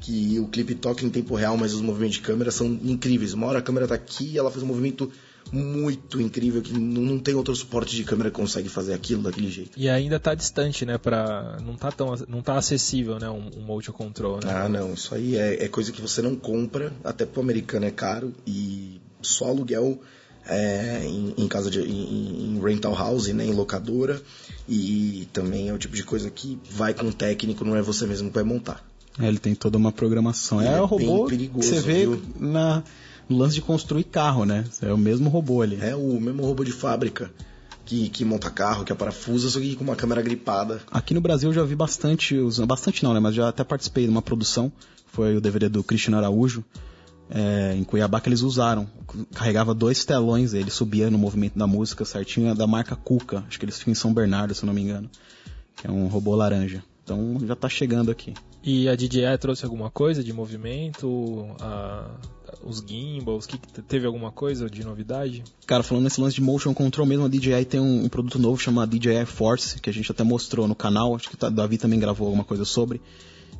que 0.00 0.38
o 0.38 0.46
clipe 0.46 0.74
toca 0.74 1.04
em 1.04 1.10
tempo 1.10 1.34
real, 1.34 1.56
mas 1.56 1.74
os 1.74 1.80
movimentos 1.80 2.16
de 2.16 2.22
câmera 2.22 2.52
são 2.52 2.66
incríveis. 2.84 3.32
Uma 3.32 3.48
hora 3.48 3.58
a 3.58 3.62
câmera 3.62 3.88
tá 3.88 3.94
aqui 3.94 4.38
ela 4.38 4.50
faz 4.50 4.62
um 4.62 4.66
movimento 4.66 5.10
muito 5.52 6.20
incrível 6.20 6.60
que 6.60 6.72
não 6.72 7.18
tem 7.18 7.34
outro 7.34 7.54
suporte 7.54 7.94
de 7.94 8.04
câmera 8.04 8.30
que 8.30 8.36
consegue 8.36 8.68
fazer 8.68 8.94
aquilo 8.94 9.22
daquele 9.22 9.50
jeito. 9.50 9.72
E 9.76 9.88
ainda 9.88 10.18
tá 10.18 10.34
distante, 10.34 10.84
né, 10.84 10.98
para 10.98 11.58
não 11.64 11.76
tá 11.76 11.92
tão 11.92 12.14
não 12.28 12.42
tá 12.42 12.56
acessível, 12.56 13.18
né, 13.18 13.28
um, 13.30 13.50
um 13.56 13.62
motion 13.62 13.92
control, 13.92 14.40
né? 14.44 14.52
Ah, 14.52 14.68
não, 14.68 14.94
isso 14.94 15.14
aí 15.14 15.36
é, 15.36 15.64
é 15.64 15.68
coisa 15.68 15.92
que 15.92 16.00
você 16.00 16.20
não 16.20 16.34
compra, 16.34 16.92
até 17.04 17.24
pro 17.24 17.40
americano 17.40 17.86
é 17.86 17.90
caro 17.90 18.32
e 18.46 19.00
só 19.22 19.46
aluguel 19.46 20.00
é, 20.48 21.02
em, 21.04 21.34
em, 21.36 21.48
casa 21.48 21.70
de 21.70 21.80
em, 21.80 22.56
em, 22.56 22.60
rental 22.60 22.94
house, 22.94 23.28
né, 23.28 23.44
em 23.44 23.52
locadora 23.52 24.20
e 24.68 25.28
também 25.32 25.68
é 25.68 25.72
o 25.72 25.78
tipo 25.78 25.94
de 25.94 26.04
coisa 26.04 26.30
que 26.30 26.58
vai 26.70 26.94
com 26.94 27.06
o 27.06 27.12
técnico, 27.12 27.64
não 27.64 27.76
é 27.76 27.82
você 27.82 28.06
mesmo 28.06 28.28
que 28.28 28.34
vai 28.34 28.44
montar. 28.44 28.84
É, 29.18 29.26
ele 29.26 29.38
tem 29.38 29.54
toda 29.54 29.78
uma 29.78 29.90
programação. 29.90 30.60
É, 30.60 30.74
é, 30.74 30.80
o 30.80 30.84
robô 30.84 31.26
perigoso, 31.26 31.68
que 31.68 31.74
você 31.74 31.80
vê 31.80 32.00
viu? 32.00 32.22
na 32.38 32.82
no 33.28 33.36
lance 33.36 33.54
de 33.54 33.62
construir 33.62 34.04
carro, 34.04 34.44
né? 34.44 34.64
É 34.82 34.92
o 34.92 34.98
mesmo 34.98 35.28
robô 35.28 35.62
ali. 35.62 35.78
É 35.80 35.94
o 35.94 36.20
mesmo 36.20 36.44
robô 36.44 36.64
de 36.64 36.72
fábrica. 36.72 37.30
Que, 37.84 38.08
que, 38.08 38.24
monta 38.24 38.50
carro, 38.50 38.84
que 38.84 38.90
é 38.90 38.96
parafusa, 38.96 39.48
só 39.48 39.60
que 39.60 39.76
com 39.76 39.84
uma 39.84 39.94
câmera 39.94 40.20
gripada. 40.20 40.80
Aqui 40.90 41.14
no 41.14 41.20
Brasil 41.20 41.50
eu 41.50 41.54
já 41.54 41.62
vi 41.62 41.76
bastante, 41.76 42.36
bastante 42.66 43.04
não, 43.04 43.14
né? 43.14 43.20
Mas 43.20 43.32
já 43.32 43.48
até 43.48 43.62
participei 43.62 44.04
de 44.04 44.10
uma 44.10 44.20
produção, 44.20 44.72
foi 45.06 45.36
o 45.36 45.40
DVD 45.40 45.68
do 45.68 45.84
Cristiano 45.84 46.16
Araújo, 46.16 46.64
é, 47.30 47.76
em 47.76 47.84
Cuiabá 47.84 48.20
que 48.20 48.28
eles 48.28 48.40
usaram. 48.40 48.88
Carregava 49.32 49.72
dois 49.72 50.04
telões, 50.04 50.52
ele 50.52 50.68
subia 50.68 51.08
no 51.10 51.18
movimento 51.18 51.56
da 51.56 51.66
música 51.66 52.04
certinho, 52.04 52.48
é 52.48 52.54
da 52.56 52.66
marca 52.66 52.96
Cuca, 52.96 53.44
acho 53.46 53.56
que 53.56 53.64
eles 53.64 53.78
ficam 53.78 53.92
em 53.92 53.94
São 53.94 54.12
Bernardo, 54.12 54.52
se 54.52 54.64
eu 54.64 54.66
não 54.66 54.74
me 54.74 54.82
engano. 54.82 55.08
Que 55.76 55.86
é 55.86 55.90
um 55.90 56.08
robô 56.08 56.34
laranja. 56.34 56.82
Então 57.04 57.38
já 57.46 57.54
tá 57.54 57.68
chegando 57.68 58.10
aqui. 58.10 58.34
E 58.64 58.88
a 58.88 58.96
DJI 58.96 59.38
trouxe 59.40 59.64
alguma 59.64 59.90
coisa 59.90 60.24
de 60.24 60.32
movimento? 60.32 61.54
A, 61.60 62.10
os 62.64 62.84
gimbals? 62.86 63.46
Que, 63.46 63.58
teve 63.58 64.06
alguma 64.06 64.30
coisa 64.30 64.68
de 64.68 64.84
novidade? 64.84 65.44
Cara, 65.66 65.82
falando 65.82 66.04
nesse 66.04 66.20
lance 66.20 66.34
de 66.34 66.42
motion 66.42 66.72
control 66.74 67.06
mesmo, 67.06 67.24
a 67.24 67.28
DJI 67.28 67.64
tem 67.64 67.80
um, 67.80 68.04
um 68.04 68.08
produto 68.08 68.38
novo 68.38 68.58
chamado 68.58 68.96
DJI 68.96 69.26
Force, 69.26 69.80
que 69.80 69.90
a 69.90 69.92
gente 69.92 70.10
até 70.10 70.22
mostrou 70.22 70.66
no 70.68 70.74
canal, 70.74 71.14
acho 71.14 71.28
que 71.28 71.44
o 71.44 71.50
Davi 71.50 71.78
também 71.78 71.98
gravou 71.98 72.26
alguma 72.26 72.44
coisa 72.44 72.64
sobre 72.64 73.00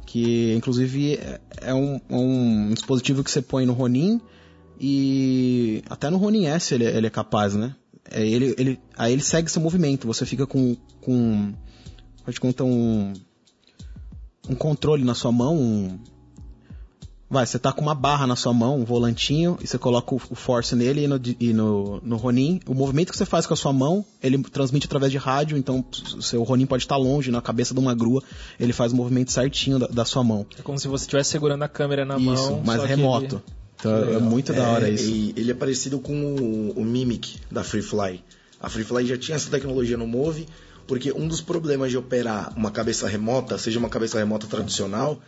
que 0.07 0.55
inclusive 0.55 1.15
é, 1.15 1.41
é 1.61 1.75
um, 1.75 2.01
um, 2.09 2.73
dispositivo 2.73 3.25
que 3.25 3.31
você 3.31 3.43
põe 3.43 3.67
no 3.67 3.73
Ronin 3.73 4.21
e 4.81 5.83
até 5.91 6.09
no 6.09 6.17
Ronin 6.17 6.47
S 6.47 6.73
ele, 6.73 6.85
ele 6.85 7.09
é 7.09 7.11
capaz, 7.11 7.55
né? 7.55 7.75
É, 8.09 8.25
ele, 8.25 8.55
ele, 8.57 8.81
aí 8.97 9.13
ele 9.13 9.23
segue 9.23 9.51
seu 9.51 9.61
movimento, 9.61 10.07
você 10.07 10.25
fica 10.25 10.47
com, 10.47 10.77
com 11.01 11.53
pode 12.25 12.41
contar 12.41 12.65
um, 12.65 13.13
um 14.49 14.55
controle 14.55 15.03
na 15.03 15.15
sua 15.15 15.33
mão, 15.33 15.57
um, 15.57 15.99
Vai, 17.29 17.45
você 17.45 17.59
tá 17.59 17.73
com 17.73 17.81
uma 17.83 17.95
barra 17.95 18.25
na 18.25 18.37
sua 18.37 18.53
mão, 18.53 18.79
um 18.79 18.85
volantinho, 18.85 19.59
e 19.61 19.67
você 19.67 19.77
coloca 19.77 20.15
o, 20.15 20.21
o 20.31 20.35
Force 20.37 20.77
nele 20.77 21.05
e 21.05 21.09
no, 21.09 21.21
e 21.41 21.53
no, 21.53 22.01
no 22.03 22.17
Ronin. 22.17 22.61
O 22.69 22.73
movimento 22.75 23.11
que 23.11 23.17
você 23.19 23.27
faz 23.27 23.47
com 23.47 23.53
a 23.53 23.57
sua 23.57 23.73
mão, 23.73 24.05
ele 24.23 24.39
transmite 24.45 24.87
através 24.87 25.11
de 25.11 25.19
rádio, 25.19 25.57
então 25.59 25.85
o 26.17 26.23
seu 26.23 26.43
Ronin 26.45 26.67
pode 26.67 26.85
estar 26.85 26.97
longe, 26.97 27.33
na 27.33 27.43
cabeça 27.43 27.75
de 27.75 27.81
uma 27.81 27.95
grua, 27.97 28.23
ele 28.61 28.73
faz 28.73 28.93
o 28.93 28.97
movimento 28.97 29.33
certinho 29.33 29.79
da, 29.81 29.89
da 29.89 30.05
sua 30.05 30.23
mão. 30.23 30.47
É 30.57 30.63
como 30.63 30.79
se 30.79 30.87
você 30.87 31.03
estivesse 31.03 31.31
segurando 31.31 31.65
a 31.65 31.69
câmera 31.69 32.05
na 32.05 32.17
Isso, 32.17 32.53
mão. 32.53 32.63
mas 32.65 32.77
só 32.77 32.83
que 32.83 32.89
remoto. 32.95 33.35
ele- 33.37 33.43
Então 33.81 33.93
é 34.15 34.19
muito 34.21 34.53
da 34.53 34.69
hora 34.69 34.89
É, 34.89 34.93
isso. 34.93 35.11
e 35.11 35.35
ele 35.37 35.51
é 35.51 35.55
parecido 35.55 35.99
com 35.99 36.15
o, 36.37 36.81
o 36.81 36.85
Mimic 36.85 37.41
da 37.51 37.65
Freefly. 37.65 38.23
A 38.61 38.69
Freefly 38.71 39.05
já 39.05 39.19
tinha 39.19 39.35
essa 39.35 39.51
tecnologia 39.51 39.97
no 39.97 40.07
Move, 40.07 40.47
porque 40.87 41.11
um 41.13 41.27
dos 41.27 41.41
problemas 41.41 41.91
de 41.91 41.99
operar 41.99 42.53
uma 42.57 42.71
cabeça 42.71 43.09
remota, 43.09 43.59
seja 43.59 43.81
uma 43.81 43.89
cabeça 43.89 44.17
remota 44.17 44.47
tradicional 44.47 45.19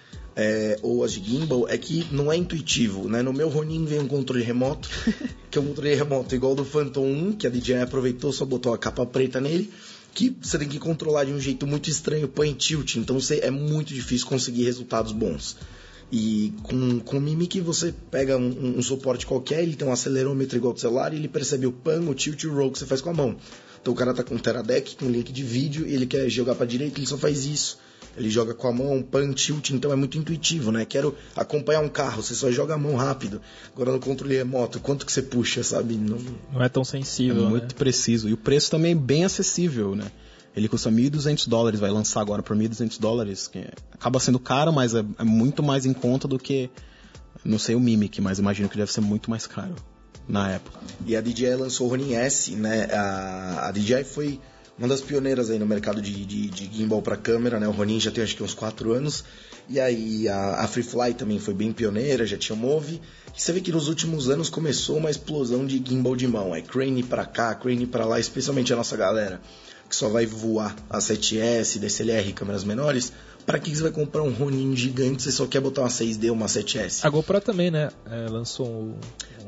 é, 0.40 0.79
ou 0.83 1.03
as 1.03 1.12
de 1.14 1.24
gimbal, 1.24 1.68
é 1.68 1.77
que 1.77 2.07
não 2.12 2.31
é 2.31 2.37
intuitivo. 2.37 3.09
Né? 3.09 3.22
No 3.22 3.33
meu 3.33 3.48
Ronin 3.48 3.85
vem 3.85 3.98
um 3.98 4.07
controle 4.07 4.44
remoto, 4.44 4.88
que 5.51 5.59
é 5.59 5.61
um 5.61 5.66
controle 5.66 5.92
remoto 5.96 6.33
igual 6.33 6.55
do 6.55 6.64
Phantom 6.64 7.05
1, 7.05 7.33
que 7.33 7.46
a 7.48 7.51
DJI 7.51 7.74
aproveitou, 7.74 8.33
só 8.33 8.44
botou 8.44 8.72
a 8.72 8.79
capa 8.79 9.05
preta 9.05 9.40
nele, 9.40 9.68
que 10.14 10.37
você 10.40 10.57
tem 10.57 10.68
que 10.68 10.79
controlar 10.79 11.24
de 11.24 11.33
um 11.33 11.40
jeito 11.40 11.66
muito 11.66 11.90
estranho, 11.90 12.29
point 12.29 12.57
tilt, 12.57 12.94
então 12.96 13.18
você, 13.18 13.40
é 13.40 13.51
muito 13.51 13.92
difícil 13.92 14.29
conseguir 14.29 14.62
resultados 14.62 15.11
bons. 15.11 15.57
E 16.11 16.55
com, 16.62 17.01
com 17.01 17.18
o 17.18 17.20
Mimic 17.20 17.61
você 17.61 17.92
pega 18.09 18.38
um, 18.38 18.79
um 18.79 18.83
suporte 18.83 19.27
qualquer, 19.27 19.64
ele 19.64 19.74
tem 19.74 19.88
um 19.88 19.92
acelerômetro 19.92 20.57
igual 20.57 20.72
do 20.72 20.81
celular 20.81 21.12
e 21.12 21.16
ele 21.16 21.29
percebe 21.29 21.66
o 21.66 21.72
pan, 21.72 22.01
o 22.03 22.14
tilt 22.14 22.44
e 22.44 22.46
o 22.46 22.55
roll 22.55 22.70
que 22.70 22.79
você 22.79 22.87
faz 22.87 23.01
com 23.01 23.11
a 23.11 23.12
mão. 23.12 23.37
Então 23.83 23.92
o 23.92 23.96
cara 23.96 24.14
tá 24.14 24.22
com 24.22 24.37
um 24.37 24.38
Teradec, 24.38 24.94
com 24.94 25.07
um 25.07 25.11
link 25.11 25.33
de 25.33 25.42
vídeo, 25.42 25.87
e 25.87 25.94
ele 25.94 26.07
quer 26.07 26.29
jogar 26.31 26.55
pra 26.55 26.64
direita, 26.64 27.01
ele 27.01 27.07
só 27.07 27.18
faz 27.18 27.44
isso. 27.44 27.79
Ele 28.18 28.28
joga 28.31 28.52
com 28.54 28.66
a 28.68 28.72
mão, 28.72 29.02
pan, 29.02 29.33
tilt, 29.33 29.70
então 29.70 29.92
é 29.92 29.96
muito 29.96 30.18
intuitivo, 30.18 30.72
né? 30.72 30.85
Quero 30.85 31.14
acompanhar 31.37 31.81
um 31.81 31.88
carro, 31.88 32.22
você 32.22 32.35
só 32.35 32.50
joga 32.50 32.74
a 32.74 32.78
mão 32.78 32.96
rápido. 32.96 33.40
Agora 33.74 33.92
no 33.92 34.00
controle 34.00 34.37
remoto, 34.37 34.81
quanto 34.81 35.07
que 35.07 35.12
você 35.12 35.22
puxa, 35.22 35.62
sabe? 35.62 35.94
Não... 35.94 36.18
Não 36.52 36.62
é 36.62 36.68
tão 36.68 36.83
É 36.83 36.85
sensível. 36.85 37.44
né? 37.44 37.48
muito 37.50 37.74
preciso. 37.74 38.28
E 38.28 38.33
o 38.33 38.37
preço 38.37 38.70
também 38.70 38.92
é 38.92 38.94
bem 38.94 39.24
acessível, 39.24 39.94
né? 39.94 40.11
Ele 40.57 40.68
custa 40.68 40.90
1.200 40.90 41.48
dólares, 41.48 41.78
vai 41.78 41.90
lançar 41.90 42.20
agora 42.20 42.42
por 42.42 42.57
1.200 42.57 42.98
dólares, 42.98 43.46
que 43.46 43.64
acaba 43.92 44.18
sendo 44.18 44.40
caro, 44.40 44.72
mas 44.72 44.94
é, 44.94 45.04
é 45.18 45.22
muito 45.24 45.62
mais 45.62 45.87
em 45.87 45.92
conta 45.92 46.26
do 46.26 46.37
que, 46.38 46.68
não 47.44 47.59
sei 47.59 47.76
o 47.76 47.81
Mimic, 47.81 48.20
mas 48.20 48.40
imagino 48.40 48.68
que 48.68 48.76
deve 48.76 48.90
ser 48.92 49.00
muito 49.00 49.31
mais 49.31 49.46
caro 49.46 49.76
na 50.28 50.50
época. 50.50 50.78
E 51.07 51.14
a 51.16 51.20
DJI 51.20 51.54
lançou 51.54 51.87
o 51.87 51.90
Ronin 51.90 52.14
S, 52.14 52.50
né? 52.57 52.85
A, 52.92 53.68
a 53.68 53.70
DJI 53.70 54.02
foi 54.04 54.40
uma 54.78 54.88
das 54.88 55.00
pioneiras 55.00 55.50
aí 55.50 55.58
no 55.58 55.66
mercado 55.66 56.00
de, 56.00 56.24
de, 56.24 56.48
de 56.48 56.76
gimbal 56.76 57.02
para 57.02 57.16
câmera, 57.16 57.58
né? 57.58 57.66
O 57.66 57.72
Ronin 57.72 57.98
já 57.98 58.10
tem 58.10 58.22
acho 58.22 58.36
que 58.36 58.42
uns 58.42 58.54
4 58.54 58.92
anos. 58.92 59.24
E 59.68 59.78
aí 59.80 60.28
a, 60.28 60.60
a 60.60 60.68
Freefly 60.68 61.14
também 61.14 61.38
foi 61.38 61.52
bem 61.52 61.72
pioneira, 61.72 62.24
já 62.24 62.36
tinha 62.36 62.54
o 62.54 62.58
Move. 62.58 63.00
E 63.36 63.40
você 63.40 63.52
vê 63.52 63.60
que 63.60 63.72
nos 63.72 63.88
últimos 63.88 64.30
anos 64.30 64.48
começou 64.48 64.96
uma 64.96 65.10
explosão 65.10 65.66
de 65.66 65.82
gimbal 65.84 66.14
de 66.14 66.28
mão. 66.28 66.54
É 66.54 66.62
crane 66.62 67.02
para 67.02 67.26
cá, 67.26 67.54
crane 67.54 67.86
para 67.86 68.04
lá, 68.04 68.20
especialmente 68.20 68.72
a 68.72 68.76
nossa 68.76 68.96
galera 68.96 69.40
que 69.88 69.96
só 69.96 70.08
vai 70.08 70.26
voar 70.26 70.76
a 70.90 70.98
7S, 70.98 71.78
DSLR, 71.78 72.32
câmeras 72.32 72.62
menores. 72.62 73.12
Para 73.46 73.58
que 73.58 73.74
você 73.74 73.82
vai 73.82 73.90
comprar 73.90 74.22
um 74.22 74.30
Ronin 74.30 74.76
gigante 74.76 75.22
se 75.22 75.32
só 75.32 75.46
quer 75.46 75.60
botar 75.60 75.80
uma 75.80 75.88
6D 75.88 76.28
ou 76.28 76.34
uma 76.34 76.46
7S? 76.46 77.00
A 77.02 77.08
GoPro 77.08 77.40
também, 77.40 77.70
né? 77.70 77.88
É, 78.04 78.28
lançou 78.28 78.68
um. 78.68 78.94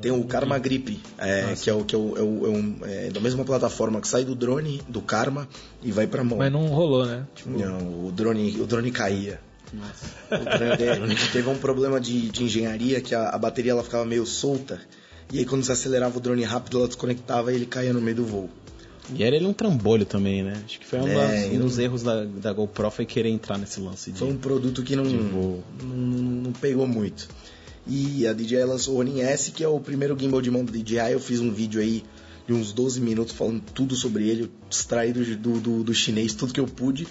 Tem 0.01 0.11
o 0.11 0.25
Karma 0.25 0.59
Grip, 0.59 1.01
é, 1.19 1.55
que 1.61 1.69
é 1.69 1.75
o 1.75 1.85
que 1.85 1.95
é, 1.95 1.99
o, 1.99 2.17
é, 2.17 2.21
o- 2.23 2.47
é 2.47 2.49
um- 2.49 2.79
é 2.85 3.11
da 3.11 3.21
mesma 3.21 3.45
plataforma 3.45 4.01
que 4.01 4.09
sai 4.09 4.25
do 4.25 4.35
drone, 4.35 4.81
do 4.89 5.01
Karma, 5.03 5.47
e 5.83 5.93
vai 5.93 6.07
pra 6.07 6.25
mão. 6.25 6.39
Mas 6.39 6.51
não 6.53 6.67
rolou, 6.69 7.05
né? 7.05 7.27
Tipo, 7.35 7.51
Não, 7.51 8.07
o 8.07 8.13
drone, 8.13 8.59
o 8.61 8.67
drone 8.67 8.91
caía. 8.91 9.41
O 10.31 10.97
drone 10.97 11.15
de- 11.15 11.29
teve 11.33 11.49
um 11.49 11.59
problema 11.59 12.01
de, 12.01 12.29
de 12.31 12.45
engenharia 12.45 13.01
que 13.01 13.15
a, 13.15 13.29
a 13.31 13.39
bateria 13.39 13.73
ela 13.73 13.83
ficava 13.85 14.05
meio 14.05 14.25
solta. 14.27 14.81
E 15.33 15.39
aí 15.39 15.45
quando 15.45 15.63
você 15.63 15.73
acelerava 15.73 16.17
o 16.19 16.21
drone 16.21 16.43
rápido, 16.43 16.79
ela 16.79 16.87
desconectava 16.87 17.53
e 17.53 17.57
ele 17.57 17.67
caía 17.67 17.93
no 17.93 18.01
meio 18.01 18.17
do 18.17 18.25
voo. 18.25 18.51
E 19.15 19.23
era 19.25 19.35
ele 19.35 19.47
um 19.47 19.53
trambolho 19.53 20.05
também, 20.05 20.43
né? 20.43 20.63
Acho 20.65 20.79
que 20.79 20.87
foi 20.87 21.01
um, 21.01 21.09
É, 21.09 21.15
das- 21.15 21.53
um 21.53 21.59
dos 21.59 21.79
erros 21.79 22.03
da, 22.03 22.25
da 22.25 22.53
GoPro 22.53 22.91
foi 22.91 23.05
querer 23.07 23.29
entrar 23.29 23.59
nesse 23.59 23.81
lance 23.81 24.13
de... 24.13 24.19
Foi 24.19 24.29
um 24.29 24.37
produto 24.37 24.83
que 24.85 24.95
não, 24.95 25.03
De 25.05 25.17
voo. 25.17 25.63
não, 25.83 25.89
não- 25.97 26.43
não 26.45 26.53
pegou 26.53 26.87
muito. 26.87 27.29
E 27.87 28.27
a 28.27 28.33
DJI 28.33 28.65
lançou 28.65 28.95
o 28.95 28.97
Ronin 28.99 29.21
S, 29.21 29.51
que 29.53 29.65
é 29.65 29.69
o 29.69 29.81
primeiro 29.81 30.19
gimbal 30.19 30.41
de 30.41 30.51
mão 30.51 30.65
da 30.65 30.73
DJI. 30.73 31.13
Eu 31.13 31.21
fiz 31.21 31.41
um 31.41 31.53
vídeo 31.53 31.81
aí 31.81 32.05
de 32.47 32.53
uns 32.53 32.73
12 32.73 33.01
minutos 33.01 33.35
falando 33.35 33.63
tudo 33.75 33.95
sobre 33.95 34.29
ele, 34.29 34.51
distraído 34.69 35.25
do, 35.37 35.61
do, 35.61 35.85
do 35.85 35.95
chinês, 35.95 36.35
tudo 36.35 36.53
que 36.53 36.61
eu 36.61 36.67
pude. 36.67 37.07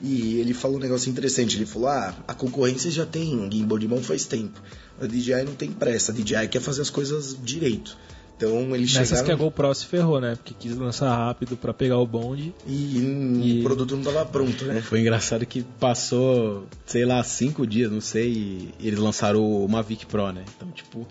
E 0.00 0.38
ele 0.38 0.52
falou 0.52 0.78
um 0.78 0.80
negócio 0.80 1.10
interessante. 1.10 1.56
Ele 1.56 1.66
falou: 1.66 1.88
Ah, 1.88 2.14
a 2.26 2.34
concorrência 2.34 2.90
já 2.90 3.06
tem 3.06 3.50
gimbal 3.50 3.78
de 3.78 3.88
mão 3.88 4.02
faz 4.02 4.24
tempo. 4.24 4.60
A 5.00 5.06
DJI 5.06 5.44
não 5.44 5.54
tem 5.54 5.70
pressa, 5.70 6.12
a 6.12 6.14
DJI 6.14 6.48
quer 6.50 6.60
fazer 6.60 6.82
as 6.82 6.90
coisas 6.90 7.36
direito. 7.42 7.96
Então 8.36 8.74
eles 8.74 8.92
Nessas 8.92 9.08
chegaram 9.18 9.26
que 9.26 9.32
a 9.32 9.36
GoPro 9.36 9.74
se 9.74 9.86
ferrou, 9.86 10.20
né? 10.20 10.34
Porque 10.34 10.52
quis 10.54 10.76
lançar 10.76 11.14
rápido 11.14 11.56
pra 11.56 11.72
pegar 11.72 11.98
o 11.98 12.06
bonde. 12.06 12.54
e, 12.66 12.98
E- 12.98 13.60
o 13.60 13.62
produto 13.62 13.92
não 13.92 14.00
estava 14.02 14.24
pronto, 14.26 14.64
né? 14.64 14.80
Foi 14.82 15.00
engraçado 15.00 15.46
que 15.46 15.62
passou, 15.62 16.66
sei 16.86 17.04
lá, 17.04 17.22
cinco 17.22 17.66
dias, 17.66 17.90
não 17.90 18.00
sei, 18.00 18.32
e 18.32 18.74
eles 18.80 18.98
lançaram 18.98 19.44
o 19.44 19.68
Mavic 19.68 20.06
Pro, 20.06 20.32
né? 20.32 20.42
Então, 20.56 20.68
tipo, 20.72 21.06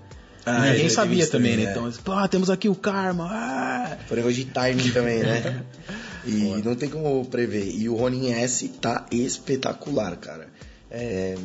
Ah, 0.45 0.65
ninguém 0.71 0.89
já 0.89 0.95
sabia 0.95 1.27
também, 1.27 1.55
né? 1.55 1.63
é. 1.65 1.71
Então, 1.71 1.89
pô, 2.03 2.27
temos 2.27 2.49
aqui 2.49 2.67
o 2.67 2.75
Karma, 2.75 3.27
ah! 3.31 3.97
Um 4.11 4.15
negócio 4.15 4.35
de 4.37 4.45
timing 4.45 4.89
também, 4.91 5.19
né? 5.19 5.63
E 6.25 6.61
não 6.63 6.75
tem 6.75 6.87
como 6.87 7.25
prever. 7.25 7.73
E 7.75 7.89
o 7.89 7.95
Ronin 7.95 8.31
S 8.31 8.67
tá 8.67 9.07
espetacular, 9.11 10.15
cara. 10.17 10.49
É, 10.93 11.37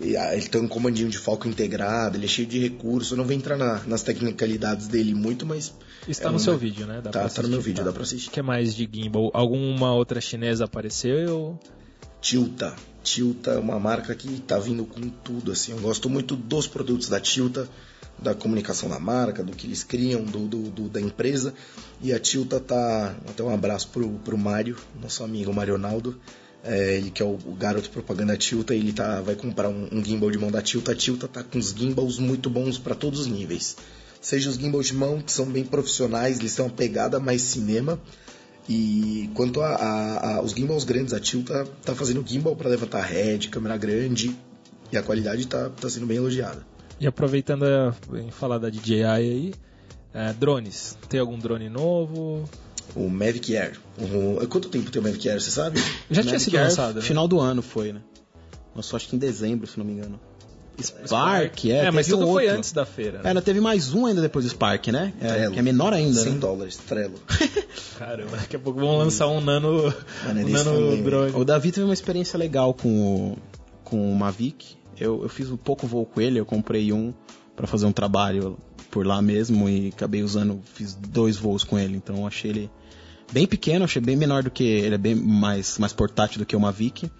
é, 0.00 0.36
ele 0.36 0.48
tem 0.48 0.60
um 0.60 0.66
comandinho 0.66 1.08
de 1.08 1.16
foco 1.16 1.46
integrado, 1.46 2.16
ele 2.16 2.24
é 2.24 2.28
cheio 2.28 2.48
de 2.48 2.58
recursos. 2.58 3.12
Eu 3.12 3.16
não 3.16 3.24
vou 3.24 3.32
entrar 3.32 3.56
na- 3.56 3.80
nas 3.86 4.02
tecnicalidades 4.02 4.88
dele 4.88 5.14
muito, 5.14 5.46
mas. 5.46 5.72
Está 6.08 6.24
é 6.24 6.26
no 6.26 6.32
uma- 6.32 6.38
seu 6.40 6.58
vídeo, 6.58 6.84
né? 6.86 7.00
Dá 7.00 7.10
Tá, 7.10 7.28
tá 7.28 7.42
no 7.42 7.48
meu 7.48 7.60
vídeo, 7.60 7.78
tá. 7.78 7.84
dá 7.84 7.92
pra 7.92 8.02
assistir. 8.02 8.28
O 8.28 8.32
que 8.32 8.42
mais 8.42 8.74
de 8.74 8.88
gimbal? 8.92 9.30
Alguma 9.32 9.94
outra 9.94 10.20
chinesa 10.20 10.64
apareceu? 10.64 11.56
Tilta. 12.20 12.74
Tilta 13.04 13.52
é 13.52 13.58
uma 13.58 13.78
marca 13.78 14.14
que 14.14 14.40
tá 14.40 14.58
vindo 14.58 14.84
com 14.84 15.00
tudo, 15.08 15.52
assim. 15.52 15.72
Eu 15.72 15.78
gosto 15.78 16.08
muito 16.10 16.34
dos 16.36 16.66
produtos 16.66 17.08
da 17.08 17.20
Tilta, 17.20 17.68
da 18.18 18.34
comunicação 18.34 18.88
da 18.88 18.98
marca, 18.98 19.42
do 19.44 19.52
que 19.52 19.66
eles 19.66 19.82
criam, 19.84 20.24
do, 20.24 20.46
do- 20.46 20.70
do- 20.70 20.88
da 20.88 21.00
empresa. 21.00 21.54
E 22.00 22.12
a 22.12 22.18
Tilta 22.18 22.58
tá. 22.60 23.14
Até 23.28 23.42
um 23.42 23.52
abraço 23.52 23.88
pro, 23.88 24.08
pro 24.24 24.36
Mário, 24.38 24.76
nosso 25.00 25.22
amigo 25.24 25.52
Marionaldo. 25.52 26.18
É, 26.64 26.96
ele 26.96 27.10
que 27.10 27.20
é 27.20 27.24
o, 27.26 27.36
garoto 27.58 27.90
propaganda 27.90 28.36
Tilta, 28.36 28.72
ele 28.74 28.92
tá, 28.92 29.20
vai 29.20 29.34
comprar 29.34 29.68
um, 29.68 29.88
um 29.90 30.04
gimbal 30.04 30.30
de 30.30 30.38
mão 30.38 30.50
da 30.50 30.62
Tilta. 30.62 30.92
A 30.92 30.94
Tilta 30.94 31.26
tá 31.26 31.42
com 31.42 31.58
os 31.58 31.70
gimbals 31.70 32.18
muito 32.18 32.48
bons 32.48 32.78
para 32.78 32.94
todos 32.94 33.20
os 33.20 33.26
níveis. 33.26 33.76
Seja 34.20 34.48
os 34.48 34.56
gimbals 34.56 34.86
de 34.86 34.94
mão, 34.94 35.20
que 35.20 35.32
são 35.32 35.46
bem 35.46 35.64
profissionais, 35.64 36.38
eles 36.38 36.54
têm 36.54 36.64
uma 36.64 36.70
pegada 36.70 37.18
mais 37.18 37.42
cinema. 37.42 37.98
E 38.68 39.28
quanto 39.34 39.60
a, 39.60 39.74
a- 39.74 40.36
a- 40.36 40.42
os 40.42 40.52
gimbals 40.52 40.84
grandes, 40.84 41.12
a 41.12 41.18
Tilta 41.18 41.66
tá 41.84 41.94
fazendo 41.96 42.22
gimbal 42.24 42.54
para 42.54 42.68
levantar 42.70 43.02
head, 43.02 43.48
câmera 43.48 43.76
grande, 43.76 44.36
e 44.92 44.96
a 44.96 45.02
qualidade 45.02 45.46
tá, 45.48 45.68
tá 45.68 45.90
sendo 45.90 46.06
bem 46.06 46.18
elogiada. 46.18 46.64
E 47.00 47.06
aproveitando 47.08 47.64
a- 47.64 47.92
em 48.16 48.30
falar 48.30 48.58
da 48.58 48.70
DJI 48.70 49.02
aí, 49.02 49.52
é, 50.14 50.32
drones. 50.32 50.96
Tem 51.08 51.18
algum 51.18 51.36
drone 51.36 51.68
novo? 51.68 52.48
O 52.94 53.08
Mavic 53.08 53.56
Air. 53.56 53.78
O- 53.98 54.46
quanto 54.48 54.68
tempo 54.68 54.90
tem 54.90 55.00
o 55.00 55.04
Mavic 55.04 55.28
Air, 55.28 55.40
você 55.40 55.50
sabe? 55.50 55.78
Já 56.10 56.22
tinha 56.22 56.24
Mavic 56.34 56.40
sido 56.40 56.56
Air, 56.56 56.64
lançado, 56.68 56.94
né? 56.96 57.00
Final 57.02 57.26
do 57.28 57.40
ano 57.40 57.62
foi, 57.62 57.92
né? 57.92 58.00
Nossa, 58.74 58.96
acho 58.96 59.08
que 59.08 59.16
em 59.16 59.18
dezembro, 59.18 59.66
se 59.66 59.78
não 59.78 59.84
me 59.84 59.92
engano. 59.92 60.18
Spark, 60.80 61.66
é. 61.66 61.86
É, 61.86 61.90
mas 61.90 62.06
teve 62.06 62.18
tudo 62.18 62.28
um 62.28 62.32
foi 62.32 62.44
outro. 62.44 62.58
antes 62.58 62.72
da 62.72 62.84
feira. 62.86 63.18
né? 63.18 63.24
É, 63.24 63.28
ainda 63.28 63.42
teve 63.42 63.60
mais 63.60 63.92
um 63.92 64.06
ainda 64.06 64.20
depois 64.22 64.44
do 64.44 64.50
Spark, 64.50 64.88
né? 64.88 65.12
É, 65.20 65.48
que 65.50 65.58
é 65.58 65.62
menor 65.62 65.92
ainda, 65.92 66.18
100 66.20 66.32
né? 66.32 66.38
dólares, 66.38 66.76
Trello. 66.78 67.14
Caramba, 67.98 68.36
daqui 68.38 68.56
a 68.56 68.58
pouco 68.58 68.80
vão 68.80 68.96
lançar 68.98 69.28
um 69.28 69.40
nano, 69.40 69.94
Mano, 70.24 70.40
um 70.40 70.48
nano 70.50 71.02
drone. 71.04 71.32
O 71.36 71.44
Davi 71.44 71.70
teve 71.70 71.84
uma 71.84 71.92
experiência 71.94 72.38
legal 72.38 72.72
com 72.74 72.88
o, 72.88 73.38
com 73.84 74.10
o 74.12 74.16
Mavic. 74.16 74.76
Eu, 74.98 75.22
eu 75.22 75.28
fiz 75.28 75.50
um 75.50 75.56
pouco 75.56 75.86
voo 75.86 76.06
com 76.06 76.20
ele, 76.20 76.40
eu 76.40 76.46
comprei 76.46 76.92
um 76.92 77.12
pra 77.54 77.66
fazer 77.66 77.84
um 77.86 77.92
trabalho 77.92 78.56
por 78.92 79.06
lá 79.06 79.20
mesmo 79.22 79.68
e 79.68 79.88
acabei 79.88 80.22
usando, 80.22 80.62
fiz 80.74 80.94
dois 80.94 81.36
voos 81.36 81.64
com 81.64 81.78
ele, 81.78 81.96
então 81.96 82.26
achei 82.26 82.50
ele 82.50 82.70
bem 83.32 83.46
pequeno, 83.46 83.86
achei 83.86 84.02
bem 84.02 84.14
menor 84.14 84.42
do 84.42 84.50
que 84.50 84.62
ele 84.62 84.94
é 84.94 84.98
bem 84.98 85.14
mais 85.14 85.78
mais 85.78 85.94
portátil 85.94 86.38
do 86.38 86.46
que 86.46 86.54
o 86.54 86.60
Mavic. 86.60 87.10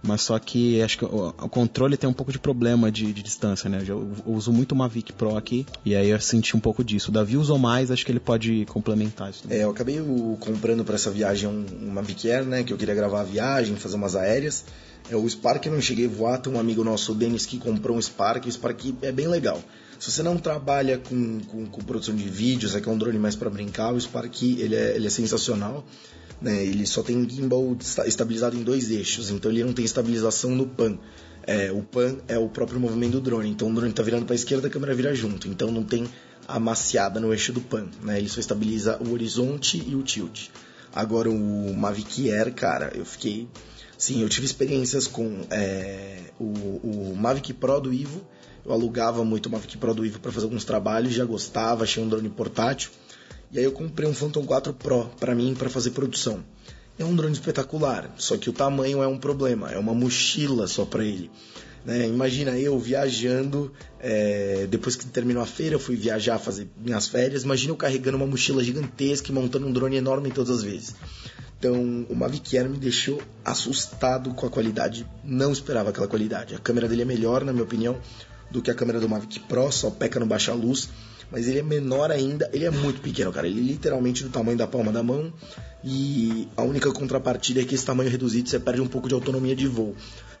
Mas 0.00 0.22
só 0.22 0.38
que 0.38 0.80
acho 0.80 0.98
que 0.98 1.04
o, 1.04 1.30
o 1.30 1.48
controle 1.48 1.96
tem 1.96 2.08
um 2.08 2.12
pouco 2.12 2.30
de 2.30 2.38
problema 2.38 2.88
de, 2.88 3.12
de 3.12 3.20
distância, 3.20 3.68
né? 3.68 3.78
Eu, 3.80 4.12
eu 4.24 4.32
uso 4.32 4.52
muito 4.52 4.70
o 4.70 4.76
Mavic 4.76 5.12
Pro 5.12 5.36
aqui 5.36 5.66
e 5.84 5.96
aí 5.96 6.08
eu 6.08 6.20
senti 6.20 6.56
um 6.56 6.60
pouco 6.60 6.84
disso. 6.84 7.10
O 7.10 7.12
Davi 7.12 7.36
usou 7.36 7.58
mais, 7.58 7.90
acho 7.90 8.06
que 8.06 8.12
ele 8.12 8.20
pode 8.20 8.64
complementar 8.66 9.30
isso 9.30 9.42
também. 9.42 9.58
É, 9.58 9.64
eu 9.64 9.70
acabei 9.70 10.00
comprando 10.38 10.84
para 10.84 10.94
essa 10.94 11.10
viagem 11.10 11.48
um, 11.48 11.66
um 11.82 11.90
Mavic 11.90 12.30
Air, 12.30 12.44
né? 12.44 12.62
Que 12.62 12.72
eu 12.72 12.76
queria 12.76 12.94
gravar 12.94 13.22
a 13.22 13.24
viagem, 13.24 13.74
fazer 13.74 13.96
umas 13.96 14.14
aéreas. 14.14 14.64
É, 15.10 15.16
o 15.16 15.28
Spark 15.28 15.66
eu 15.66 15.72
não 15.72 15.80
cheguei 15.80 16.06
a 16.06 16.08
voar, 16.08 16.38
tem 16.38 16.52
um 16.52 16.60
amigo 16.60 16.84
nosso, 16.84 17.10
o 17.10 17.14
Denis, 17.16 17.44
que 17.44 17.58
comprou 17.58 17.96
um 17.96 18.00
Spark. 18.00 18.46
O 18.46 18.52
Spark 18.52 18.94
é 19.02 19.10
bem 19.10 19.26
legal. 19.26 19.60
Se 19.98 20.10
você 20.12 20.22
não 20.22 20.36
trabalha 20.36 20.98
com, 20.98 21.40
com, 21.40 21.66
com 21.66 21.80
produção 21.82 22.14
de 22.14 22.28
vídeos, 22.28 22.74
é 22.74 22.80
que 22.80 22.88
é 22.88 22.92
um 22.92 22.98
drone 22.98 23.18
mais 23.18 23.34
para 23.34 23.50
brincar, 23.50 23.92
o 23.92 24.00
Spark 24.00 24.42
ele 24.42 24.74
é, 24.76 24.94
ele 24.96 25.06
é 25.06 25.10
sensacional. 25.10 25.84
Né? 26.40 26.64
Ele 26.64 26.86
só 26.86 27.02
tem 27.02 27.28
gimbal 27.28 27.76
esta- 27.80 28.06
estabilizado 28.06 28.56
em 28.56 28.62
dois 28.62 28.90
eixos, 28.92 29.30
então 29.30 29.50
ele 29.50 29.64
não 29.64 29.72
tem 29.72 29.84
estabilização 29.84 30.50
no 30.52 30.66
pan. 30.66 30.98
é, 31.46 31.72
o 31.72 31.82
pan 31.82 32.18
é 32.28 32.38
o 32.38 32.48
próprio 32.48 32.78
movimento 32.78 33.12
do 33.12 33.20
drone. 33.22 33.48
Então 33.50 33.70
o 33.70 33.74
drone 33.74 33.90
está 33.90 34.02
virando 34.02 34.24
para 34.26 34.34
a 34.34 34.36
esquerda, 34.36 34.68
a 34.68 34.70
câmera 34.70 34.94
vira 34.94 35.14
junto. 35.14 35.48
Então 35.48 35.72
não 35.72 35.82
tem 35.82 36.06
amaciada 36.46 37.18
no 37.18 37.32
eixo 37.32 37.52
do 37.52 37.60
pan, 37.60 37.88
né? 38.02 38.18
Ele 38.18 38.28
só 38.28 38.38
estabiliza 38.38 38.98
o 39.02 39.12
horizonte 39.12 39.82
e 39.84 39.94
o 39.94 40.02
tilt. 40.02 40.48
Agora 40.94 41.28
o 41.30 41.74
Mavic 41.76 42.30
Air, 42.30 42.54
cara, 42.54 42.92
eu 42.94 43.04
fiquei... 43.04 43.48
Sim, 43.96 44.22
eu 44.22 44.28
tive 44.28 44.46
experiências 44.46 45.06
com 45.06 45.40
é, 45.50 46.30
o, 46.38 46.44
o 46.44 47.16
Mavic 47.16 47.52
Pro 47.52 47.80
do 47.80 47.92
Ivo. 47.92 48.22
Eu 48.68 48.74
alugava 48.74 49.24
muito 49.24 49.46
o 49.46 49.50
Mavic 49.50 49.78
Pro 49.78 49.94
do 49.94 50.04
Ivo 50.04 50.20
para 50.20 50.30
fazer 50.30 50.44
alguns 50.44 50.62
trabalhos, 50.62 51.14
já 51.14 51.24
gostava, 51.24 51.84
achei 51.84 52.02
um 52.02 52.08
drone 52.08 52.28
portátil. 52.28 52.90
E 53.50 53.58
aí 53.58 53.64
eu 53.64 53.72
comprei 53.72 54.06
um 54.06 54.12
Phantom 54.12 54.44
4 54.44 54.74
Pro 54.74 55.06
para 55.18 55.34
mim 55.34 55.54
para 55.58 55.70
fazer 55.70 55.92
produção. 55.92 56.44
É 56.98 57.04
um 57.04 57.16
drone 57.16 57.32
espetacular, 57.32 58.12
só 58.18 58.36
que 58.36 58.50
o 58.50 58.52
tamanho 58.52 59.02
é 59.02 59.06
um 59.06 59.16
problema, 59.16 59.72
é 59.72 59.78
uma 59.78 59.94
mochila 59.94 60.66
só 60.66 60.84
para 60.84 61.02
ele. 61.02 61.30
Né? 61.82 62.08
Imagina 62.08 62.58
eu 62.58 62.78
viajando, 62.78 63.72
é, 63.98 64.66
depois 64.68 64.96
que 64.96 65.06
terminou 65.06 65.42
a 65.42 65.46
feira, 65.46 65.76
eu 65.76 65.80
fui 65.80 65.96
viajar, 65.96 66.38
fazer 66.38 66.68
minhas 66.76 67.08
férias. 67.08 67.44
Imagina 67.44 67.72
eu 67.72 67.76
carregando 67.76 68.18
uma 68.18 68.26
mochila 68.26 68.62
gigantesca 68.62 69.30
e 69.30 69.34
montando 69.34 69.66
um 69.66 69.72
drone 69.72 69.96
enorme 69.96 70.30
todas 70.30 70.58
as 70.58 70.62
vezes. 70.62 70.94
Então, 71.58 72.06
o 72.10 72.14
Mavic 72.14 72.58
Air 72.58 72.68
me 72.68 72.76
deixou 72.76 73.22
assustado 73.42 74.34
com 74.34 74.46
a 74.46 74.50
qualidade. 74.50 75.06
Não 75.24 75.50
esperava 75.50 75.88
aquela 75.88 76.06
qualidade. 76.06 76.54
A 76.54 76.58
câmera 76.58 76.86
dele 76.86 77.02
é 77.02 77.06
melhor, 77.06 77.42
na 77.42 77.52
minha 77.52 77.64
opinião, 77.64 77.98
do 78.50 78.62
que 78.62 78.70
a 78.70 78.74
câmera 78.74 79.00
do 79.00 79.08
Mavic 79.08 79.40
Pro, 79.40 79.70
só 79.70 79.90
peca 79.90 80.18
no 80.18 80.26
baixa 80.26 80.52
luz 80.52 80.88
mas 81.30 81.46
ele 81.46 81.58
é 81.58 81.62
menor 81.62 82.10
ainda, 82.10 82.48
ele 82.52 82.64
é 82.64 82.70
muito 82.70 83.00
pequeno, 83.00 83.32
cara. 83.32 83.46
Ele 83.46 83.60
é 83.60 83.62
literalmente 83.62 84.24
do 84.24 84.30
tamanho 84.30 84.56
da 84.56 84.66
palma 84.66 84.90
da 84.90 85.02
mão. 85.02 85.32
E 85.84 86.48
a 86.56 86.62
única 86.62 86.90
contrapartida 86.90 87.60
é 87.60 87.64
que 87.64 87.74
esse 87.74 87.84
tamanho 87.84 88.10
reduzido 88.10 88.48
você 88.48 88.58
perde 88.58 88.80
um 88.80 88.88
pouco 88.88 89.08
de 89.08 89.14
autonomia 89.14 89.54
de 89.54 89.68
voo. 89.68 89.94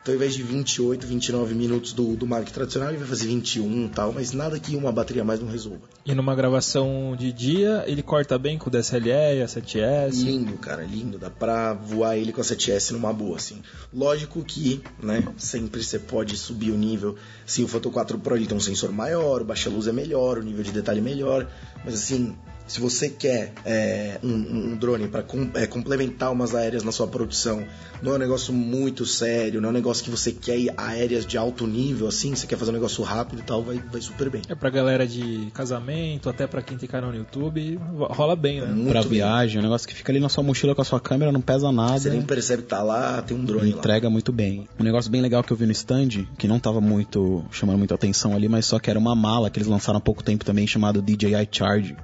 Então, 0.08 0.14
ao 0.14 0.16
invés 0.16 0.34
de 0.34 0.42
28, 0.42 1.06
29 1.06 1.54
minutos 1.54 1.92
do, 1.92 2.16
do 2.16 2.26
Mavic 2.26 2.50
tradicional, 2.50 2.88
ele 2.88 2.96
vai 2.96 3.06
fazer 3.06 3.26
21 3.26 3.84
e 3.84 3.88
tal, 3.90 4.10
mas 4.10 4.32
nada 4.32 4.58
que 4.58 4.74
uma 4.74 4.90
bateria 4.90 5.22
mais 5.22 5.38
não 5.38 5.50
resolva. 5.50 5.82
E 6.06 6.14
numa 6.14 6.34
gravação 6.34 7.14
de 7.14 7.30
dia, 7.30 7.84
ele 7.86 8.02
corta 8.02 8.38
bem 8.38 8.56
com 8.56 8.70
o 8.70 8.72
DSLR, 8.72 9.42
a 9.42 9.46
7S? 9.46 10.24
Lindo, 10.24 10.54
cara, 10.54 10.82
lindo. 10.82 11.18
Dá 11.18 11.28
pra 11.28 11.74
voar 11.74 12.16
ele 12.16 12.32
com 12.32 12.40
a 12.40 12.44
7S 12.44 12.92
numa 12.92 13.12
boa, 13.12 13.36
assim. 13.36 13.60
Lógico 13.92 14.42
que, 14.42 14.80
né, 15.02 15.22
sempre 15.36 15.84
você 15.84 15.98
pode 15.98 16.38
subir 16.38 16.70
o 16.70 16.78
nível. 16.78 17.14
Sim, 17.44 17.64
o 17.64 17.68
Photo 17.68 17.90
4 17.90 18.18
Pro 18.18 18.34
ele 18.34 18.46
tem 18.46 18.56
um 18.56 18.60
sensor 18.60 18.90
maior, 18.90 19.42
o 19.42 19.44
baixa 19.44 19.68
luz 19.68 19.88
é 19.88 19.92
melhor, 19.92 20.38
o 20.38 20.42
nível 20.42 20.64
de 20.64 20.72
detalhe 20.72 21.00
é 21.00 21.02
melhor, 21.02 21.46
mas 21.84 21.92
assim, 21.92 22.34
se 22.68 22.80
você 22.80 23.08
quer 23.08 23.52
é, 23.64 24.18
um, 24.22 24.28
um, 24.28 24.76
drone 24.76 25.08
para 25.08 25.22
com, 25.22 25.50
é, 25.54 25.66
complementar 25.66 26.30
umas 26.30 26.54
aéreas 26.54 26.84
na 26.84 26.92
sua 26.92 27.06
produção, 27.06 27.64
não 28.02 28.12
é 28.12 28.14
um 28.16 28.18
negócio 28.18 28.52
muito 28.52 29.06
sério, 29.06 29.60
não 29.60 29.70
é 29.70 29.72
um 29.72 29.74
negócio 29.74 30.04
que 30.04 30.10
você 30.10 30.30
quer 30.30 30.58
ir 30.58 30.72
aéreas 30.76 31.26
de 31.26 31.38
alto 31.38 31.66
nível, 31.66 32.06
assim, 32.06 32.34
você 32.34 32.46
quer 32.46 32.56
fazer 32.56 32.70
um 32.70 32.74
negócio 32.74 33.02
rápido 33.02 33.40
e 33.40 33.42
tal, 33.42 33.62
vai, 33.62 33.82
vai 33.90 34.00
super 34.00 34.28
bem. 34.28 34.42
É 34.48 34.54
pra 34.54 34.68
galera 34.68 35.06
de 35.06 35.50
casamento, 35.54 36.28
até 36.28 36.46
pra 36.46 36.60
quem 36.60 36.76
tem 36.76 36.88
canal 36.88 37.10
no 37.10 37.16
YouTube, 37.16 37.80
rola 37.94 38.36
bem, 38.36 38.60
né? 38.60 38.66
Muito 38.66 38.90
pra 38.90 39.00
viagem, 39.00 39.56
é 39.56 39.60
um 39.60 39.64
negócio 39.64 39.88
que 39.88 39.94
fica 39.94 40.12
ali 40.12 40.20
na 40.20 40.28
sua 40.28 40.44
mochila 40.44 40.74
com 40.74 40.82
a 40.82 40.84
sua 40.84 41.00
câmera, 41.00 41.32
não 41.32 41.40
pesa 41.40 41.72
nada. 41.72 41.98
Você 41.98 42.10
nem 42.10 42.22
percebe 42.22 42.62
que 42.62 42.68
tá 42.68 42.82
lá, 42.82 43.22
tem 43.22 43.36
um 43.36 43.44
drone 43.44 43.70
Entrega 43.70 44.08
lá. 44.08 44.10
muito 44.10 44.30
bem. 44.30 44.68
Um 44.78 44.84
negócio 44.84 45.10
bem 45.10 45.22
legal 45.22 45.42
que 45.42 45.52
eu 45.52 45.56
vi 45.56 45.64
no 45.64 45.72
stand, 45.72 46.26
que 46.36 46.46
não 46.46 46.60
tava 46.60 46.82
muito 46.82 47.44
chamando 47.50 47.78
muita 47.78 47.94
atenção 47.94 48.36
ali, 48.36 48.48
mas 48.48 48.66
só 48.66 48.78
que 48.78 48.90
era 48.90 48.98
uma 48.98 49.14
mala 49.14 49.48
que 49.48 49.58
eles 49.58 49.68
lançaram 49.68 49.96
há 49.96 50.02
pouco 50.02 50.22
tempo 50.22 50.44
também, 50.44 50.66
chamado 50.66 51.00
DJI 51.00 51.48
Charge 51.50 51.96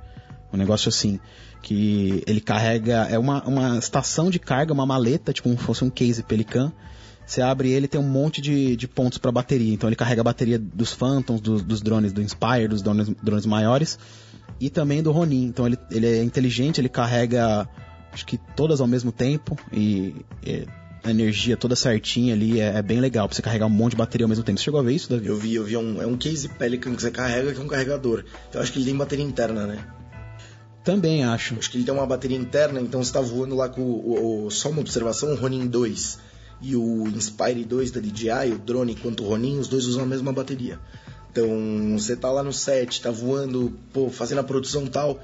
um 0.55 0.59
negócio 0.59 0.89
assim, 0.89 1.19
que 1.63 2.23
ele 2.27 2.41
carrega, 2.41 3.09
é 3.11 3.19
uma, 3.19 3.43
uma 3.45 3.79
estação 3.79 4.31
de 4.31 4.39
carga, 4.39 4.73
uma 4.73 4.87
maleta, 4.87 5.33
tipo 5.33 5.49
como 5.49 5.59
se 5.59 5.65
fosse 5.65 5.85
um 5.85 5.91
case 5.91 6.23
Pelican. 6.23 6.73
Você 7.27 7.41
abre 7.41 7.71
ele 7.71 7.89
tem 7.89 7.99
um 7.99 8.09
monte 8.09 8.41
de, 8.41 8.77
de 8.77 8.87
pontos 8.87 9.19
para 9.19 9.33
bateria. 9.33 9.73
Então 9.73 9.89
ele 9.89 9.97
carrega 9.97 10.21
a 10.21 10.25
bateria 10.25 10.59
dos 10.59 10.93
Phantoms, 10.93 11.41
dos, 11.41 11.81
drones 11.81 12.13
do 12.13 12.21
Inspire, 12.21 12.69
dos 12.69 12.83
drones, 12.83 13.11
drones 13.23 13.47
maiores 13.47 13.99
e 14.61 14.69
também 14.69 15.03
do 15.03 15.11
Ronin. 15.11 15.47
Então 15.47 15.67
ele, 15.67 15.79
ele 15.91 16.07
é 16.07 16.23
inteligente, 16.23 16.81
ele 16.81 16.89
carrega 16.89 17.69
acho 18.13 18.27
que 18.27 18.39
todas 18.55 18.81
ao 18.81 18.87
mesmo 18.87 19.11
tempo 19.11 19.59
e, 19.73 20.15
e 20.47 20.67
a 21.03 21.11
energia 21.11 21.57
toda 21.57 21.75
certinha 21.75 22.35
ali 22.35 22.61
é, 22.61 22.77
é, 22.77 22.83
bem 22.83 23.01
legal 23.01 23.27
pra 23.27 23.35
você 23.35 23.43
carregar 23.43 23.67
um 23.67 23.71
monte 23.71 23.93
de 23.93 23.97
bateria 23.97 24.25
ao 24.25 24.29
mesmo 24.29 24.45
tempo. 24.45 24.59
Você 24.59 24.65
chegou 24.65 24.81
a 24.81 24.83
ver 24.83 24.95
isso, 24.95 25.11
Davi? 25.11 25.27
Eu 25.27 25.37
vi, 25.37 25.55
eu 25.55 25.65
vi. 25.65 25.77
Um, 25.77 26.01
é 26.01 26.07
um 26.07 26.17
case 26.17 26.49
Pelican 26.49 26.95
que 26.95 27.03
você 27.03 27.11
carrega 27.11 27.53
que 27.53 27.61
é 27.61 27.63
um 27.63 27.69
carregador. 27.69 28.25
Então 28.49 28.61
acho 28.61 28.73
que 28.73 28.79
ele 28.79 28.87
tem 28.87 28.97
bateria 28.97 29.25
interna, 29.25 29.67
né? 29.67 29.79
Também 30.85 31.25
acho. 31.25 31.57
Acho 31.59 31.71
que 31.71 31.79
ele 31.79 31.85
tem 31.85 31.95
uma 31.95 32.07
bateria 32.07 32.37
interna, 32.37 32.81
então 32.81 33.03
você 33.03 33.09
está 33.09 33.21
voando 33.21 33.57
lá 33.57 33.71
com 33.71 33.81
o, 33.81 34.47
o, 34.47 34.51
só 34.51 34.69
uma 34.69 34.83
observação, 34.83 35.33
o 35.33 35.35
Ronin 35.35 35.67
2 35.67 36.19
e 36.61 36.77
o 36.77 37.09
Inspire 37.09 37.65
2 37.65 37.91
da 37.91 38.01
DJI, 38.01 38.53
o 38.55 38.59
drone 38.59 38.95
quanto 38.95 39.25
o 39.25 39.29
Ronin, 39.29 39.59
os 39.59 39.67
dois 39.67 39.87
usam 39.87 40.03
a 40.03 40.07
mesma 40.07 40.33
bateria. 40.33 40.79
Então 41.33 41.49
você 41.99 42.15
tá 42.15 42.31
lá 42.31 42.43
no 42.43 42.53
set, 42.53 43.01
tá 43.01 43.11
voando, 43.11 43.73
pô, 43.93 44.11
fazendo 44.11 44.39
a 44.39 44.45
produção 44.45 44.87
tal, 44.87 45.19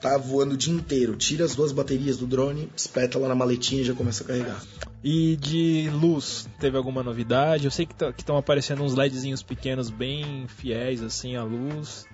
tá 0.00 0.16
voando 0.16 0.54
o 0.54 0.56
dia 0.56 0.72
inteiro, 0.72 1.16
tira 1.16 1.44
as 1.44 1.56
duas 1.56 1.72
baterias 1.72 2.18
do 2.18 2.26
drone, 2.26 2.70
espeta 2.76 3.18
lá 3.18 3.28
na 3.28 3.34
maletinha 3.34 3.80
e 3.80 3.84
já 3.84 3.94
começa 3.94 4.22
a 4.22 4.26
carregar. 4.26 4.62
E 5.02 5.36
de 5.36 5.90
luz, 5.90 6.46
teve 6.60 6.76
alguma 6.76 7.02
novidade? 7.02 7.64
Eu 7.64 7.70
sei 7.70 7.86
que 7.86 7.94
tá, 7.94 8.12
estão 8.16 8.36
aparecendo 8.36 8.82
uns 8.82 8.94
LEDzinhos 8.94 9.42
pequenos 9.42 9.90
bem 9.90 10.46
fiéis 10.48 11.02
assim 11.02 11.34
à 11.34 11.42
luz. 11.42 12.06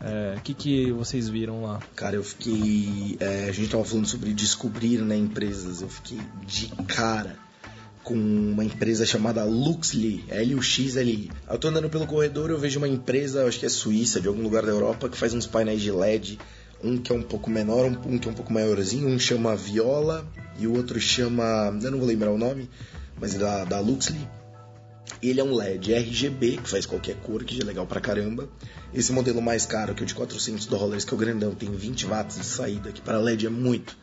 O 0.00 0.04
é, 0.06 0.40
que, 0.42 0.54
que 0.54 0.90
vocês 0.92 1.28
viram 1.28 1.62
lá? 1.62 1.80
Cara, 1.94 2.16
eu 2.16 2.24
fiquei. 2.24 3.18
É, 3.20 3.46
a 3.48 3.52
gente 3.52 3.68
tava 3.68 3.84
falando 3.84 4.06
sobre 4.06 4.32
descobrir 4.32 5.02
né, 5.02 5.14
empresas. 5.14 5.82
Eu 5.82 5.90
fiquei 5.90 6.18
de 6.46 6.68
cara 6.86 7.36
com 8.02 8.14
uma 8.14 8.64
empresa 8.64 9.04
chamada 9.04 9.44
Luxly, 9.44 10.24
L-U-X-L-I. 10.28 11.30
Eu 11.48 11.58
tô 11.58 11.68
andando 11.68 11.90
pelo 11.90 12.06
corredor 12.06 12.48
eu 12.48 12.58
vejo 12.58 12.78
uma 12.78 12.88
empresa, 12.88 13.46
acho 13.46 13.60
que 13.60 13.66
é 13.66 13.68
suíça, 13.68 14.20
de 14.20 14.26
algum 14.26 14.42
lugar 14.42 14.64
da 14.64 14.72
Europa, 14.72 15.08
que 15.08 15.18
faz 15.18 15.34
uns 15.34 15.46
painéis 15.46 15.82
de 15.82 15.92
LED. 15.92 16.38
Um 16.82 16.96
que 16.96 17.12
é 17.12 17.14
um 17.14 17.22
pouco 17.22 17.50
menor, 17.50 17.84
um, 17.84 18.18
que 18.18 18.26
é 18.26 18.30
um 18.30 18.34
pouco 18.34 18.50
maiorzinho. 18.50 19.06
Um 19.06 19.18
chama 19.18 19.54
Viola 19.54 20.26
e 20.58 20.66
o 20.66 20.74
outro 20.74 20.98
chama. 20.98 21.78
Eu 21.82 21.90
não 21.90 21.98
vou 21.98 22.08
lembrar 22.08 22.30
o 22.30 22.38
nome, 22.38 22.70
mas 23.20 23.34
é 23.34 23.38
da, 23.38 23.64
da 23.64 23.80
Luxly. 23.80 24.39
Ele 25.22 25.40
é 25.40 25.44
um 25.44 25.54
LED 25.54 25.92
RGB, 25.92 26.58
que 26.58 26.68
faz 26.68 26.86
qualquer 26.86 27.16
cor, 27.16 27.44
que 27.44 27.54
já 27.54 27.62
é 27.62 27.66
legal 27.66 27.86
pra 27.86 28.00
caramba. 28.00 28.48
Esse 28.92 29.12
modelo 29.12 29.42
mais 29.42 29.66
caro, 29.66 29.94
que 29.94 30.02
é 30.02 30.04
o 30.04 30.06
de 30.06 30.14
400 30.14 30.66
dólares, 30.66 31.04
que 31.04 31.12
é 31.12 31.14
o 31.14 31.18
grandão, 31.18 31.54
tem 31.54 31.70
20 31.70 32.06
watts 32.06 32.38
de 32.38 32.46
saída, 32.46 32.90
que 32.90 33.00
para 33.00 33.18
LED 33.18 33.46
é 33.46 33.50
muito 33.50 33.96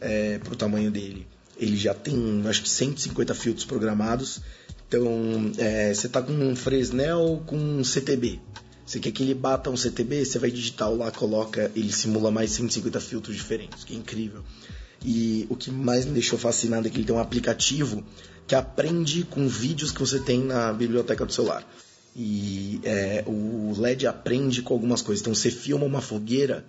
é, 0.00 0.38
pro 0.38 0.56
tamanho 0.56 0.90
dele. 0.90 1.26
Ele 1.56 1.76
já 1.76 1.94
tem, 1.94 2.42
acho 2.46 2.62
que 2.62 2.68
150 2.68 3.34
filtros 3.34 3.64
programados. 3.64 4.40
Então, 4.88 5.52
é, 5.56 5.94
você 5.94 6.08
tá 6.08 6.20
com 6.20 6.32
um 6.32 6.54
Fresnel 6.54 7.42
com 7.46 7.56
um 7.56 7.84
CTB. 7.84 8.40
Você 8.84 9.00
quer 9.00 9.10
que 9.10 9.22
ele 9.22 9.34
bata 9.34 9.68
um 9.68 9.76
CTB, 9.76 10.24
você 10.24 10.38
vai 10.38 10.50
digitar 10.50 10.88
lá, 10.92 11.10
coloca, 11.10 11.72
ele 11.74 11.92
simula 11.92 12.30
mais 12.30 12.52
150 12.52 13.00
filtros 13.00 13.34
diferentes, 13.34 13.82
que 13.82 13.92
é 13.94 13.96
incrível. 13.96 14.44
E 15.04 15.44
o 15.48 15.56
que 15.56 15.70
mais 15.70 16.04
me 16.04 16.12
deixou 16.12 16.38
fascinado 16.38 16.86
é 16.86 16.90
que 16.90 16.96
ele 16.96 17.04
tem 17.04 17.14
um 17.14 17.18
aplicativo 17.18 18.04
que 18.46 18.54
aprende 18.54 19.24
com 19.24 19.48
vídeos 19.48 19.90
que 19.90 20.00
você 20.00 20.20
tem 20.20 20.40
na 20.40 20.72
biblioteca 20.72 21.26
do 21.26 21.32
celular. 21.32 21.66
E 22.14 22.80
é, 22.84 23.24
o 23.26 23.74
LED 23.76 24.06
aprende 24.06 24.62
com 24.62 24.72
algumas 24.72 25.02
coisas. 25.02 25.20
Então 25.20 25.34
você 25.34 25.50
filma 25.50 25.84
uma 25.84 26.00
fogueira, 26.00 26.64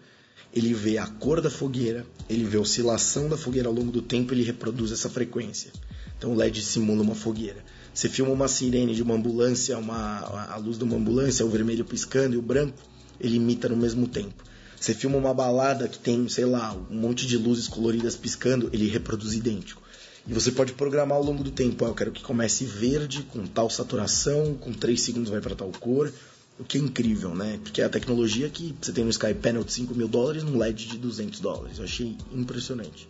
ele 0.54 0.74
vê 0.74 0.98
a 0.98 1.08
cor 1.08 1.40
da 1.40 1.50
fogueira, 1.50 2.06
ele 2.30 2.44
vê 2.44 2.58
a 2.58 2.62
oscilação 2.62 3.30
da 3.30 3.38
fogueira 3.38 3.68
ao 3.70 3.74
longo 3.74 3.92
do 3.92 4.02
tempo, 4.02 4.34
ele 4.34 4.44
reproduz 4.44 4.92
essa 4.92 5.10
frequência. 5.10 5.72
Então 6.18 6.34
o 6.34 6.36
LED 6.36 6.62
simula 6.62 7.04
uma 7.04 7.16
fogueira. 7.16 7.64
Você 7.94 8.10
filma 8.10 8.32
uma 8.32 8.48
sirene 8.48 8.94
de 8.94 9.02
uma 9.02 9.16
ambulância, 9.16 9.78
uma, 9.78 10.20
a 10.50 10.58
luz 10.58 10.78
de 10.78 10.84
uma 10.84 10.98
ambulância, 10.98 11.46
o 11.46 11.50
vermelho 11.50 11.86
piscando 11.86 12.36
e 12.36 12.38
o 12.38 12.42
branco, 12.42 12.78
ele 13.20 13.38
imita 13.38 13.70
no 13.70 13.78
mesmo 13.78 14.08
tempo. 14.08 14.44
Você 14.80 14.94
filma 14.94 15.18
uma 15.18 15.34
balada 15.34 15.88
que 15.88 15.98
tem, 15.98 16.28
sei 16.30 16.46
lá, 16.46 16.76
um 16.92 16.96
monte 16.96 17.26
de 17.26 17.38
luzes 17.38 17.68
coloridas 17.68 18.16
piscando, 18.16 18.70
ele 18.72 18.88
reproduz 18.88 19.34
idêntico. 19.34 19.82
E 20.28 20.34
você 20.34 20.52
pode 20.52 20.74
programar 20.74 21.18
ao 21.18 21.24
longo 21.24 21.44
do 21.44 21.52
tempo. 21.52 21.86
Ah, 21.86 21.88
eu 21.88 21.94
quero 21.96 22.12
que 22.12 22.22
comece 22.22 22.66
verde, 22.66 23.24
com 23.24 23.48
tal 23.48 23.70
saturação, 23.70 24.56
com 24.56 24.74
3 24.74 25.00
segundos 25.00 25.30
vai 25.30 25.40
para 25.40 25.56
tal 25.56 25.72
cor. 25.80 26.12
O 26.60 26.64
que 26.64 26.78
é 26.78 26.82
incrível, 26.82 27.34
né? 27.34 27.60
Porque 27.64 27.82
é 27.82 27.86
a 27.86 27.90
tecnologia 27.90 28.50
que 28.50 28.76
você 28.82 28.92
tem 28.92 29.04
no 29.04 29.10
Sky 29.10 29.34
Panel 29.34 29.64
de 29.64 29.72
5 29.72 29.96
mil 29.96 30.08
dólares 30.08 30.44
num 30.44 30.58
LED 30.58 30.88
de 30.88 30.98
200 30.98 31.40
dólares. 31.40 31.78
Eu 31.78 31.86
achei 31.86 32.18
impressionante. 32.34 33.08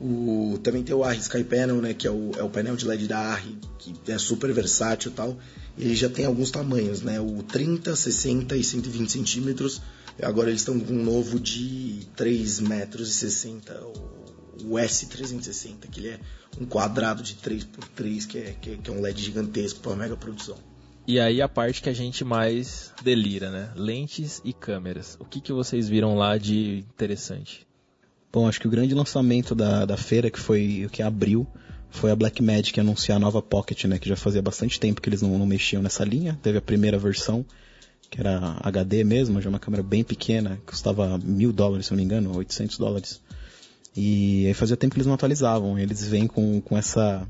O, 0.00 0.58
também 0.62 0.82
tem 0.82 0.94
o 0.94 1.02
ARRI 1.02 1.20
Sky 1.20 1.42
Panel, 1.42 1.80
né? 1.80 1.94
Que 1.94 2.06
é 2.06 2.10
o, 2.10 2.32
é 2.36 2.42
o 2.42 2.50
painel 2.50 2.76
de 2.76 2.86
LED 2.86 3.08
da 3.08 3.18
ARRI, 3.18 3.58
que 3.78 4.12
é 4.12 4.18
super 4.18 4.52
versátil 4.52 5.10
e 5.10 5.14
tal. 5.14 5.38
Ele 5.76 5.96
já 5.96 6.08
tem 6.08 6.24
alguns 6.24 6.50
tamanhos, 6.52 7.02
né? 7.02 7.18
O 7.18 7.42
30, 7.42 7.96
60 7.96 8.56
e 8.56 8.62
120 8.62 9.10
centímetros. 9.10 9.80
Agora 10.22 10.50
eles 10.50 10.60
estão 10.60 10.78
com 10.78 10.92
um 10.92 11.02
novo 11.02 11.40
de 11.40 12.06
3 12.14 12.60
metros 12.60 13.08
e 13.08 13.12
60, 13.14 13.72
o 14.64 14.74
S360, 14.74 15.88
que 15.90 16.00
ele 16.00 16.08
é 16.08 16.20
um 16.60 16.64
quadrado 16.64 17.22
de 17.22 17.34
3x3, 17.34 18.26
que 18.26 18.38
é, 18.38 18.56
que 18.60 18.70
é, 18.70 18.76
que 18.76 18.90
é 18.90 18.92
um 18.92 19.00
LED 19.00 19.22
gigantesco 19.22 19.80
para 19.80 19.90
uma 19.90 19.96
mega 19.96 20.16
produção. 20.16 20.56
E 21.06 21.20
aí 21.20 21.42
a 21.42 21.48
parte 21.48 21.82
que 21.82 21.88
a 21.88 21.92
gente 21.92 22.24
mais 22.24 22.92
delira, 23.02 23.50
né? 23.50 23.70
Lentes 23.76 24.40
e 24.42 24.52
câmeras. 24.54 25.18
O 25.20 25.24
que, 25.24 25.40
que 25.40 25.52
vocês 25.52 25.86
viram 25.88 26.16
lá 26.16 26.38
de 26.38 26.78
interessante? 26.78 27.66
Bom, 28.32 28.48
acho 28.48 28.58
que 28.58 28.66
o 28.66 28.70
grande 28.70 28.94
lançamento 28.94 29.54
da, 29.54 29.84
da 29.84 29.96
feira, 29.96 30.30
que 30.30 30.40
foi 30.40 30.86
o 30.86 30.90
que 30.90 31.02
abriu, 31.02 31.46
foi 31.90 32.10
a 32.10 32.16
Blackmagic 32.16 32.80
anunciar 32.80 33.16
a 33.16 33.20
nova 33.20 33.42
Pocket, 33.42 33.84
né? 33.84 33.98
Que 33.98 34.08
já 34.08 34.16
fazia 34.16 34.40
bastante 34.40 34.80
tempo 34.80 35.00
que 35.00 35.08
eles 35.08 35.20
não, 35.20 35.38
não 35.38 35.46
mexiam 35.46 35.82
nessa 35.82 36.04
linha. 36.04 36.38
Teve 36.42 36.58
a 36.58 36.62
primeira 36.62 36.98
versão, 36.98 37.44
que 38.10 38.18
era 38.18 38.56
HD 38.60 39.04
mesmo, 39.04 39.40
já 39.42 39.50
uma 39.50 39.58
câmera 39.58 39.82
bem 39.82 40.02
pequena, 40.02 40.58
custava 40.66 41.18
mil 41.18 41.52
dólares, 41.52 41.86
se 41.86 41.92
não 41.92 41.98
me 41.98 42.02
engano, 42.02 42.36
800 42.36 42.78
dólares. 42.78 43.20
E 43.96 44.46
aí 44.46 44.54
fazia 44.54 44.76
tempo 44.76 44.94
que 44.94 44.98
eles 44.98 45.06
não 45.06 45.14
atualizavam. 45.14 45.78
Eles 45.78 46.06
vêm 46.06 46.26
com, 46.26 46.60
com 46.60 46.76
essa 46.76 47.26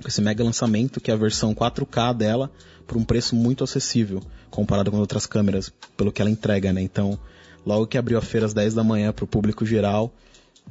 com 0.00 0.08
esse 0.08 0.20
mega 0.20 0.42
lançamento, 0.42 1.00
que 1.00 1.10
é 1.10 1.14
a 1.14 1.16
versão 1.16 1.54
4K 1.54 2.14
dela, 2.14 2.50
por 2.86 2.96
um 2.96 3.04
preço 3.04 3.36
muito 3.36 3.62
acessível, 3.62 4.20
comparado 4.50 4.90
com 4.90 4.98
outras 4.98 5.26
câmeras, 5.26 5.72
pelo 5.96 6.10
que 6.10 6.20
ela 6.20 6.30
entrega, 6.30 6.72
né? 6.72 6.82
Então, 6.82 7.18
logo 7.64 7.86
que 7.86 7.96
abriu 7.96 8.18
a 8.18 8.22
feira 8.22 8.44
às 8.44 8.52
10 8.52 8.74
da 8.74 8.82
manhã 8.82 9.12
para 9.12 9.24
o 9.24 9.28
público 9.28 9.64
geral, 9.64 10.12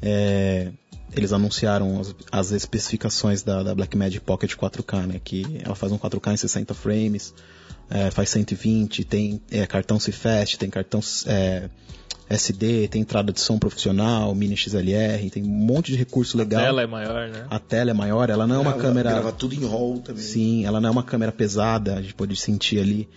é, 0.02 0.72
eles 1.14 1.32
anunciaram 1.32 2.00
as, 2.00 2.16
as 2.32 2.52
especificações 2.52 3.42
da, 3.42 3.64
da, 3.64 3.74
Blackmagic 3.74 4.24
Pocket 4.24 4.54
4K, 4.54 5.08
né? 5.08 5.22
Que 5.24 5.62
ela 5.64 5.76
faz 5.76 5.92
um 5.92 5.98
4K 5.98 6.34
em 6.34 6.38
60 6.38 6.74
frames, 6.74 7.34
é, 7.90 8.12
faz 8.12 8.30
120, 8.30 9.04
tem 9.06 9.42
é, 9.50 9.66
cartão 9.66 9.98
CFast, 9.98 10.58
tem 10.58 10.70
cartão 10.70 11.00
é, 11.26 11.70
SD, 12.34 12.88
tem 12.88 13.02
entrada 13.02 13.32
de 13.34 13.40
som 13.40 13.58
profissional, 13.58 14.34
mini 14.34 14.56
XLR, 14.56 15.30
tem 15.30 15.44
um 15.44 15.48
monte 15.48 15.92
de 15.92 15.98
recurso 15.98 16.38
legal. 16.38 16.62
A 16.62 16.66
tela 16.66 16.82
é 16.82 16.88
maior, 16.88 17.30
né? 17.30 17.46
A 17.50 17.60
tela 17.60 17.92
é 17.92 17.94
maior, 17.94 18.30
ela 18.30 18.48
não 18.48 18.56
é, 18.56 18.58
é 18.58 18.62
uma 18.62 18.74
câmera... 18.74 19.12
Grava 19.12 19.32
tudo 19.32 19.54
em 19.56 19.68
RAW 19.68 20.00
também. 20.00 20.24
Sim, 20.24 20.66
ela 20.66 20.80
não 20.80 20.90
é 20.90 20.92
uma 20.92 21.04
câmera 21.04 21.32
pesada, 21.32 21.96
a 21.96 22.02
gente 22.02 22.14
pode 22.14 22.36
sentir 22.36 22.80
ali. 22.80 23.10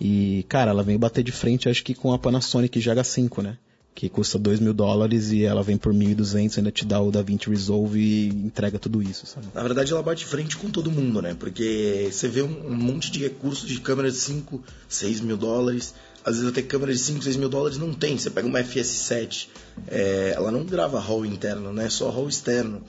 E, 0.00 0.44
cara, 0.48 0.70
ela 0.70 0.82
vem 0.82 0.98
bater 0.98 1.22
de 1.22 1.32
frente, 1.32 1.68
acho 1.68 1.84
que 1.84 1.94
com 1.94 2.12
a 2.12 2.18
Panasonic 2.18 2.78
GH5, 2.78 3.42
né? 3.42 3.58
que 3.96 4.10
custa 4.10 4.38
2 4.38 4.60
mil 4.60 4.74
dólares 4.74 5.32
e 5.32 5.42
ela 5.42 5.62
vem 5.62 5.78
por 5.78 5.92
1.200 5.92 6.58
ainda 6.58 6.70
te 6.70 6.84
dá 6.84 7.00
o 7.00 7.10
DaVinci 7.10 7.48
Resolve 7.48 7.98
e 7.98 8.28
entrega 8.28 8.78
tudo 8.78 9.02
isso, 9.02 9.26
sabe? 9.26 9.46
Na 9.54 9.62
verdade 9.62 9.90
ela 9.90 10.02
bate 10.02 10.26
frente 10.26 10.54
com 10.58 10.70
todo 10.70 10.90
mundo, 10.90 11.22
né? 11.22 11.34
Porque 11.34 12.10
você 12.12 12.28
vê 12.28 12.42
um, 12.42 12.68
um 12.68 12.76
monte 12.76 13.10
de 13.10 13.20
recursos 13.20 13.66
de 13.66 13.80
câmera 13.80 14.10
de 14.10 14.18
5, 14.18 14.62
6 14.86 15.22
mil 15.22 15.38
dólares, 15.38 15.94
às 16.26 16.34
vezes 16.34 16.50
até 16.50 16.60
câmera 16.60 16.92
de 16.92 16.98
5, 16.98 17.22
6 17.22 17.36
mil 17.36 17.48
dólares 17.48 17.78
não 17.78 17.94
tem. 17.94 18.18
Você 18.18 18.28
pega 18.28 18.48
uma 18.48 18.58
FS7, 18.58 19.46
é, 19.86 20.32
ela 20.34 20.50
não 20.50 20.64
grava 20.64 20.98
RAW 20.98 21.24
interno, 21.24 21.72
né? 21.72 21.88
Só 21.88 22.10
RAW 22.10 22.28
externo. 22.28 22.82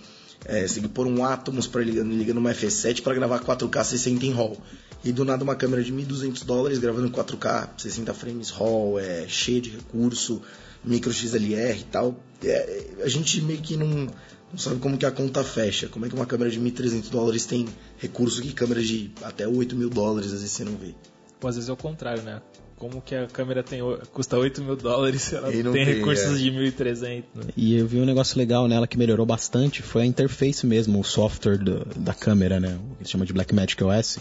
É, 0.43 0.67
você 0.67 0.75
tem 0.75 0.83
que 0.83 0.89
pôr 0.89 1.05
um 1.05 1.23
Atomos 1.23 1.67
para 1.67 1.83
ligar, 1.83 2.03
ligar 2.03 2.33
numa 2.33 2.51
FS7 2.51 3.03
para 3.03 3.13
gravar 3.13 3.39
4K 3.41 3.83
60 3.83 4.25
em 4.25 4.31
RAW. 4.31 4.57
E 5.03 5.11
do 5.11 5.23
nada 5.23 5.43
uma 5.43 5.55
câmera 5.55 5.83
de 5.83 5.93
1.200 5.93 6.43
dólares 6.45 6.79
gravando 6.79 7.11
4K 7.11 7.69
60 7.77 8.11
frames 8.15 8.49
RAW, 8.49 8.99
é, 8.99 9.27
cheia 9.27 9.61
de 9.61 9.69
recurso 9.69 10.41
micro 10.83 11.13
XLR 11.13 11.79
e 11.79 11.83
tal, 11.83 12.17
é, 12.43 12.87
a 13.03 13.07
gente 13.07 13.39
meio 13.41 13.61
que 13.61 13.77
não, 13.77 14.07
não 14.51 14.57
sabe 14.57 14.79
como 14.79 14.97
que 14.97 15.05
a 15.05 15.11
conta 15.11 15.43
fecha. 15.43 15.87
Como 15.87 16.07
é 16.07 16.09
que 16.09 16.15
uma 16.15 16.25
câmera 16.25 16.49
de 16.49 16.59
1.300 16.59 17.09
dólares 17.11 17.45
tem 17.45 17.67
recurso 17.99 18.41
que 18.41 18.51
câmeras 18.51 18.87
de 18.87 19.11
até 19.21 19.47
8 19.47 19.75
mil 19.75 19.91
dólares 19.91 20.33
às 20.33 20.41
vezes 20.41 20.55
você 20.55 20.63
não 20.63 20.75
vê. 20.75 20.95
Pô, 21.39 21.47
às 21.47 21.55
vezes 21.55 21.69
é 21.69 21.73
o 21.73 21.77
contrário, 21.77 22.23
né? 22.23 22.41
Como 22.77 23.01
que 23.01 23.15
a 23.15 23.25
câmera 23.25 23.63
tem, 23.63 23.81
custa 24.13 24.37
8 24.37 24.63
mil 24.63 24.75
dólares 24.75 25.33
ela 25.33 25.51
tem, 25.51 25.63
tem, 25.63 25.83
recursos 25.83 26.35
é. 26.35 26.37
de 26.37 26.51
1.300, 26.51 27.23
né? 27.33 27.43
E 27.57 27.75
eu 27.75 27.87
vi 27.87 27.99
um 27.99 28.05
negócio 28.05 28.37
legal 28.37 28.67
nela 28.67 28.87
que 28.87 28.97
melhorou 28.97 29.25
bastante, 29.25 29.81
foi 29.81 30.03
a 30.03 30.05
interface 30.05 30.65
mesmo, 30.65 30.99
o 30.99 31.03
software 31.03 31.57
do, 31.57 31.83
da 31.95 32.13
câmera, 32.13 32.59
né? 32.59 32.79
O 32.91 32.95
que 32.97 33.05
se 33.05 33.11
chama 33.11 33.25
de 33.25 33.33
Blackmagic 33.33 33.83
OS 33.83 34.19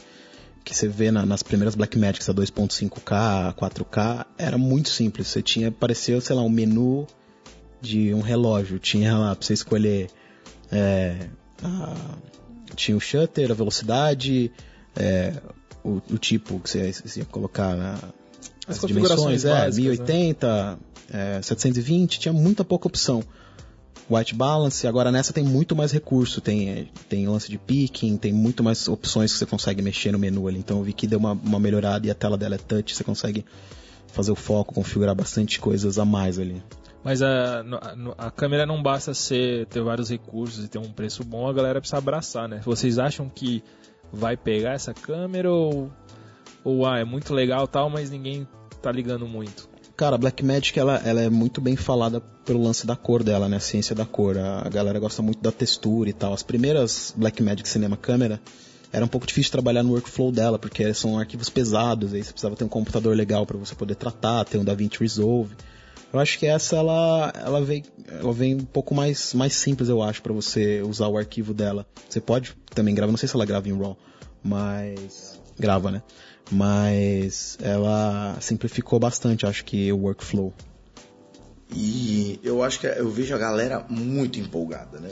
que 0.66 0.74
você 0.74 0.88
vê 0.88 1.12
na, 1.12 1.24
nas 1.24 1.44
primeiras 1.44 1.76
Blackmagics 1.76 2.28
a 2.28 2.34
2.5K, 2.34 3.54
4K, 3.54 4.26
era 4.36 4.58
muito 4.58 4.88
simples. 4.88 5.28
Você 5.28 5.40
tinha, 5.40 5.70
parecia, 5.70 6.20
sei 6.20 6.34
lá, 6.34 6.42
um 6.42 6.48
menu 6.48 7.06
de 7.80 8.12
um 8.12 8.20
relógio. 8.20 8.80
Tinha 8.80 9.16
lá 9.16 9.36
pra 9.36 9.46
você 9.46 9.54
escolher. 9.54 10.10
É, 10.72 11.28
a, 11.62 11.94
tinha 12.74 12.96
o 12.96 13.00
shutter, 13.00 13.52
a 13.52 13.54
velocidade, 13.54 14.50
é, 14.96 15.34
o, 15.84 16.02
o, 16.10 16.18
tipo 16.18 16.58
que 16.58 16.68
você, 16.68 16.92
você 16.92 17.20
ia 17.20 17.26
colocar 17.26 17.76
na, 17.76 17.96
as, 18.66 18.82
as 18.82 18.86
dimensões, 18.86 19.44
é, 19.44 19.50
básicas, 19.50 19.76
1080, 19.76 20.46
né? 20.46 20.78
é, 21.38 21.42
720, 21.42 22.18
tinha 22.18 22.32
muita 22.32 22.64
pouca 22.64 22.88
opção 22.88 23.22
white 24.10 24.34
balance. 24.34 24.86
Agora 24.86 25.10
nessa 25.10 25.32
tem 25.32 25.44
muito 25.44 25.74
mais 25.74 25.92
recurso, 25.92 26.40
tem, 26.40 26.90
tem 27.08 27.26
lance 27.26 27.50
de 27.50 27.58
picking, 27.58 28.16
tem 28.16 28.32
muito 28.32 28.62
mais 28.62 28.88
opções 28.88 29.32
que 29.32 29.38
você 29.38 29.46
consegue 29.46 29.82
mexer 29.82 30.12
no 30.12 30.18
menu 30.18 30.46
ali. 30.48 30.58
Então 30.58 30.78
eu 30.78 30.84
vi 30.84 30.92
que 30.92 31.06
deu 31.06 31.18
uma, 31.18 31.32
uma 31.32 31.60
melhorada 31.60 32.06
e 32.06 32.10
a 32.10 32.14
tela 32.14 32.36
dela 32.36 32.54
é 32.54 32.58
touch, 32.58 32.94
você 32.94 33.04
consegue 33.04 33.44
fazer 34.08 34.32
o 34.32 34.36
foco, 34.36 34.74
configurar 34.74 35.14
bastante 35.14 35.60
coisas 35.60 35.98
a 35.98 36.04
mais 36.04 36.38
ali. 36.38 36.62
Mas 37.04 37.22
a, 37.22 37.60
a, 37.60 38.26
a 38.26 38.30
câmera 38.30 38.66
não 38.66 38.82
basta 38.82 39.14
ser, 39.14 39.66
ter 39.66 39.80
vários 39.80 40.10
recursos 40.10 40.64
e 40.64 40.68
ter 40.68 40.78
um 40.78 40.90
preço 40.90 41.22
bom, 41.22 41.46
a 41.46 41.52
galera 41.52 41.80
precisa 41.80 41.98
abraçar, 41.98 42.48
né? 42.48 42.60
Vocês 42.64 42.98
acham 42.98 43.28
que 43.28 43.62
vai 44.12 44.36
pegar 44.36 44.72
essa 44.72 44.92
câmera 44.94 45.50
ou, 45.50 45.90
ou 46.64 46.86
ah, 46.86 46.98
é 46.98 47.04
muito 47.04 47.32
legal 47.34 47.68
tal, 47.68 47.90
mas 47.90 48.10
ninguém 48.10 48.46
tá 48.80 48.90
ligando 48.92 49.26
muito? 49.26 49.68
Cara, 49.96 50.16
a 50.16 50.18
Blackmagic 50.18 50.78
ela, 50.78 51.00
ela 51.04 51.22
é 51.22 51.30
muito 51.30 51.58
bem 51.60 51.74
falada 51.74 52.20
pelo 52.44 52.62
lance 52.62 52.86
da 52.86 52.94
cor 52.94 53.22
dela, 53.22 53.48
né? 53.48 53.56
A 53.56 53.60
ciência 53.60 53.94
da 53.94 54.04
cor. 54.04 54.36
A, 54.36 54.68
galera 54.68 54.98
gosta 54.98 55.22
muito 55.22 55.40
da 55.40 55.50
textura 55.50 56.10
e 56.10 56.12
tal. 56.12 56.34
As 56.34 56.42
primeiras 56.42 57.14
Blackmagic 57.16 57.66
Cinema 57.66 57.96
Câmera 57.96 58.40
era 58.92 59.04
um 59.04 59.08
pouco 59.08 59.26
difícil 59.26 59.50
trabalhar 59.52 59.82
no 59.82 59.92
workflow 59.92 60.30
dela, 60.30 60.58
porque 60.58 60.92
são 60.92 61.18
arquivos 61.18 61.48
pesados, 61.48 62.12
aí 62.12 62.22
você 62.22 62.30
precisava 62.30 62.54
ter 62.56 62.64
um 62.64 62.68
computador 62.68 63.16
legal 63.16 63.46
para 63.46 63.56
você 63.56 63.74
poder 63.74 63.94
tratar, 63.94 64.44
ter 64.44 64.58
um 64.58 64.64
DaVinci 64.64 65.00
Resolve. 65.00 65.54
Eu 66.12 66.20
acho 66.20 66.38
que 66.38 66.46
essa 66.46 66.76
ela, 66.76 67.32
ela 67.34 67.60
vem, 67.62 67.82
ela 68.08 68.32
vem 68.32 68.54
um 68.54 68.64
pouco 68.64 68.94
mais, 68.94 69.34
mais 69.34 69.54
simples, 69.54 69.88
eu 69.88 70.02
acho, 70.02 70.22
para 70.22 70.32
você 70.32 70.82
usar 70.82 71.08
o 71.08 71.18
arquivo 71.18 71.52
dela. 71.52 71.86
Você 72.08 72.20
pode 72.20 72.54
também 72.74 72.94
gravar, 72.94 73.10
não 73.10 73.18
sei 73.18 73.28
se 73.28 73.34
ela 73.34 73.44
grava 73.44 73.68
em 73.68 73.76
RAW, 73.76 73.98
mas 74.42 75.40
grava, 75.58 75.90
né? 75.90 76.02
Mas 76.50 77.58
ela 77.60 78.36
simplificou 78.40 78.98
bastante, 78.98 79.46
acho 79.46 79.64
que 79.64 79.92
o 79.92 79.98
workflow. 79.98 80.52
E 81.74 82.38
eu 82.42 82.62
acho 82.62 82.80
que 82.80 82.86
eu 82.86 83.10
vejo 83.10 83.34
a 83.34 83.38
galera 83.38 83.84
muito 83.88 84.38
empolgada, 84.38 85.00
né? 85.00 85.10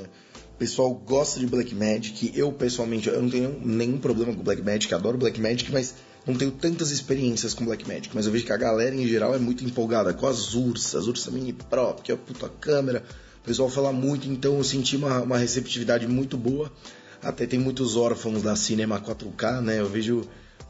O 0.54 0.56
pessoal 0.56 0.94
gosta 0.94 1.40
de 1.40 1.46
Blackmagic. 1.46 2.32
Eu, 2.34 2.52
pessoalmente, 2.52 3.08
eu 3.08 3.20
não 3.20 3.28
tenho 3.28 3.60
nenhum 3.64 3.98
problema 3.98 4.32
com 4.32 4.42
Blackmagic, 4.42 4.94
adoro 4.94 5.18
Blackmagic, 5.18 5.72
mas 5.72 5.96
não 6.24 6.34
tenho 6.36 6.52
tantas 6.52 6.92
experiências 6.92 7.52
com 7.54 7.64
Blackmagic. 7.64 8.10
Mas 8.14 8.26
eu 8.26 8.32
vejo 8.32 8.46
que 8.46 8.52
a 8.52 8.56
galera, 8.56 8.94
em 8.94 9.06
geral, 9.06 9.34
é 9.34 9.38
muito 9.38 9.64
empolgada 9.64 10.14
com 10.14 10.26
as 10.28 10.54
Ursa, 10.54 10.98
as 10.98 11.08
Ursa 11.08 11.30
Mini 11.32 11.52
Pro, 11.52 11.94
que 11.94 12.12
é 12.12 12.14
a 12.14 12.18
puta 12.18 12.48
câmera. 12.48 13.02
O 13.42 13.44
pessoal 13.44 13.68
fala 13.68 13.92
muito, 13.92 14.28
então 14.28 14.56
eu 14.56 14.64
senti 14.64 14.96
uma, 14.96 15.22
uma 15.22 15.38
receptividade 15.38 16.06
muito 16.06 16.38
boa. 16.38 16.72
Até 17.20 17.46
tem 17.46 17.58
muitos 17.58 17.96
órfãos 17.96 18.42
da 18.42 18.54
Cinema 18.54 19.00
4K, 19.00 19.60
né? 19.60 19.80
Eu 19.80 19.88
vejo 19.88 20.22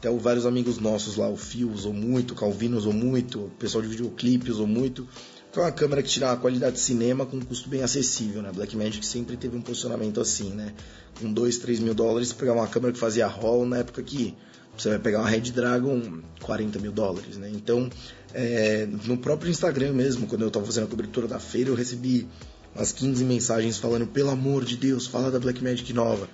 até 0.05 0.17
vários 0.17 0.45
amigos 0.45 0.77
nossos 0.77 1.15
lá, 1.15 1.27
o 1.27 1.35
Fio 1.35 1.71
usou 1.71 1.93
muito, 1.93 2.31
o 2.31 2.35
Calvino 2.35 2.77
usou 2.77 2.93
muito, 2.93 3.45
o 3.45 3.49
pessoal 3.57 3.81
de 3.81 3.89
videoclipe 3.89 4.51
usou 4.51 4.67
muito. 4.67 5.07
Que 5.51 5.59
é 5.59 5.63
uma 5.63 5.71
câmera 5.71 6.03
que 6.03 6.09
tira 6.09 6.27
uma 6.27 6.37
qualidade 6.37 6.75
de 6.75 6.81
cinema 6.81 7.25
com 7.25 7.37
um 7.37 7.41
custo 7.41 7.69
bem 7.69 7.81
acessível, 7.81 8.41
né? 8.41 8.51
Blackmagic 8.53 9.05
sempre 9.05 9.37
teve 9.37 9.55
um 9.55 9.61
posicionamento 9.61 10.19
assim, 10.19 10.49
né? 10.49 10.73
Com 11.19 11.31
2, 11.31 11.57
3 11.59 11.79
mil 11.79 11.93
dólares, 11.93 12.33
pegar 12.33 12.53
uma 12.53 12.67
câmera 12.67 12.91
que 12.91 12.99
fazia 12.99 13.25
roll 13.25 13.65
na 13.65 13.77
época 13.77 14.03
que 14.03 14.35
você 14.77 14.89
vai 14.89 14.99
pegar 14.99 15.21
uma 15.21 15.29
Red 15.29 15.51
Dragon 15.51 16.19
40 16.41 16.79
mil 16.79 16.91
dólares, 16.91 17.37
né? 17.37 17.49
Então, 17.53 17.89
é, 18.33 18.85
no 19.05 19.17
próprio 19.17 19.49
Instagram 19.49 19.93
mesmo, 19.93 20.27
quando 20.27 20.41
eu 20.41 20.49
estava 20.49 20.65
fazendo 20.65 20.83
a 20.83 20.87
cobertura 20.87 21.25
da 21.25 21.39
feira, 21.39 21.69
eu 21.69 21.75
recebi 21.75 22.27
umas 22.75 22.91
15 22.91 23.23
mensagens 23.23 23.77
falando, 23.77 24.05
pelo 24.07 24.31
amor 24.31 24.65
de 24.65 24.75
Deus, 24.75 25.07
fala 25.07 25.31
da 25.31 25.39
Blackmagic 25.39 25.93
nova. 25.93 26.27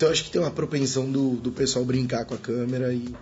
Então 0.00 0.10
acho 0.10 0.24
que 0.24 0.30
tem 0.30 0.40
uma 0.40 0.50
propensão 0.50 1.12
do, 1.12 1.32
do 1.32 1.52
pessoal 1.52 1.84
brincar 1.84 2.24
com 2.24 2.32
a 2.32 2.38
câmera 2.38 2.90
e. 2.90 3.14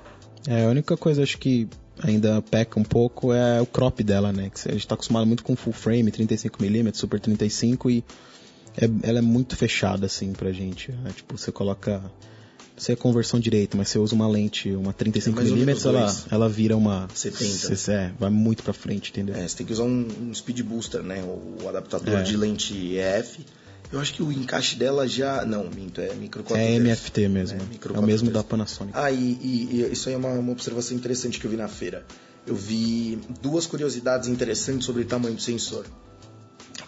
É, 0.46 0.64
a 0.64 0.68
única 0.68 0.96
coisa 0.96 1.24
acho 1.24 1.36
que 1.36 1.66
ainda 2.00 2.40
peca 2.40 2.78
um 2.78 2.84
pouco 2.84 3.32
é 3.32 3.60
o 3.60 3.66
crop 3.66 4.00
dela, 4.04 4.32
né? 4.32 4.48
Que 4.48 4.68
a 4.68 4.72
gente 4.74 4.86
tá 4.86 4.94
acostumado 4.94 5.26
muito 5.26 5.42
com 5.42 5.56
full 5.56 5.72
frame, 5.72 6.12
35mm, 6.12 6.94
super 6.94 7.18
35 7.18 7.90
e 7.90 8.04
é, 8.76 8.88
ela 9.02 9.18
é 9.18 9.20
muito 9.20 9.56
fechada 9.56 10.06
assim 10.06 10.32
pra 10.32 10.52
gente. 10.52 10.92
Né? 10.92 11.10
Tipo, 11.16 11.36
você 11.36 11.50
coloca. 11.50 11.98
Não 11.98 12.80
sei 12.80 12.94
a 12.94 12.96
conversão 12.96 13.40
direito, 13.40 13.76
mas 13.76 13.88
você 13.88 13.98
usa 13.98 14.14
uma 14.14 14.28
lente, 14.28 14.70
uma 14.70 14.94
35mm, 14.94 15.84
é 15.84 15.88
ela, 15.88 16.16
ela 16.30 16.48
vira 16.48 16.76
uma. 16.76 17.08
70. 17.12 17.74
Cê, 17.74 17.90
é, 17.90 18.12
vai 18.20 18.30
muito 18.30 18.62
pra 18.62 18.72
frente, 18.72 19.10
entendeu? 19.10 19.34
É, 19.34 19.48
você 19.48 19.56
tem 19.56 19.66
que 19.66 19.72
usar 19.72 19.82
um, 19.82 20.06
um 20.22 20.32
speed 20.32 20.60
booster, 20.60 21.02
né? 21.02 21.24
O, 21.24 21.64
o 21.64 21.68
adaptador 21.68 22.20
é. 22.20 22.22
de 22.22 22.36
lente 22.36 22.94
EF 22.94 23.40
eu 23.90 24.00
acho 24.00 24.12
que 24.12 24.22
o 24.22 24.30
encaixe 24.30 24.76
dela 24.76 25.08
já. 25.08 25.44
Não, 25.44 25.64
minto, 25.70 26.00
é 26.00 26.14
micro 26.14 26.42
4 26.42 26.62
É 26.62 26.74
MFT 26.76 27.28
mesmo. 27.28 27.58
É, 27.58 27.96
é 27.96 27.98
o 27.98 28.02
mesmo 28.02 28.30
da 28.30 28.44
Panasonic. 28.44 28.96
Ah, 28.96 29.10
e, 29.10 29.16
e, 29.16 29.68
e, 29.72 29.92
isso 29.92 30.08
aí 30.08 30.14
é 30.14 30.18
uma, 30.18 30.30
uma 30.30 30.52
observação 30.52 30.96
interessante 30.96 31.40
que 31.40 31.46
eu 31.46 31.50
vi 31.50 31.56
na 31.56 31.68
feira. 31.68 32.04
Eu 32.46 32.54
vi 32.54 33.18
duas 33.40 33.66
curiosidades 33.66 34.28
interessantes 34.28 34.84
sobre 34.84 35.02
o 35.02 35.04
tamanho 35.06 35.34
do 35.34 35.42
sensor. 35.42 35.86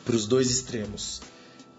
Para 0.04 0.14
os 0.14 0.26
dois 0.26 0.50
extremos. 0.50 1.22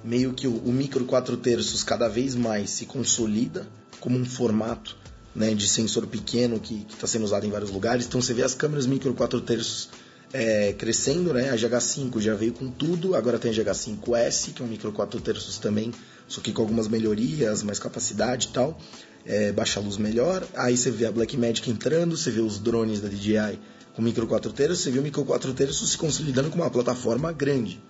Meio 0.04 0.34
que 0.34 0.48
o, 0.48 0.56
o 0.56 0.72
micro 0.72 1.06
4 1.06 1.38
terços 1.38 1.84
cada 1.84 2.08
vez 2.08 2.34
mais 2.34 2.72
se 2.72 2.86
consolida 2.86 3.68
como 4.00 4.18
um 4.18 4.26
formato 4.26 4.98
né, 5.36 5.54
de 5.54 5.68
sensor 5.68 6.08
pequeno 6.08 6.60
que 6.60 6.86
está 6.90 7.06
sendo 7.06 7.26
usado 7.26 7.46
em 7.46 7.52
vários 7.52 7.70
lugares. 7.70 8.08
Então 8.08 8.22
você 8.22 8.34
vê 8.34 8.42
as 8.44 8.56
câmeras 8.56 8.88
micro 8.88 9.14
4 9.14 9.40
terços 9.42 9.90
é, 10.34 10.74
crescendo, 10.74 11.34
né? 11.34 11.50
A 11.50 11.56
GH5 11.56 12.20
já 12.20 12.34
veio 12.36 12.54
com 12.54 12.70
tudo, 12.70 13.16
agora 13.16 13.38
tem 13.38 13.52
a 13.52 13.54
GH5S, 13.54 14.54
que 14.54 14.62
é 14.62 14.66
um 14.66 14.68
micro 14.68 14.92
4 14.92 15.20
terços 15.22 15.58
também, 15.58 15.92
só 16.28 16.42
que 16.42 16.52
com 16.52 16.62
algumas 16.62 16.88
melhorias, 16.88 17.64
mais 17.64 17.80
capacidade 17.80 18.48
e 18.48 18.52
tal, 18.52 18.78
é, 19.26 19.52
baixa 19.52 19.80
luz 19.80 19.98
melhor. 19.98 20.46
Aí 20.56 20.78
você 20.78 20.92
vê 20.92 21.06
a 21.06 21.12
Blackmagic 21.12 21.70
entrando, 21.70 22.16
você 22.16 22.32
vê 22.32 22.42
os 22.42 22.60
drones 22.60 23.02
da 23.02 23.10
DJI 23.10 23.60
com 23.94 24.02
micro 24.02 24.26
4 24.26 24.52
terços, 24.54 24.80
você 24.80 24.92
vê 24.92 25.00
o 25.00 25.04
micro 25.04 25.26
4 25.26 25.54
terços 25.54 25.92
se 25.92 25.98
consolidando 25.98 26.50
como 26.50 26.64
uma 26.64 26.70
plataforma 26.70 27.32
grande. 27.32 27.82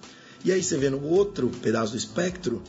E 0.43 0.51
aí 0.51 0.63
você 0.63 0.77
vê 0.77 0.89
no 0.89 1.03
outro 1.05 1.49
pedaço 1.61 1.91
do 1.91 1.97
espectro, 1.97 2.63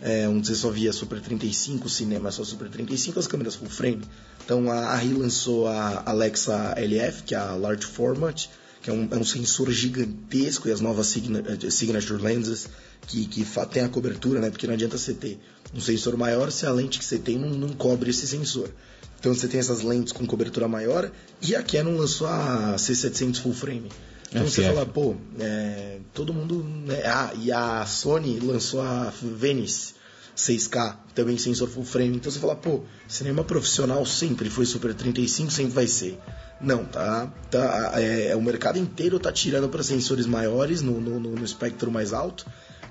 é, 0.00 0.26
onde 0.28 0.46
você 0.46 0.54
só 0.54 0.70
via 0.70 0.92
Super 0.92 1.20
35, 1.20 1.86
o 1.86 1.90
cinema 1.90 2.30
só 2.30 2.42
Super 2.44 2.70
35, 2.70 3.18
as 3.18 3.26
câmeras 3.26 3.56
full 3.56 3.68
frame. 3.68 4.02
Então 4.42 4.70
a 4.70 4.94
RI 4.96 5.12
lançou 5.12 5.66
a 5.66 6.04
Alexa 6.06 6.74
LF, 6.78 7.24
que 7.24 7.34
é 7.34 7.38
a 7.38 7.54
Large 7.54 7.84
Format, 7.84 8.46
que 8.82 8.90
é 8.90 8.92
um, 8.92 9.08
é 9.10 9.16
um 9.16 9.24
sensor 9.24 9.70
gigantesco 9.70 10.68
e 10.68 10.72
as 10.72 10.80
novas 10.80 11.14
eh, 11.16 11.70
Signature 11.70 12.22
Lenses 12.22 12.68
que, 13.06 13.26
que 13.26 13.44
tem 13.70 13.82
a 13.82 13.88
cobertura, 13.88 14.40
né? 14.40 14.50
Porque 14.50 14.66
não 14.66 14.74
adianta 14.74 14.96
você 14.96 15.12
ter 15.12 15.38
um 15.74 15.80
sensor 15.80 16.16
maior 16.16 16.50
se 16.50 16.66
a 16.66 16.70
lente 16.70 16.98
que 16.98 17.04
você 17.04 17.18
tem 17.18 17.38
não, 17.38 17.50
não 17.50 17.68
cobre 17.70 18.10
esse 18.10 18.26
sensor. 18.26 18.70
Então 19.18 19.34
você 19.34 19.48
tem 19.48 19.58
essas 19.58 19.82
lentes 19.82 20.12
com 20.12 20.24
cobertura 20.26 20.68
maior 20.68 21.10
e 21.42 21.56
a 21.56 21.62
Canon 21.62 21.96
lançou 21.96 22.28
a 22.28 22.76
C700 22.76 23.40
Full 23.40 23.54
Frame. 23.54 23.88
Então 24.30 24.46
FF. 24.46 24.50
você 24.50 24.62
fala, 24.62 24.86
pô, 24.86 25.16
é, 25.40 25.98
todo 26.14 26.32
mundo. 26.32 26.62
Né? 26.86 27.02
Ah, 27.04 27.32
e 27.40 27.50
a 27.50 27.84
Sony 27.86 28.38
lançou 28.38 28.80
a 28.80 29.12
Venice 29.22 29.97
6K, 30.38 30.96
também 31.14 31.36
sensor 31.36 31.68
full 31.68 31.84
frame. 31.84 32.16
Então 32.16 32.30
você 32.30 32.38
fala, 32.38 32.54
pô, 32.54 32.82
cinema 33.08 33.42
profissional 33.42 34.06
sempre 34.06 34.48
foi 34.48 34.64
Super 34.64 34.94
35, 34.94 35.50
sempre 35.50 35.72
vai 35.72 35.88
ser. 35.88 36.18
Não, 36.60 36.84
tá. 36.84 37.26
tá 37.50 37.92
é, 37.96 38.28
é 38.28 38.36
o 38.36 38.40
mercado 38.42 38.78
inteiro 38.78 39.18
tá 39.18 39.32
tirando 39.32 39.68
para 39.68 39.82
sensores 39.82 40.26
maiores 40.26 40.80
no, 40.80 41.00
no, 41.00 41.18
no, 41.18 41.44
espectro 41.44 41.90
mais 41.90 42.12
alto. 42.12 42.46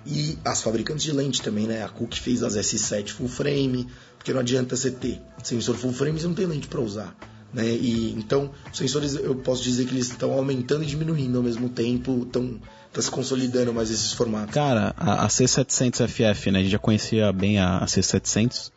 E 0.06 0.38
as 0.44 0.62
fabricantes 0.62 1.04
de 1.04 1.12
lente 1.12 1.42
também, 1.42 1.68
né? 1.68 1.84
A 1.84 1.90
Cook 1.90 2.16
fez 2.16 2.44
as 2.44 2.56
S7 2.56 3.10
full 3.12 3.28
frame, 3.28 3.88
porque 4.18 4.34
não 4.34 4.42
adianta 4.42 4.76
você 4.76 4.92
ter 4.92 5.22
sensor 5.44 5.76
full 5.76 5.94
frame 5.94 6.20
você 6.20 6.28
não 6.28 6.34
tem 6.34 6.46
lente 6.46 6.68
para 6.68 6.82
usar. 6.82 7.16
Né? 7.54 7.66
E, 7.66 8.12
então, 8.12 8.52
os 8.72 8.78
sensores 8.78 9.16
eu 9.16 9.36
posso 9.36 9.64
dizer 9.64 9.86
que 9.86 9.94
eles 9.94 10.10
estão 10.10 10.34
aumentando 10.34 10.84
e 10.84 10.86
diminuindo 10.86 11.38
ao 11.38 11.44
mesmo 11.44 11.70
tempo, 11.70 12.24
estão 12.24 12.60
tá 12.94 13.02
se 13.02 13.12
consolidando 13.12 13.74
mais 13.74 13.92
esses 13.92 14.14
formatos. 14.14 14.54
Cara, 14.54 14.94
a, 14.98 15.26
a 15.26 15.28
C700 15.28 16.08
FF, 16.08 16.52
né? 16.52 16.60
A 16.60 16.62
gente 16.62 16.72
já 16.72 16.80
conhecia 16.80 17.32
bem 17.32 17.60
a, 17.60 17.78
a 17.78 17.86
C700. 17.86 18.72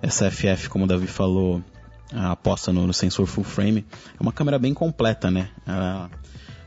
Essa 0.00 0.30
FF, 0.30 0.68
como 0.68 0.84
o 0.84 0.86
Davi 0.86 1.06
falou, 1.06 1.62
a 2.12 2.32
aposta 2.32 2.72
no, 2.72 2.86
no, 2.86 2.94
sensor 2.94 3.26
full 3.26 3.44
frame. 3.44 3.84
É 4.18 4.22
uma 4.22 4.32
câmera 4.32 4.58
bem 4.58 4.72
completa, 4.72 5.30
né? 5.30 5.50
Ela, 5.66 6.10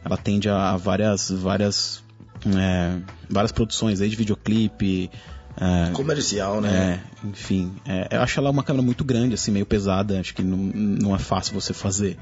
ela 0.03 0.17
tende 0.17 0.49
a, 0.49 0.75
várias, 0.77 1.31
várias, 1.31 2.03
é, 2.45 2.99
várias 3.29 3.51
produções 3.51 4.01
aí 4.01 4.09
de 4.09 4.15
videoclipe. 4.15 5.09
É, 5.57 5.91
Comercial, 5.91 6.61
né? 6.61 7.01
É, 7.23 7.27
enfim, 7.27 7.73
é, 7.85 8.07
eu 8.11 8.21
acho 8.21 8.39
ela 8.39 8.49
uma 8.49 8.63
câmera 8.63 8.83
muito 8.83 9.03
grande, 9.03 9.33
assim, 9.35 9.51
meio 9.51 9.65
pesada. 9.65 10.19
Acho 10.19 10.33
que 10.33 10.43
não, 10.43 10.57
não 10.57 11.15
é 11.15 11.19
fácil 11.19 11.53
você 11.53 11.73
fazer 11.73 12.17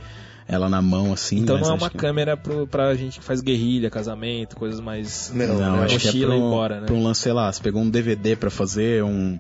ela 0.50 0.68
na 0.68 0.82
mão, 0.82 1.14
assim. 1.14 1.38
Então 1.38 1.60
não 1.60 1.70
é 1.70 1.74
uma 1.74 1.90
que... 1.92 1.98
câmera 1.98 2.36
pro, 2.36 2.66
pra 2.66 2.96
gente 2.96 3.20
que 3.20 3.26
faz 3.26 3.40
guerrilha, 3.40 3.90
casamento, 3.90 4.56
coisas 4.56 4.80
mais. 4.80 5.32
Não, 5.34 5.60
não 5.60 5.84
acho 5.84 6.00
que 6.00 6.08
é 6.08 6.26
pro, 6.26 6.34
embora, 6.34 6.82
né? 6.82 6.88
pra 6.88 6.96
um 6.96 7.04
lance, 7.04 7.22
sei 7.22 7.34
lá, 7.34 7.52
você 7.52 7.62
pegou 7.62 7.84
um 7.84 7.90
DVD 7.90 8.36
para 8.36 8.50
fazer, 8.50 9.04
um. 9.04 9.40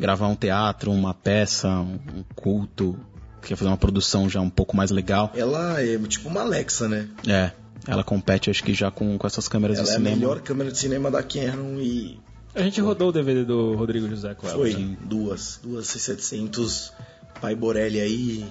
gravar 0.00 0.26
um 0.26 0.34
teatro, 0.34 0.90
uma 0.90 1.14
peça, 1.14 1.68
um, 1.68 2.00
um 2.16 2.24
culto, 2.34 2.98
quer 3.40 3.54
fazer 3.54 3.70
uma 3.70 3.76
produção 3.76 4.28
já 4.28 4.40
um 4.40 4.50
pouco 4.50 4.76
mais 4.76 4.90
legal. 4.90 5.32
Ela 5.36 5.80
é 5.80 5.96
tipo 5.98 6.28
uma 6.28 6.40
Alexa, 6.40 6.88
né? 6.88 7.08
É. 7.26 7.52
Ela 7.86 8.02
compete, 8.02 8.50
acho 8.50 8.64
que 8.64 8.74
já 8.74 8.90
com, 8.90 9.16
com 9.16 9.26
essas 9.26 9.46
câmeras 9.46 9.78
ela 9.78 9.86
de 9.86 9.92
é 9.92 9.94
cinema. 9.94 10.08
Ela 10.10 10.16
é 10.16 10.26
a 10.26 10.28
melhor 10.28 10.42
câmera 10.42 10.72
de 10.72 10.78
cinema 10.78 11.10
da 11.10 11.22
Canon 11.22 11.78
e. 11.78 12.18
A 12.52 12.62
gente 12.62 12.80
rodou 12.80 13.10
o 13.10 13.12
DVD 13.12 13.44
do 13.44 13.76
Rodrigo 13.76 14.08
José 14.08 14.34
com 14.34 14.48
ela. 14.48 14.56
Foi, 14.58 14.74
né? 14.74 14.96
duas. 15.04 15.60
Duas 15.62 15.86
C700 15.86 16.90
Pai 17.40 17.54
Borelli 17.54 18.00
aí. 18.00 18.44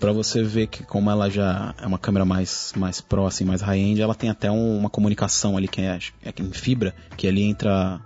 Pra 0.00 0.12
você 0.12 0.42
ver 0.42 0.66
que 0.66 0.82
como 0.82 1.10
ela 1.10 1.28
já 1.28 1.74
é 1.78 1.86
uma 1.86 1.98
câmera 1.98 2.24
mais, 2.24 2.72
mais 2.74 3.04
assim, 3.26 3.44
mais 3.44 3.60
high-end, 3.60 4.00
ela 4.00 4.14
tem 4.14 4.30
até 4.30 4.50
um, 4.50 4.78
uma 4.78 4.88
comunicação 4.88 5.56
ali 5.56 5.68
que 5.68 5.82
é, 5.82 5.98
é 6.24 6.32
em 6.40 6.52
fibra, 6.52 6.94
que 7.16 7.28
ali 7.28 7.42
entra 7.42 8.00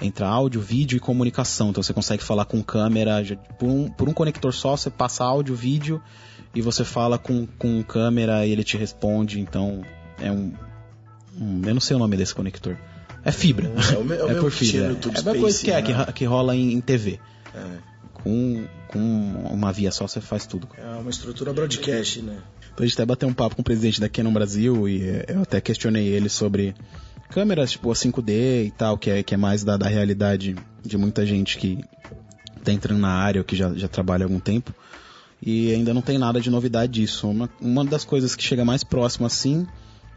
entra 0.00 0.26
áudio, 0.26 0.60
vídeo 0.60 0.96
e 0.96 1.00
comunicação. 1.00 1.70
Então 1.70 1.82
você 1.82 1.92
consegue 1.92 2.22
falar 2.22 2.44
com 2.44 2.62
câmera, 2.62 3.22
por 3.58 3.68
um, 3.68 3.88
por 3.88 4.08
um 4.08 4.12
conector 4.12 4.52
só, 4.52 4.76
você 4.76 4.90
passa 4.90 5.24
áudio, 5.24 5.54
vídeo 5.54 6.02
e 6.54 6.60
você 6.60 6.84
fala 6.84 7.18
com, 7.18 7.46
com 7.58 7.82
câmera 7.82 8.46
e 8.46 8.52
ele 8.52 8.64
te 8.64 8.76
responde. 8.76 9.40
Então 9.40 9.82
é 10.20 10.30
um, 10.30 10.52
um 11.38 11.62
Eu 11.64 11.74
não 11.74 11.80
sei 11.80 11.96
o 11.96 11.98
nome 11.98 12.16
desse 12.16 12.34
conector. 12.34 12.76
É 13.24 13.30
fibra. 13.30 13.70
É, 13.92 13.98
o 13.98 14.04
meu, 14.04 14.28
é, 14.28 14.32
é 14.32 14.34
por 14.40 14.50
fibra. 14.50 14.86
É 14.86 14.90
a 14.90 15.12
mesma 15.12 15.34
coisa 15.36 15.64
que, 15.64 15.70
é, 15.70 15.82
que, 15.82 15.92
né? 15.92 16.06
que 16.14 16.24
rola 16.24 16.56
em, 16.56 16.72
em 16.72 16.80
TV. 16.80 17.20
É. 17.54 17.92
Com, 18.14 18.64
com 18.92 18.98
uma 19.50 19.72
via 19.72 19.90
só 19.90 20.06
você 20.06 20.20
faz 20.20 20.46
tudo. 20.46 20.68
É 20.76 20.96
uma 20.98 21.10
estrutura 21.10 21.52
broadcast, 21.52 22.20
né? 22.22 22.38
Então 22.72 22.84
a 22.84 22.86
gente 22.86 22.94
até 22.94 23.06
bateu 23.06 23.28
um 23.28 23.32
papo 23.34 23.56
com 23.56 23.62
o 23.62 23.64
presidente 23.64 24.00
da 24.00 24.08
Canon 24.08 24.32
Brasil 24.32 24.88
e 24.88 25.24
eu 25.28 25.42
até 25.42 25.60
questionei 25.60 26.06
ele 26.08 26.28
sobre 26.28 26.74
câmeras 27.30 27.72
tipo 27.72 27.90
a 27.90 27.94
5D 27.94 28.66
e 28.66 28.70
tal, 28.76 28.98
que 28.98 29.10
é, 29.10 29.22
que 29.22 29.34
é 29.34 29.36
mais 29.36 29.64
da, 29.64 29.76
da 29.76 29.88
realidade 29.88 30.54
de 30.82 30.98
muita 30.98 31.24
gente 31.24 31.56
que 31.56 31.82
tá 32.62 32.72
entrando 32.72 33.00
na 33.00 33.10
área 33.12 33.40
ou 33.40 33.44
que 33.44 33.56
já, 33.56 33.72
já 33.74 33.88
trabalha 33.88 34.24
há 34.24 34.26
algum 34.26 34.40
tempo. 34.40 34.74
E 35.44 35.72
ainda 35.72 35.92
não 35.92 36.02
tem 36.02 36.18
nada 36.18 36.40
de 36.40 36.50
novidade 36.50 36.92
disso. 36.92 37.28
Uma, 37.28 37.50
uma 37.60 37.84
das 37.84 38.04
coisas 38.04 38.36
que 38.36 38.44
chega 38.44 38.64
mais 38.64 38.84
próximo 38.84 39.26
assim 39.26 39.66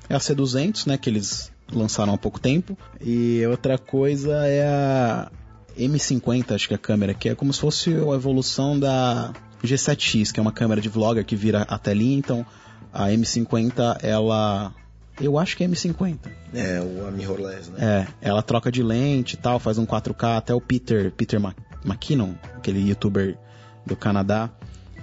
é 0.08 0.16
a 0.16 0.20
C200, 0.20 0.86
né, 0.86 0.98
que 0.98 1.10
eles 1.10 1.52
lançaram 1.72 2.14
há 2.14 2.18
pouco 2.18 2.40
tempo. 2.40 2.78
E 3.02 3.44
outra 3.48 3.78
coisa 3.78 4.46
é 4.46 4.68
a 4.68 5.32
M50, 5.78 6.54
acho 6.54 6.68
que 6.68 6.74
é 6.74 6.78
a 6.78 6.80
câmera, 6.80 7.14
que 7.14 7.30
é 7.30 7.36
como 7.36 7.54
se 7.54 7.60
fosse 7.60 7.90
a 7.94 8.16
evolução 8.16 8.80
da 8.80 9.34
G7X, 9.64 10.32
que 10.32 10.40
é 10.40 10.42
uma 10.42 10.52
câmera 10.52 10.80
de 10.80 10.90
vlogger 10.90 11.26
que 11.26 11.36
vira 11.36 11.64
a 11.64 11.78
telinha. 11.78 12.18
Então 12.18 12.46
a 12.94 13.08
M50 13.10 14.04
ela 14.04 14.74
eu 15.22 15.38
acho 15.38 15.56
que 15.56 15.64
é 15.64 15.68
M50. 15.68 16.18
É, 16.54 16.82
o 16.82 17.12
mirrorless, 17.12 17.72
né? 17.72 18.08
É, 18.22 18.30
ela 18.30 18.42
troca 18.42 18.72
de 18.72 18.84
lente 18.84 19.36
e 19.36 19.38
tal, 19.38 19.60
faz 19.60 19.78
um 19.78 19.86
4K, 19.86 20.38
até 20.38 20.54
o 20.54 20.60
Peter, 20.60 21.12
Peter 21.12 21.40
McKinnon, 21.86 22.34
aquele 22.56 22.80
youtuber 22.90 23.38
do 23.86 23.96
Canadá, 23.96 24.50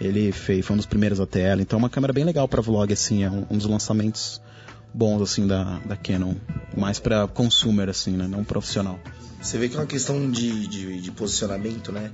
ele 0.00 0.32
fez, 0.32 0.66
foi 0.66 0.74
um 0.74 0.76
dos 0.76 0.86
primeiros 0.86 1.20
até 1.20 1.42
ela. 1.42 1.62
Então 1.62 1.78
é 1.78 1.82
uma 1.82 1.88
câmera 1.88 2.12
bem 2.12 2.24
legal 2.24 2.46
para 2.46 2.60
vlog, 2.60 2.92
assim, 2.92 3.24
é 3.24 3.30
um, 3.30 3.46
um, 3.50 3.56
dos 3.56 3.66
lançamentos 3.66 4.40
bons, 4.94 5.22
assim, 5.22 5.46
da, 5.46 5.78
da 5.80 5.96
Canon. 5.96 6.34
Mais 6.76 6.98
para 6.98 7.26
consumer, 7.28 7.88
assim, 7.88 8.12
né? 8.12 8.26
Não 8.26 8.44
profissional. 8.44 8.98
Você 9.40 9.58
vê 9.58 9.68
que 9.68 9.76
é 9.76 9.80
uma 9.80 9.86
questão 9.86 10.30
de, 10.30 10.66
de, 10.68 11.00
de 11.00 11.10
posicionamento, 11.10 11.90
né? 11.90 12.10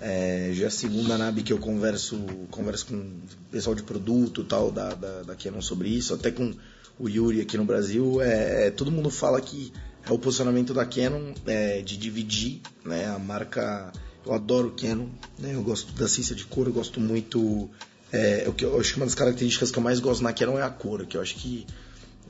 É, 0.00 0.50
já 0.52 0.64
é 0.64 0.66
a 0.66 0.70
segunda 0.70 1.16
NAB 1.16 1.44
que 1.44 1.52
eu 1.52 1.58
converso, 1.58 2.18
converso 2.50 2.86
com 2.86 3.20
pessoal 3.52 3.76
de 3.76 3.84
produto 3.84 4.42
tal 4.42 4.72
da, 4.72 4.94
da, 4.94 5.22
da 5.22 5.36
Canon 5.36 5.62
sobre 5.62 5.90
isso, 5.90 6.12
até 6.12 6.32
com 6.32 6.52
o 6.98 7.08
Yuri 7.08 7.40
aqui 7.40 7.56
no 7.56 7.64
Brasil, 7.64 8.20
é, 8.20 8.66
é, 8.66 8.70
todo 8.72 8.90
mundo 8.90 9.10
fala 9.10 9.40
que 9.40 9.72
é 10.04 10.12
o 10.12 10.18
posicionamento 10.18 10.74
da 10.74 10.84
Canon 10.84 11.32
é, 11.46 11.82
de 11.82 11.96
dividir, 11.96 12.60
né? 12.84 13.06
A 13.14 13.18
marca, 13.18 13.92
eu 14.26 14.32
adoro 14.32 14.74
Canon, 14.76 15.06
né? 15.38 15.54
Eu 15.54 15.62
gosto 15.62 15.92
da 15.92 16.08
ciência 16.08 16.34
de 16.34 16.44
cor, 16.46 16.66
eu 16.66 16.72
gosto 16.72 17.00
muito, 17.00 17.70
é, 18.12 18.44
o 18.48 18.52
que 18.52 18.64
eu 18.64 18.78
acho 18.80 18.94
que 18.94 18.96
uma 18.98 19.06
das 19.06 19.14
características 19.14 19.70
que 19.70 19.78
eu 19.78 19.82
mais 19.84 20.00
gosto 20.00 20.24
na 20.24 20.32
Canon 20.32 20.58
é 20.58 20.62
a 20.62 20.70
cor, 20.70 21.06
que 21.06 21.16
eu 21.16 21.22
acho 21.22 21.36
que 21.36 21.64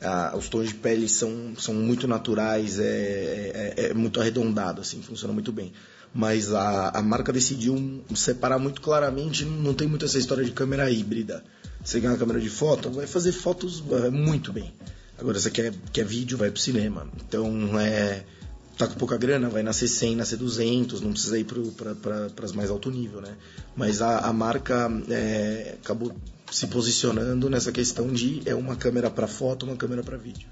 a, 0.03 0.37
os 0.37 0.49
tons 0.49 0.69
de 0.69 0.75
pele 0.75 1.09
são, 1.09 1.55
são 1.59 1.75
muito 1.75 2.07
naturais, 2.07 2.79
é, 2.79 2.85
é, 2.85 3.75
é, 3.77 3.95
muito 3.95 4.21
arredondado, 4.21 4.81
assim, 4.81 5.03
funciona 5.03 5.33
muito 5.33 5.53
bem. 5.53 5.73
Mas 6.15 6.53
a, 6.53 6.91
a 6.91 7.03
marca 7.03 7.33
decidiu 7.33 8.03
separar 8.15 8.59
muito 8.59 8.81
claramente, 8.81 9.45
não 9.45 9.73
tem 9.73 9.89
muito 9.89 10.05
essa 10.05 10.19
história 10.19 10.45
de 10.45 10.53
câmera 10.53 10.91
híbrida. 10.91 11.43
Você 11.83 11.99
ganha 12.01 12.13
uma 12.13 12.19
câmera 12.19 12.41
de 12.41 12.51
foto, 12.51 12.91
vai 12.91 13.07
fazer 13.07 13.33
fotos 13.33 13.83
muito 14.13 14.53
bem. 14.53 14.73
Agora 15.19 15.39
você 15.39 15.51
quer, 15.51 15.73
quer 15.93 16.05
vídeo, 16.05 16.37
vai 16.37 16.51
pro 16.51 16.61
cinema. 16.61 17.09
Então, 17.27 17.79
é, 17.79 18.25
tá 18.77 18.87
com 18.87 18.95
pouca 18.95 19.17
grana, 19.17 19.49
vai 19.49 19.63
nascer 19.63 19.89
100, 19.89 20.17
nascer 20.17 20.37
200, 20.37 21.01
não 21.01 21.13
precisa 21.13 21.39
ir 21.39 21.45
para 21.45 22.45
as 22.45 22.53
mais 22.53 22.71
alto 22.71 22.91
nível, 22.91 23.21
né? 23.21 23.37
Mas 23.77 24.03
a, 24.03 24.19
a 24.19 24.33
marca 24.33 24.91
é, 25.09 25.77
acabou 25.83 26.15
se 26.53 26.67
posicionando 26.67 27.49
nessa 27.49 27.73
questão 27.73 28.13
de 28.13 28.43
é 28.45 28.55
uma 28.55 28.77
câmera 28.77 29.11
para 29.11 29.27
foto, 29.27 29.65
uma 29.65 29.77
câmera 29.77 30.03
para 30.03 30.19
vídeo. 30.19 30.49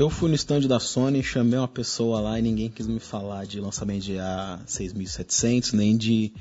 Eu 0.00 0.08
fui 0.08 0.30
no 0.30 0.34
stand 0.34 0.60
da 0.60 0.80
Sony, 0.80 1.22
chamei 1.22 1.58
uma 1.58 1.68
pessoa 1.68 2.22
lá 2.22 2.38
e 2.38 2.42
ninguém 2.42 2.70
quis 2.70 2.86
me 2.86 2.98
falar 2.98 3.44
de 3.44 3.60
lançamento 3.60 4.02
de 4.02 4.14
A6700, 4.14 5.74
nem 5.74 5.94
de, 5.94 6.32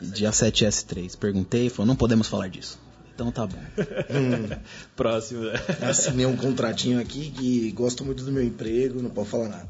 de 0.00 0.24
A7S3. 0.24 1.14
Perguntei, 1.18 1.68
falou, 1.68 1.88
não 1.88 1.94
podemos 1.94 2.26
falar 2.26 2.48
disso. 2.48 2.80
Então 3.14 3.30
tá 3.30 3.46
bom. 3.46 3.58
Hum, 3.58 4.48
Próximo. 4.96 5.42
né? 5.42 5.52
Assinei 5.82 6.24
um 6.24 6.38
contratinho 6.38 6.98
aqui 6.98 7.30
que 7.32 7.70
gosto 7.72 8.02
muito 8.02 8.24
do 8.24 8.32
meu 8.32 8.42
emprego, 8.42 9.02
não 9.02 9.10
posso 9.10 9.28
falar 9.28 9.48
nada. 9.50 9.68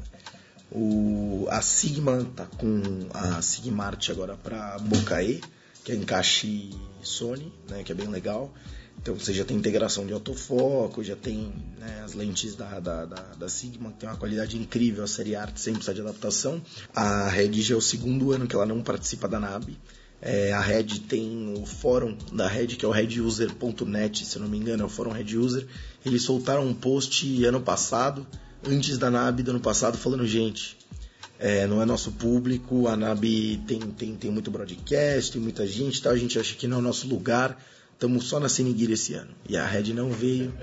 O, 0.71 1.47
a 1.49 1.61
Sigma 1.61 2.25
tá 2.33 2.45
com 2.45 2.81
a 3.13 3.41
Sigmart 3.41 4.09
agora 4.09 4.37
para 4.37 4.79
Bocaê, 4.79 5.41
que 5.83 5.91
é 5.91 5.95
encaixe 5.95 6.69
Sony, 7.03 7.51
né, 7.69 7.83
que 7.83 7.91
é 7.91 7.95
bem 7.95 8.07
legal. 8.07 8.53
Então 9.01 9.15
você 9.15 9.33
já 9.33 9.45
tem 9.45 9.55
integração 9.55 10.05
de 10.05 10.13
autofoco, 10.13 11.03
já 11.03 11.15
tem 11.15 11.53
né, 11.79 12.01
as 12.03 12.13
lentes 12.13 12.55
da, 12.55 12.79
da, 12.79 13.05
da, 13.05 13.21
da, 13.37 13.49
Sigma, 13.49 13.91
que 13.91 13.99
tem 13.99 14.09
uma 14.09 14.17
qualidade 14.17 14.57
incrível, 14.57 15.03
a 15.03 15.07
série 15.07 15.35
Art 15.35 15.55
sem 15.57 15.73
precisar 15.73 15.93
de 15.93 16.01
adaptação. 16.01 16.61
A 16.93 17.29
Red 17.29 17.53
já 17.61 17.75
é 17.75 17.77
o 17.77 17.81
segundo 17.81 18.31
ano 18.31 18.47
que 18.47 18.55
ela 18.55 18.65
não 18.65 18.81
participa 18.81 19.27
da 19.27 19.39
NAB. 19.39 19.77
É, 20.21 20.51
a 20.51 20.59
Red 20.59 21.01
tem 21.07 21.53
o 21.57 21.65
fórum 21.65 22.17
da 22.33 22.47
Red, 22.47 22.67
que 22.67 22.83
é 22.83 22.87
o 22.87 22.91
reduser.net, 22.91 24.25
se 24.25 24.39
não 24.39 24.47
me 24.47 24.57
engano, 24.57 24.83
é 24.83 24.85
o 24.85 24.89
fórum 24.89 25.11
Red 25.11 25.37
User. 25.37 25.65
Eles 26.05 26.23
soltaram 26.23 26.65
um 26.65 26.73
post 26.73 27.45
ano 27.45 27.61
passado, 27.61 28.25
antes 28.67 28.97
da 28.97 29.11
NAB 29.11 29.41
do 29.41 29.51
ano 29.51 29.59
passado, 29.59 29.97
falando, 29.97 30.25
gente, 30.25 30.75
é, 31.39 31.67
não 31.67 31.81
é 31.81 31.85
nosso 31.85 32.11
público, 32.13 32.87
a 32.87 32.97
NAB 32.97 33.23
tem, 33.67 33.79
tem, 33.79 34.15
tem 34.15 34.31
muito 34.31 34.49
broadcast, 34.49 35.31
tem 35.31 35.41
muita 35.41 35.67
gente, 35.67 36.01
tá? 36.01 36.09
a 36.09 36.17
gente 36.17 36.39
acha 36.39 36.55
que 36.55 36.67
não 36.67 36.77
é 36.77 36.79
o 36.79 36.83
nosso 36.83 37.07
lugar, 37.07 37.63
estamos 37.97 38.25
só 38.25 38.39
na 38.39 38.47
Seniguira 38.47 38.93
esse 38.93 39.15
ano. 39.15 39.31
E 39.49 39.57
a 39.57 39.65
Red 39.65 39.91
não 39.93 40.09
veio. 40.09 40.53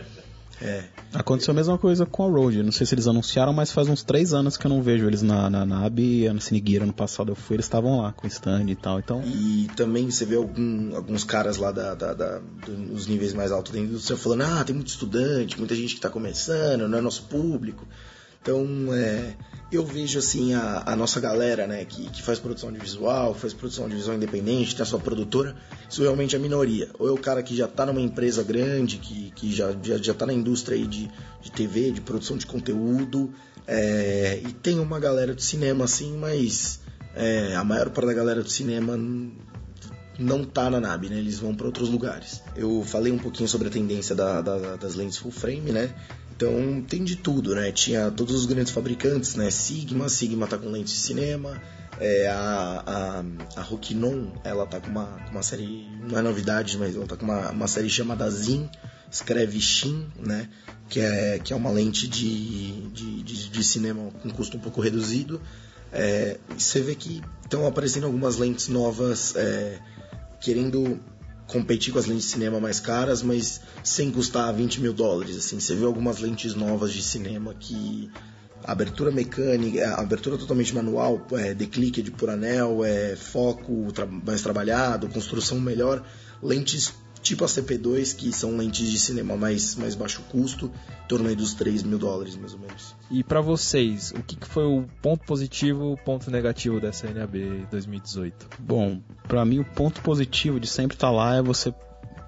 É. 0.62 0.84
Aconteceu 1.12 1.50
a 1.50 1.54
mesma 1.54 1.76
coisa 1.76 2.06
com 2.06 2.24
a 2.24 2.30
Road. 2.30 2.62
Não 2.62 2.70
sei 2.70 2.86
se 2.86 2.94
eles 2.94 3.08
anunciaram, 3.08 3.52
mas 3.52 3.72
faz 3.72 3.88
uns 3.88 4.04
três 4.04 4.32
anos 4.32 4.56
que 4.56 4.64
eu 4.64 4.68
não 4.68 4.80
vejo 4.80 5.04
eles 5.04 5.20
na, 5.20 5.50
na 5.50 5.66
NAB 5.66 5.98
e 5.98 6.32
na 6.32 6.40
Sinigueira. 6.40 6.84
Ano 6.84 6.92
passado 6.92 7.32
eu 7.32 7.34
fui, 7.34 7.56
eles 7.56 7.66
estavam 7.66 8.00
lá 8.00 8.12
com 8.12 8.26
stand 8.28 8.66
e 8.68 8.76
tal. 8.76 9.00
Então... 9.00 9.20
E 9.26 9.68
também 9.74 10.08
você 10.08 10.24
vê 10.24 10.36
algum, 10.36 10.94
alguns 10.94 11.24
caras 11.24 11.56
lá 11.56 11.72
da, 11.72 11.94
da, 11.94 12.14
da, 12.14 12.40
dos 12.66 13.08
níveis 13.08 13.34
mais 13.34 13.50
altos 13.50 13.72
da 13.72 13.80
indústria 13.80 14.16
falando: 14.16 14.42
ah, 14.42 14.62
tem 14.64 14.76
muito 14.76 14.88
estudante, 14.88 15.58
muita 15.58 15.74
gente 15.74 15.88
que 15.88 15.98
está 15.98 16.08
começando, 16.08 16.88
não 16.88 16.98
é 16.98 17.00
nosso 17.00 17.24
público. 17.24 17.84
Então, 18.44 18.92
é, 18.92 19.34
eu 19.72 19.86
vejo 19.86 20.18
assim 20.18 20.52
a, 20.52 20.82
a, 20.84 20.94
nossa 20.94 21.18
galera, 21.18 21.66
né, 21.66 21.82
que, 21.86 22.10
que 22.10 22.22
faz 22.22 22.38
produção 22.38 22.70
de 22.70 22.78
visual, 22.78 23.34
faz 23.34 23.54
produção 23.54 23.88
de 23.88 23.96
visual 23.96 24.14
independente, 24.14 24.76
tem 24.76 24.82
a 24.82 24.86
sua 24.86 24.98
produtora, 24.98 25.56
isso 25.88 26.02
realmente 26.02 26.36
é 26.36 26.38
minoria. 26.38 26.90
Ou 26.98 27.08
é 27.08 27.10
o 27.10 27.16
cara 27.16 27.42
que 27.42 27.56
já 27.56 27.64
está 27.64 27.86
numa 27.86 28.02
empresa 28.02 28.42
grande, 28.42 28.98
que, 28.98 29.30
que 29.30 29.50
já, 29.50 29.74
já, 29.82 29.96
já 29.96 30.12
tá 30.12 30.26
na 30.26 30.34
indústria 30.34 30.76
aí 30.76 30.86
de, 30.86 31.10
de 31.40 31.50
TV, 31.50 31.90
de 31.90 32.02
produção 32.02 32.36
de 32.36 32.44
conteúdo, 32.44 33.32
é, 33.66 34.42
e 34.46 34.52
tem 34.52 34.78
uma 34.78 35.00
galera 35.00 35.34
de 35.34 35.42
cinema 35.42 35.86
assim, 35.86 36.14
mas 36.18 36.80
é, 37.14 37.56
a 37.56 37.64
maior 37.64 37.88
parte 37.88 38.08
da 38.08 38.12
galera 38.12 38.42
do 38.42 38.50
cinema 38.50 38.94
não 40.18 40.44
tá 40.44 40.68
na 40.68 40.80
NAB, 40.80 41.08
né? 41.08 41.18
Eles 41.18 41.38
vão 41.38 41.54
para 41.54 41.66
outros 41.66 41.88
lugares. 41.88 42.42
Eu 42.54 42.82
falei 42.84 43.10
um 43.10 43.18
pouquinho 43.18 43.48
sobre 43.48 43.68
a 43.68 43.70
tendência 43.70 44.14
da, 44.14 44.40
da, 44.40 44.76
das 44.76 44.94
lentes 44.94 45.16
full 45.16 45.32
frame, 45.32 45.72
né? 45.72 45.94
Então 46.36 46.82
tem 46.88 47.04
de 47.04 47.16
tudo, 47.16 47.54
né? 47.54 47.70
Tinha 47.70 48.10
todos 48.10 48.34
os 48.34 48.46
grandes 48.46 48.72
fabricantes, 48.72 49.36
né? 49.36 49.50
Sigma, 49.50 50.08
Sigma 50.08 50.46
tá 50.46 50.58
com 50.58 50.68
lentes 50.68 50.92
de 50.92 50.98
cinema, 50.98 51.60
é, 52.00 52.26
a, 52.28 52.82
a, 52.84 53.60
a 53.60 53.62
Rokinon, 53.62 54.32
ela 54.42 54.66
tá 54.66 54.80
com 54.80 54.90
uma, 54.90 55.16
uma 55.30 55.42
série, 55.42 55.88
não 56.08 56.18
é 56.18 56.22
novidade, 56.22 56.76
mas 56.76 56.96
ela 56.96 57.06
tá 57.06 57.16
com 57.16 57.24
uma, 57.24 57.50
uma 57.50 57.68
série 57.68 57.88
chamada 57.88 58.28
Zin, 58.28 58.68
escreve 59.10 59.60
Shin, 59.60 60.08
né? 60.18 60.48
Que 60.88 61.00
é, 61.00 61.38
que 61.38 61.52
é 61.52 61.56
uma 61.56 61.70
lente 61.70 62.08
de, 62.08 62.88
de, 62.90 63.22
de, 63.22 63.48
de 63.48 63.64
cinema 63.64 64.10
com 64.20 64.30
custo 64.30 64.56
um 64.56 64.60
pouco 64.60 64.80
reduzido. 64.80 65.40
É, 65.92 66.38
você 66.58 66.80
vê 66.80 66.96
que 66.96 67.22
estão 67.44 67.64
aparecendo 67.64 68.06
algumas 68.06 68.36
lentes 68.36 68.66
novas 68.66 69.36
é, 69.36 69.78
querendo 70.40 71.00
competir 71.54 71.92
com 71.92 72.00
as 72.00 72.06
lentes 72.06 72.24
de 72.24 72.32
cinema 72.32 72.58
mais 72.58 72.80
caras, 72.80 73.22
mas 73.22 73.60
sem 73.84 74.10
custar 74.10 74.52
20 74.52 74.80
mil 74.80 74.92
dólares. 74.92 75.36
Assim, 75.36 75.60
você 75.60 75.72
vê 75.76 75.84
algumas 75.84 76.18
lentes 76.18 76.52
novas 76.56 76.92
de 76.92 77.00
cinema 77.00 77.54
que 77.54 78.10
abertura 78.64 79.12
mecânica, 79.12 79.94
abertura 79.94 80.36
totalmente 80.36 80.74
manual, 80.74 81.24
é, 81.32 81.54
declique 81.54 82.02
de 82.02 82.10
por 82.10 82.28
anel, 82.28 82.84
é, 82.84 83.14
foco 83.14 83.92
tra 83.92 84.04
mais 84.04 84.42
trabalhado, 84.42 85.08
construção 85.08 85.60
melhor, 85.60 86.04
lentes 86.42 86.92
tipo 87.24 87.42
a 87.42 87.48
CP2, 87.48 88.14
que 88.14 88.30
são 88.32 88.56
lentes 88.56 88.88
de 88.88 88.98
cinema 88.98 89.34
mais, 89.36 89.74
mais 89.76 89.94
baixo 89.94 90.22
custo, 90.30 90.70
em 91.04 91.08
torno 91.08 91.34
dos 91.34 91.54
3 91.54 91.82
mil 91.82 91.98
dólares, 91.98 92.36
mais 92.36 92.52
ou 92.52 92.60
menos. 92.60 92.94
E 93.10 93.24
para 93.24 93.40
vocês, 93.40 94.12
o 94.12 94.22
que, 94.22 94.36
que, 94.36 94.46
foi 94.46 94.64
o 94.64 94.84
ponto 95.00 95.24
positivo 95.24 95.90
e 95.90 95.94
o 95.94 95.96
ponto 95.96 96.30
negativo 96.30 96.78
dessa 96.78 97.10
NAB 97.10 97.66
2018? 97.70 98.46
Bom, 98.60 99.00
para 99.26 99.44
mim 99.44 99.60
o 99.60 99.64
ponto 99.64 100.02
positivo 100.02 100.60
de 100.60 100.68
sempre 100.68 100.96
estar 100.96 101.08
tá 101.08 101.12
lá 101.12 101.36
é 101.36 101.42
você 101.42 101.74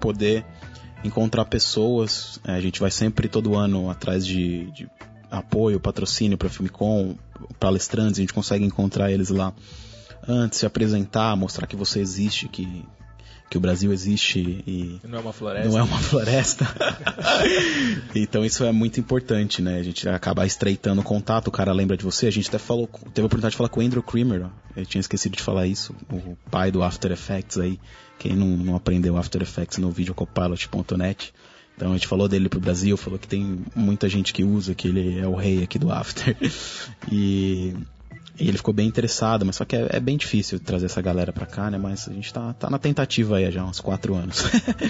poder 0.01 0.43
encontrar 1.03 1.45
pessoas. 1.45 2.39
É, 2.43 2.53
a 2.53 2.61
gente 2.61 2.79
vai 2.79 2.89
sempre 2.89 3.29
todo 3.29 3.55
ano 3.55 3.91
atrás 3.91 4.25
de, 4.25 4.71
de 4.71 4.89
apoio, 5.29 5.79
patrocínio 5.79 6.39
para 6.39 6.49
Filmicom, 6.49 7.15
palestrantes, 7.59 8.17
a 8.17 8.21
gente 8.21 8.33
consegue 8.33 8.65
encontrar 8.65 9.11
eles 9.11 9.29
lá 9.29 9.53
antes, 10.27 10.59
se 10.59 10.65
apresentar, 10.65 11.35
mostrar 11.35 11.67
que 11.67 11.75
você 11.75 11.99
existe, 11.99 12.47
que 12.47 12.83
que 13.49 13.57
o 13.57 13.61
Brasil 13.61 13.93
existe 13.93 14.39
e 14.67 14.99
não 15.03 15.19
é 15.19 15.21
uma 15.21 15.33
floresta. 15.33 15.69
Não 15.69 15.77
é 15.77 15.83
uma 15.83 15.99
floresta. 15.99 16.67
então 18.13 18.43
isso 18.43 18.63
é 18.63 18.71
muito 18.71 18.99
importante, 18.99 19.61
né? 19.61 19.79
A 19.79 19.83
gente 19.83 20.07
acaba 20.09 20.45
estreitando 20.45 21.01
o 21.01 21.03
contato, 21.03 21.47
o 21.47 21.51
cara 21.51 21.71
lembra 21.71 21.95
de 21.95 22.03
você. 22.03 22.27
A 22.27 22.31
gente 22.31 22.49
até 22.49 22.57
falou, 22.57 22.87
teve 22.87 23.21
a 23.21 23.25
oportunidade 23.25 23.51
de 23.51 23.57
falar 23.57 23.69
com 23.69 23.79
o 23.79 23.83
Andrew 23.83 24.03
Kramer, 24.03 24.45
ó. 24.45 24.49
eu 24.75 24.85
tinha 24.85 24.99
esquecido 24.99 25.37
de 25.37 25.43
falar 25.43 25.65
isso, 25.65 25.95
o 26.11 26.35
pai 26.51 26.71
do 26.71 26.83
After 26.83 27.11
Effects 27.11 27.57
aí. 27.57 27.79
Quem 28.19 28.35
não, 28.35 28.47
não 28.47 28.75
aprendeu 28.75 29.15
After 29.15 29.41
Effects 29.41 29.77
no 29.77 29.91
videocopilot.net. 29.91 31.33
Então 31.75 31.91
a 31.91 31.93
gente 31.93 32.07
falou 32.07 32.27
dele 32.27 32.49
pro 32.49 32.59
Brasil, 32.59 32.97
falou 32.97 33.19
que 33.19 33.27
tem 33.27 33.63
muita 33.75 34.09
gente 34.09 34.33
que 34.33 34.43
usa, 34.43 34.73
que 34.73 34.87
ele 34.87 35.19
é 35.19 35.27
o 35.27 35.35
rei 35.35 35.63
aqui 35.63 35.77
do 35.79 35.91
After. 35.91 36.35
E 37.09 37.75
e 38.39 38.47
ele 38.47 38.57
ficou 38.57 38.73
bem 38.73 38.87
interessado, 38.87 39.45
mas 39.45 39.55
só 39.55 39.65
que 39.65 39.75
é, 39.75 39.87
é, 39.93 39.99
bem 39.99 40.15
difícil 40.15 40.59
trazer 40.59 40.85
essa 40.85 41.01
galera 41.01 41.33
pra 41.33 41.45
cá, 41.45 41.71
né? 41.71 41.77
Mas 41.77 42.07
a 42.07 42.13
gente 42.13 42.31
tá, 42.31 42.53
tá 42.53 42.69
na 42.69 42.77
tentativa 42.77 43.37
aí 43.37 43.51
já 43.51 43.61
há 43.61 43.65
uns 43.65 43.79
quatro 43.79 44.13
anos. 44.13 44.43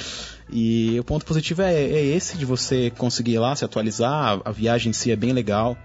e 0.52 1.00
o 1.00 1.04
ponto 1.04 1.26
positivo 1.26 1.62
é, 1.62 1.74
é, 1.74 2.06
esse 2.08 2.38
de 2.38 2.46
você 2.46 2.90
conseguir 2.92 3.34
ir 3.34 3.40
lá, 3.40 3.56
se 3.56 3.64
atualizar. 3.64 4.42
A, 4.44 4.52
viagem 4.52 4.90
em 4.90 4.94
si 4.94 5.12
é 5.12 5.16
bem 5.16 5.32
legal. 5.32 5.78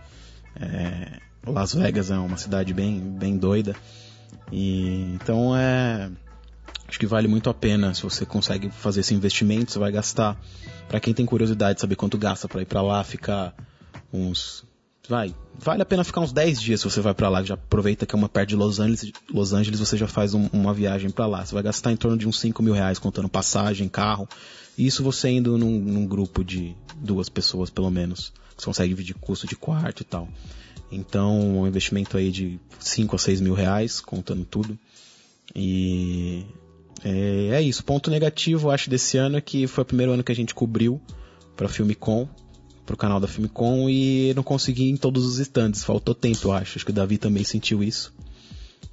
É, 0.60 1.20
Las 1.46 1.72
Vegas 1.72 2.10
é 2.10 2.18
uma 2.18 2.36
cidade 2.36 2.74
bem, 2.74 2.98
bem 2.98 3.36
doida. 3.36 3.76
E 4.50 5.14
então 5.14 5.56
é. 5.56 6.10
Acho 6.88 6.98
que 6.98 7.06
vale 7.06 7.28
muito 7.28 7.48
a 7.48 7.54
pena 7.54 7.94
se 7.94 8.02
você 8.02 8.26
consegue 8.26 8.70
fazer 8.70 9.00
esse 9.00 9.14
investimento. 9.14 9.70
Você 9.70 9.78
vai 9.78 9.92
gastar. 9.92 10.36
Para 10.88 10.98
quem 10.98 11.14
tem 11.14 11.24
curiosidade 11.24 11.76
de 11.76 11.80
saber 11.80 11.94
quanto 11.94 12.18
gasta 12.18 12.48
para 12.48 12.60
ir 12.60 12.66
para 12.66 12.82
lá, 12.82 13.04
ficar 13.04 13.54
uns 14.12 14.64
vai, 15.08 15.34
vale 15.58 15.82
a 15.82 15.84
pena 15.84 16.04
ficar 16.04 16.20
uns 16.20 16.32
10 16.32 16.60
dias 16.60 16.80
se 16.80 16.90
você 16.90 17.00
vai 17.00 17.14
para 17.14 17.28
lá, 17.28 17.42
já 17.42 17.54
aproveita 17.54 18.06
que 18.06 18.14
é 18.14 18.18
uma 18.18 18.28
perto 18.28 18.50
de 18.50 18.56
Los 18.56 18.78
Angeles, 18.78 19.12
Los 19.30 19.52
Angeles 19.52 19.80
você 19.80 19.96
já 19.96 20.06
faz 20.06 20.34
um, 20.34 20.48
uma 20.52 20.72
viagem 20.72 21.10
para 21.10 21.26
lá. 21.26 21.44
Você 21.44 21.54
vai 21.54 21.62
gastar 21.62 21.92
em 21.92 21.96
torno 21.96 22.16
de 22.16 22.26
uns 22.28 22.38
5 22.38 22.62
mil 22.62 22.74
reais 22.74 22.98
contando 22.98 23.28
passagem, 23.28 23.88
carro. 23.88 24.28
Isso 24.76 25.02
você 25.02 25.28
indo 25.30 25.58
num, 25.58 25.78
num 25.78 26.06
grupo 26.06 26.42
de 26.44 26.74
duas 26.96 27.28
pessoas 27.28 27.70
pelo 27.70 27.90
menos. 27.90 28.32
Você 28.56 28.66
consegue 28.66 28.90
dividir 28.90 29.14
custo 29.14 29.46
de 29.46 29.56
quarto 29.56 30.00
e 30.00 30.04
tal. 30.04 30.28
Então, 30.90 31.60
um 31.60 31.66
investimento 31.66 32.16
aí 32.16 32.30
de 32.30 32.60
5 32.78 33.16
a 33.16 33.18
6 33.18 33.40
mil 33.40 33.54
reais, 33.54 34.00
contando 34.00 34.44
tudo. 34.44 34.78
E 35.54 36.44
é, 37.04 37.48
é 37.54 37.62
isso. 37.62 37.82
Ponto 37.84 38.10
negativo, 38.10 38.70
acho, 38.70 38.90
desse 38.90 39.16
ano 39.16 39.36
é 39.36 39.40
que 39.40 39.66
foi 39.66 39.82
o 39.82 39.86
primeiro 39.86 40.12
ano 40.12 40.22
que 40.22 40.32
a 40.32 40.34
gente 40.34 40.54
cobriu 40.54 41.00
para 41.56 41.68
Com 41.98 42.28
pro 42.84 42.96
canal 42.96 43.20
da 43.20 43.28
Filmicom 43.28 43.88
e 43.88 44.32
não 44.34 44.42
consegui 44.42 44.90
em 44.90 44.96
todos 44.96 45.24
os 45.24 45.38
stands. 45.38 45.84
Faltou 45.84 46.14
tempo, 46.14 46.48
eu 46.48 46.52
acho. 46.52 46.78
Acho 46.78 46.84
que 46.84 46.90
o 46.90 46.94
Davi 46.94 47.18
também 47.18 47.44
sentiu 47.44 47.82
isso. 47.82 48.12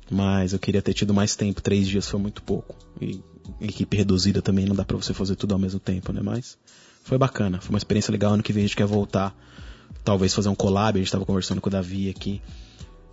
Mas 0.10 0.54
eu 0.54 0.60
queria 0.60 0.82
ter 0.82 0.94
tido 0.94 1.14
mais 1.14 1.36
tempo. 1.36 1.62
Três 1.62 1.88
dias 1.88 2.08
foi 2.08 2.20
muito 2.20 2.42
pouco. 2.42 2.76
E 3.02 3.22
equipe 3.62 3.98
reduzida 3.98 4.42
também 4.42 4.66
não 4.66 4.76
dá 4.76 4.86
pra 4.86 4.98
você 4.98 5.14
fazer 5.14 5.36
tudo 5.36 5.54
ao 5.54 5.60
mesmo 5.60 5.80
tempo, 5.80 6.12
né? 6.12 6.22
Mas 6.24 6.58
foi 7.04 7.18
bacana. 7.18 7.60
Foi 7.62 7.70
uma 7.70 7.78
experiência 7.78 8.12
legal. 8.12 8.34
Ano 8.34 8.44
que 8.44 8.54
vem 8.54 8.64
a 8.64 8.68
gente 8.68 8.76
quer 8.76 8.88
voltar. 8.88 9.36
Talvez 10.04 10.34
fazer 10.34 10.50
um 10.50 10.56
collab. 10.56 10.98
A 10.98 11.02
gente 11.02 11.12
tava 11.12 11.26
conversando 11.26 11.62
com 11.62 11.70
o 11.70 11.72
Davi 11.72 12.10
aqui. 12.10 12.42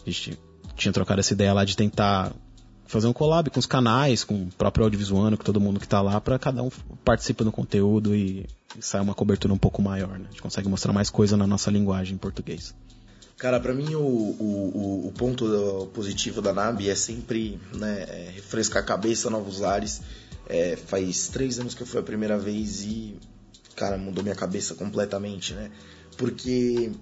A 0.07 0.11
gente 0.11 0.39
tinha 0.77 0.93
trocado 0.93 1.21
essa 1.21 1.33
ideia 1.33 1.53
lá 1.53 1.65
de 1.65 1.77
tentar 1.77 2.33
fazer 2.87 3.07
um 3.07 3.13
collab 3.13 3.51
com 3.51 3.59
os 3.59 3.67
canais, 3.67 4.25
com 4.25 4.35
o 4.35 4.47
próprio 4.57 4.85
audiovisual, 4.85 5.31
com 5.37 5.45
todo 5.45 5.61
mundo 5.61 5.81
que 5.81 5.89
tá 5.89 6.01
lá, 6.01 6.21
para 6.21 6.39
cada 6.39 6.63
um 6.63 6.71
participe 7.05 7.45
do 7.45 7.53
conteúdo 7.53 8.15
e, 8.15 8.47
e 8.79 8.83
sair 8.83 9.01
uma 9.01 9.15
cobertura 9.15 9.53
um 9.53 9.59
pouco 9.59 9.83
maior, 9.83 10.19
né? 10.19 10.27
A 10.29 10.31
gente 10.31 10.43
consegue 10.43 10.69
mostrar 10.69 10.93
mais 10.93 11.11
coisa 11.11 11.37
na 11.37 11.47
nossa 11.47 11.71
linguagem 11.71 12.15
em 12.15 12.19
português. 12.19 12.75
Cara, 13.37 13.61
para 13.61 13.75
mim 13.75 13.95
o, 13.95 14.01
o, 14.01 15.09
o, 15.09 15.13
ponto 15.13 15.91
positivo 15.93 16.41
da 16.41 16.55
NAB 16.55 16.89
é 16.89 16.95
sempre 16.95 17.61
né, 17.75 18.07
é 18.09 18.31
refrescar 18.35 18.83
a 18.83 18.87
cabeça, 18.87 19.29
novos 19.29 19.63
ares. 19.63 20.01
É, 20.49 20.77
faz 20.77 21.29
três 21.29 21.59
anos 21.59 21.75
que 21.75 21.83
eu 21.83 21.87
fui 21.87 22.01
a 22.01 22.03
primeira 22.03 22.39
vez 22.39 22.83
e, 22.83 23.19
cara, 23.75 23.99
mudou 23.99 24.23
minha 24.23 24.35
cabeça 24.35 24.75
completamente, 24.75 25.53
né? 25.53 25.71
Porque 26.17 26.93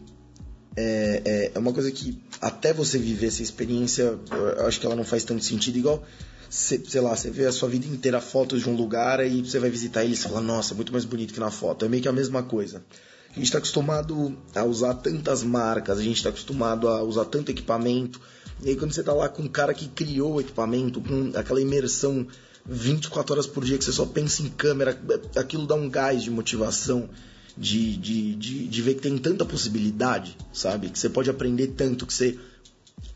é, 0.76 1.22
é, 1.24 1.52
é, 1.54 1.58
uma 1.58 1.72
coisa 1.72 1.90
que 1.90 2.20
até 2.40 2.72
você 2.72 2.98
viver 2.98 3.28
essa 3.28 3.42
experiência, 3.42 4.18
eu 4.30 4.66
acho 4.66 4.80
que 4.80 4.86
ela 4.86 4.96
não 4.96 5.04
faz 5.04 5.24
tanto 5.24 5.44
sentido. 5.44 5.78
Igual, 5.78 6.04
cê, 6.50 6.80
sei 6.86 7.00
lá, 7.00 7.14
você 7.14 7.30
vê 7.30 7.46
a 7.46 7.52
sua 7.52 7.68
vida 7.68 7.86
inteira 7.86 8.20
fotos 8.20 8.62
de 8.62 8.68
um 8.68 8.74
lugar 8.74 9.24
e 9.24 9.40
você 9.40 9.58
vai 9.58 9.70
visitar 9.70 10.04
ele 10.04 10.14
e 10.14 10.16
fala, 10.16 10.40
nossa, 10.40 10.74
muito 10.74 10.92
mais 10.92 11.04
bonito 11.04 11.32
que 11.32 11.40
na 11.40 11.50
foto. 11.50 11.84
É 11.84 11.88
meio 11.88 12.02
que 12.02 12.08
a 12.08 12.12
mesma 12.12 12.42
coisa. 12.42 12.84
A 13.30 13.34
gente 13.34 13.46
está 13.46 13.58
acostumado 13.58 14.36
a 14.54 14.64
usar 14.64 14.94
tantas 14.94 15.42
marcas, 15.42 15.98
a 15.98 16.02
gente 16.02 16.16
está 16.16 16.28
acostumado 16.28 16.88
a 16.88 17.02
usar 17.02 17.24
tanto 17.24 17.50
equipamento. 17.50 18.20
E 18.62 18.70
aí 18.70 18.76
quando 18.76 18.92
você 18.92 19.00
está 19.00 19.12
lá 19.12 19.28
com 19.28 19.42
um 19.42 19.48
cara 19.48 19.74
que 19.74 19.88
criou 19.88 20.34
o 20.34 20.40
equipamento, 20.40 21.00
com 21.00 21.32
aquela 21.36 21.60
imersão 21.60 22.26
24 22.66 23.34
horas 23.34 23.46
por 23.46 23.64
dia 23.64 23.76
que 23.76 23.84
você 23.84 23.92
só 23.92 24.06
pensa 24.06 24.42
em 24.42 24.48
câmera, 24.48 24.98
aquilo 25.36 25.66
dá 25.66 25.74
um 25.74 25.88
gás 25.88 26.22
de 26.22 26.30
motivação 26.30 27.08
de, 27.56 27.96
de, 27.96 28.34
de, 28.34 28.68
de 28.68 28.82
ver 28.82 28.94
que 28.94 29.02
tem 29.02 29.16
tanta 29.16 29.44
possibilidade, 29.44 30.36
sabe? 30.52 30.88
Que 30.88 30.98
você 30.98 31.08
pode 31.08 31.30
aprender 31.30 31.68
tanto, 31.68 32.06
que 32.06 32.12
você 32.12 32.38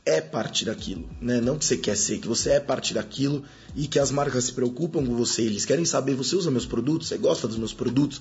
é 0.04 0.20
parte 0.20 0.64
daquilo, 0.64 1.08
né? 1.20 1.40
Não 1.40 1.58
que 1.58 1.64
você 1.64 1.76
quer 1.76 1.96
ser, 1.96 2.18
que 2.18 2.28
você 2.28 2.50
é 2.50 2.60
parte 2.60 2.94
daquilo 2.94 3.44
e 3.76 3.86
que 3.86 3.98
as 3.98 4.10
marcas 4.10 4.44
se 4.44 4.52
preocupam 4.52 5.04
com 5.04 5.14
você, 5.14 5.42
eles 5.42 5.64
querem 5.64 5.84
saber, 5.84 6.14
você 6.14 6.34
usa 6.34 6.50
meus 6.50 6.66
produtos, 6.66 7.08
você 7.08 7.18
gosta 7.18 7.46
dos 7.46 7.58
meus 7.58 7.72
produtos. 7.72 8.20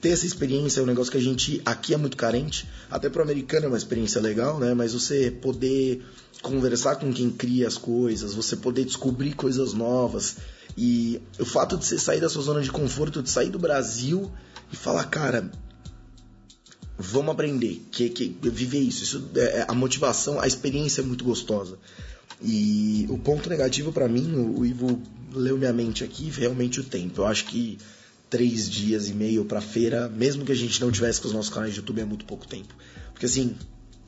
Ter 0.00 0.10
essa 0.10 0.24
experiência 0.24 0.78
é 0.78 0.82
um 0.84 0.86
negócio 0.86 1.10
que 1.10 1.18
a 1.18 1.20
gente 1.20 1.60
aqui 1.66 1.92
é 1.92 1.96
muito 1.96 2.16
carente, 2.16 2.68
até 2.88 3.08
pro 3.08 3.20
americano 3.20 3.66
é 3.66 3.68
uma 3.68 3.76
experiência 3.76 4.20
legal, 4.20 4.58
né? 4.58 4.72
Mas 4.72 4.92
você 4.92 5.30
poder 5.30 6.04
conversar 6.40 6.96
com 6.96 7.12
quem 7.12 7.30
cria 7.30 7.66
as 7.66 7.76
coisas, 7.76 8.32
você 8.32 8.56
poder 8.56 8.84
descobrir 8.84 9.34
coisas 9.34 9.74
novas 9.74 10.36
e 10.76 11.20
o 11.38 11.44
fato 11.44 11.76
de 11.76 11.84
você 11.84 11.98
sair 11.98 12.20
da 12.20 12.28
sua 12.28 12.42
zona 12.42 12.60
de 12.60 12.70
conforto, 12.70 13.20
de 13.20 13.28
sair 13.28 13.50
do 13.50 13.58
Brasil 13.58 14.30
e 14.72 14.76
falar, 14.76 15.04
cara, 15.04 15.50
vamos 16.98 17.30
aprender, 17.30 17.80
que, 17.92 18.08
que 18.10 18.36
viver 18.42 18.80
isso, 18.80 19.04
isso 19.04 19.30
é, 19.36 19.60
é, 19.60 19.66
a 19.68 19.74
motivação, 19.74 20.40
a 20.40 20.46
experiência 20.46 21.00
é 21.00 21.04
muito 21.04 21.24
gostosa. 21.24 21.78
E 22.42 23.06
o 23.08 23.18
ponto 23.18 23.48
negativo 23.48 23.92
para 23.92 24.08
mim, 24.08 24.34
o, 24.34 24.60
o, 24.60 24.66
Ivo 24.66 25.00
leu 25.32 25.56
minha 25.56 25.72
mente 25.72 26.04
aqui, 26.04 26.30
realmente 26.30 26.80
o 26.80 26.84
tempo. 26.84 27.20
Eu 27.20 27.26
acho 27.26 27.46
que 27.46 27.78
três 28.28 28.68
dias 28.68 29.08
e 29.08 29.12
meio 29.12 29.44
para 29.44 29.60
feira, 29.60 30.08
mesmo 30.08 30.44
que 30.44 30.52
a 30.52 30.54
gente 30.54 30.80
não 30.80 30.90
tivesse 30.90 31.20
com 31.20 31.28
os 31.28 31.34
nossos 31.34 31.52
canais 31.52 31.72
de 31.72 31.80
YouTube, 31.80 32.00
é 32.00 32.04
muito 32.04 32.24
pouco 32.24 32.46
tempo. 32.46 32.74
Porque 33.12 33.26
assim, 33.26 33.56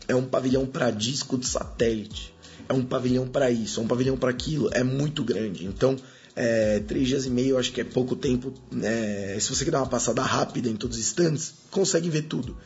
é 0.06 0.14
um 0.14 0.24
pavilhão 0.24 0.66
para 0.66 0.90
disco 0.90 1.38
de 1.38 1.46
satélite, 1.46 2.34
é 2.68 2.72
um 2.72 2.84
pavilhão 2.84 3.26
para 3.26 3.50
isso, 3.50 3.80
é 3.80 3.82
um 3.82 3.86
pavilhão 3.86 4.16
para 4.16 4.30
aquilo, 4.30 4.68
é 4.72 4.84
muito 4.84 5.24
grande. 5.24 5.64
Então 5.64 5.96
é, 6.36 6.80
três 6.80 7.08
dias 7.08 7.26
e 7.26 7.30
meio, 7.30 7.58
acho 7.58 7.72
que 7.72 7.80
é 7.80 7.84
pouco 7.84 8.14
tempo. 8.16 8.52
É, 8.82 9.36
se 9.40 9.48
você 9.48 9.64
quer 9.64 9.70
dar 9.70 9.80
uma 9.80 9.88
passada 9.88 10.22
rápida 10.22 10.68
em 10.68 10.76
todos 10.76 10.96
os 10.96 11.02
instantes, 11.02 11.54
consegue 11.70 12.08
ver 12.08 12.22
tudo. 12.22 12.56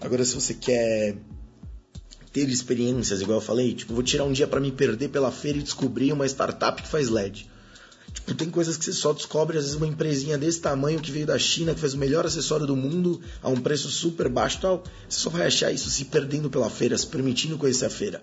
Agora, 0.00 0.24
se 0.24 0.34
você 0.34 0.54
quer 0.54 1.16
ter 2.32 2.48
experiências, 2.48 3.20
igual 3.20 3.38
eu 3.38 3.44
falei, 3.44 3.74
tipo, 3.74 3.94
vou 3.94 4.02
tirar 4.02 4.24
um 4.24 4.32
dia 4.32 4.46
para 4.46 4.60
me 4.60 4.72
perder 4.72 5.08
pela 5.08 5.30
feira 5.30 5.58
e 5.58 5.62
descobrir 5.62 6.12
uma 6.12 6.26
startup 6.26 6.82
que 6.82 6.88
faz 6.88 7.08
LED. 7.08 7.48
Tipo, 8.12 8.34
tem 8.34 8.48
coisas 8.50 8.76
que 8.76 8.84
você 8.84 8.92
só 8.92 9.12
descobre, 9.12 9.58
às 9.58 9.64
vezes, 9.64 9.76
uma 9.76 9.86
empresinha 9.86 10.38
desse 10.38 10.60
tamanho 10.60 11.00
que 11.00 11.10
veio 11.10 11.26
da 11.26 11.38
China, 11.38 11.74
que 11.74 11.80
faz 11.80 11.94
o 11.94 11.98
melhor 11.98 12.24
acessório 12.24 12.66
do 12.66 12.76
mundo 12.76 13.20
a 13.42 13.48
um 13.48 13.56
preço 13.56 13.88
super 13.88 14.28
baixo 14.28 14.60
tal. 14.60 14.84
Você 15.08 15.20
só 15.20 15.30
vai 15.30 15.46
achar 15.46 15.72
isso 15.72 15.90
se 15.90 16.04
perdendo 16.06 16.48
pela 16.48 16.70
feira, 16.70 16.96
se 16.96 17.06
permitindo 17.06 17.58
conhecer 17.58 17.86
a 17.86 17.90
feira. 17.90 18.22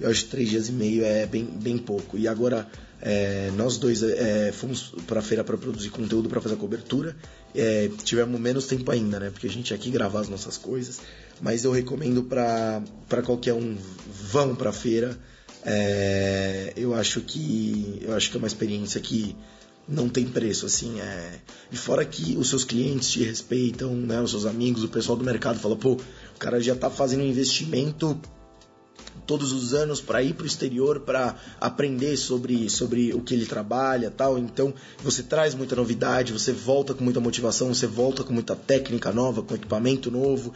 Eu 0.00 0.10
acho 0.10 0.24
que 0.24 0.30
três 0.30 0.48
dias 0.48 0.68
e 0.68 0.72
meio 0.72 1.04
é 1.04 1.26
bem, 1.26 1.44
bem 1.44 1.78
pouco. 1.78 2.18
E 2.18 2.26
agora, 2.26 2.68
é, 3.00 3.50
nós 3.56 3.78
dois 3.78 4.02
é, 4.02 4.50
fomos 4.52 4.92
para 5.06 5.20
a 5.20 5.22
feira 5.22 5.44
para 5.44 5.56
produzir 5.56 5.90
conteúdo 5.90 6.28
para 6.28 6.40
fazer 6.40 6.54
a 6.54 6.58
cobertura. 6.58 7.16
É, 7.54 7.88
tivemos 8.02 8.40
menos 8.40 8.66
tempo 8.66 8.90
ainda, 8.90 9.20
né? 9.20 9.30
Porque 9.30 9.46
a 9.46 9.50
gente 9.50 9.72
aqui 9.72 9.90
gravar 9.90 10.20
as 10.20 10.28
nossas 10.28 10.56
coisas. 10.56 11.00
Mas 11.40 11.64
eu 11.64 11.72
recomendo 11.72 12.22
para 12.24 12.82
qualquer 13.24 13.54
um 13.54 13.76
vão 14.30 14.54
para 14.54 14.70
a 14.70 14.72
feira. 14.72 15.16
É, 15.64 16.72
eu 16.76 16.94
acho 16.94 17.20
que 17.20 18.00
eu 18.02 18.14
acho 18.14 18.30
que 18.30 18.36
é 18.36 18.38
uma 18.38 18.46
experiência 18.46 19.00
que 19.00 19.36
não 19.88 20.08
tem 20.08 20.26
preço, 20.26 20.66
assim, 20.66 21.00
é... 21.00 21.40
E 21.72 21.76
fora 21.76 22.04
que 22.04 22.36
os 22.36 22.50
seus 22.50 22.62
clientes 22.62 23.10
te 23.10 23.22
respeitam, 23.24 23.94
né, 23.94 24.20
os 24.20 24.32
seus 24.32 24.44
amigos, 24.44 24.84
o 24.84 24.88
pessoal 24.88 25.16
do 25.16 25.24
mercado 25.24 25.58
fala, 25.58 25.76
pô, 25.76 25.92
o 25.92 26.38
cara 26.38 26.60
já 26.60 26.76
tá 26.76 26.90
fazendo 26.90 27.22
um 27.22 27.26
investimento 27.26 28.20
todos 29.28 29.52
os 29.52 29.74
anos 29.74 30.00
para 30.00 30.22
ir 30.22 30.32
para 30.32 30.44
o 30.44 30.46
exterior 30.46 31.00
para 31.00 31.36
aprender 31.60 32.16
sobre, 32.16 32.70
sobre 32.70 33.12
o 33.12 33.20
que 33.20 33.34
ele 33.34 33.44
trabalha 33.44 34.10
tal. 34.10 34.38
Então 34.38 34.72
você 35.04 35.22
traz 35.22 35.54
muita 35.54 35.76
novidade, 35.76 36.32
você 36.32 36.50
volta 36.50 36.94
com 36.94 37.04
muita 37.04 37.20
motivação, 37.20 37.72
você 37.72 37.86
volta 37.86 38.24
com 38.24 38.32
muita 38.32 38.56
técnica 38.56 39.12
nova, 39.12 39.42
com 39.42 39.54
equipamento 39.54 40.10
novo. 40.10 40.54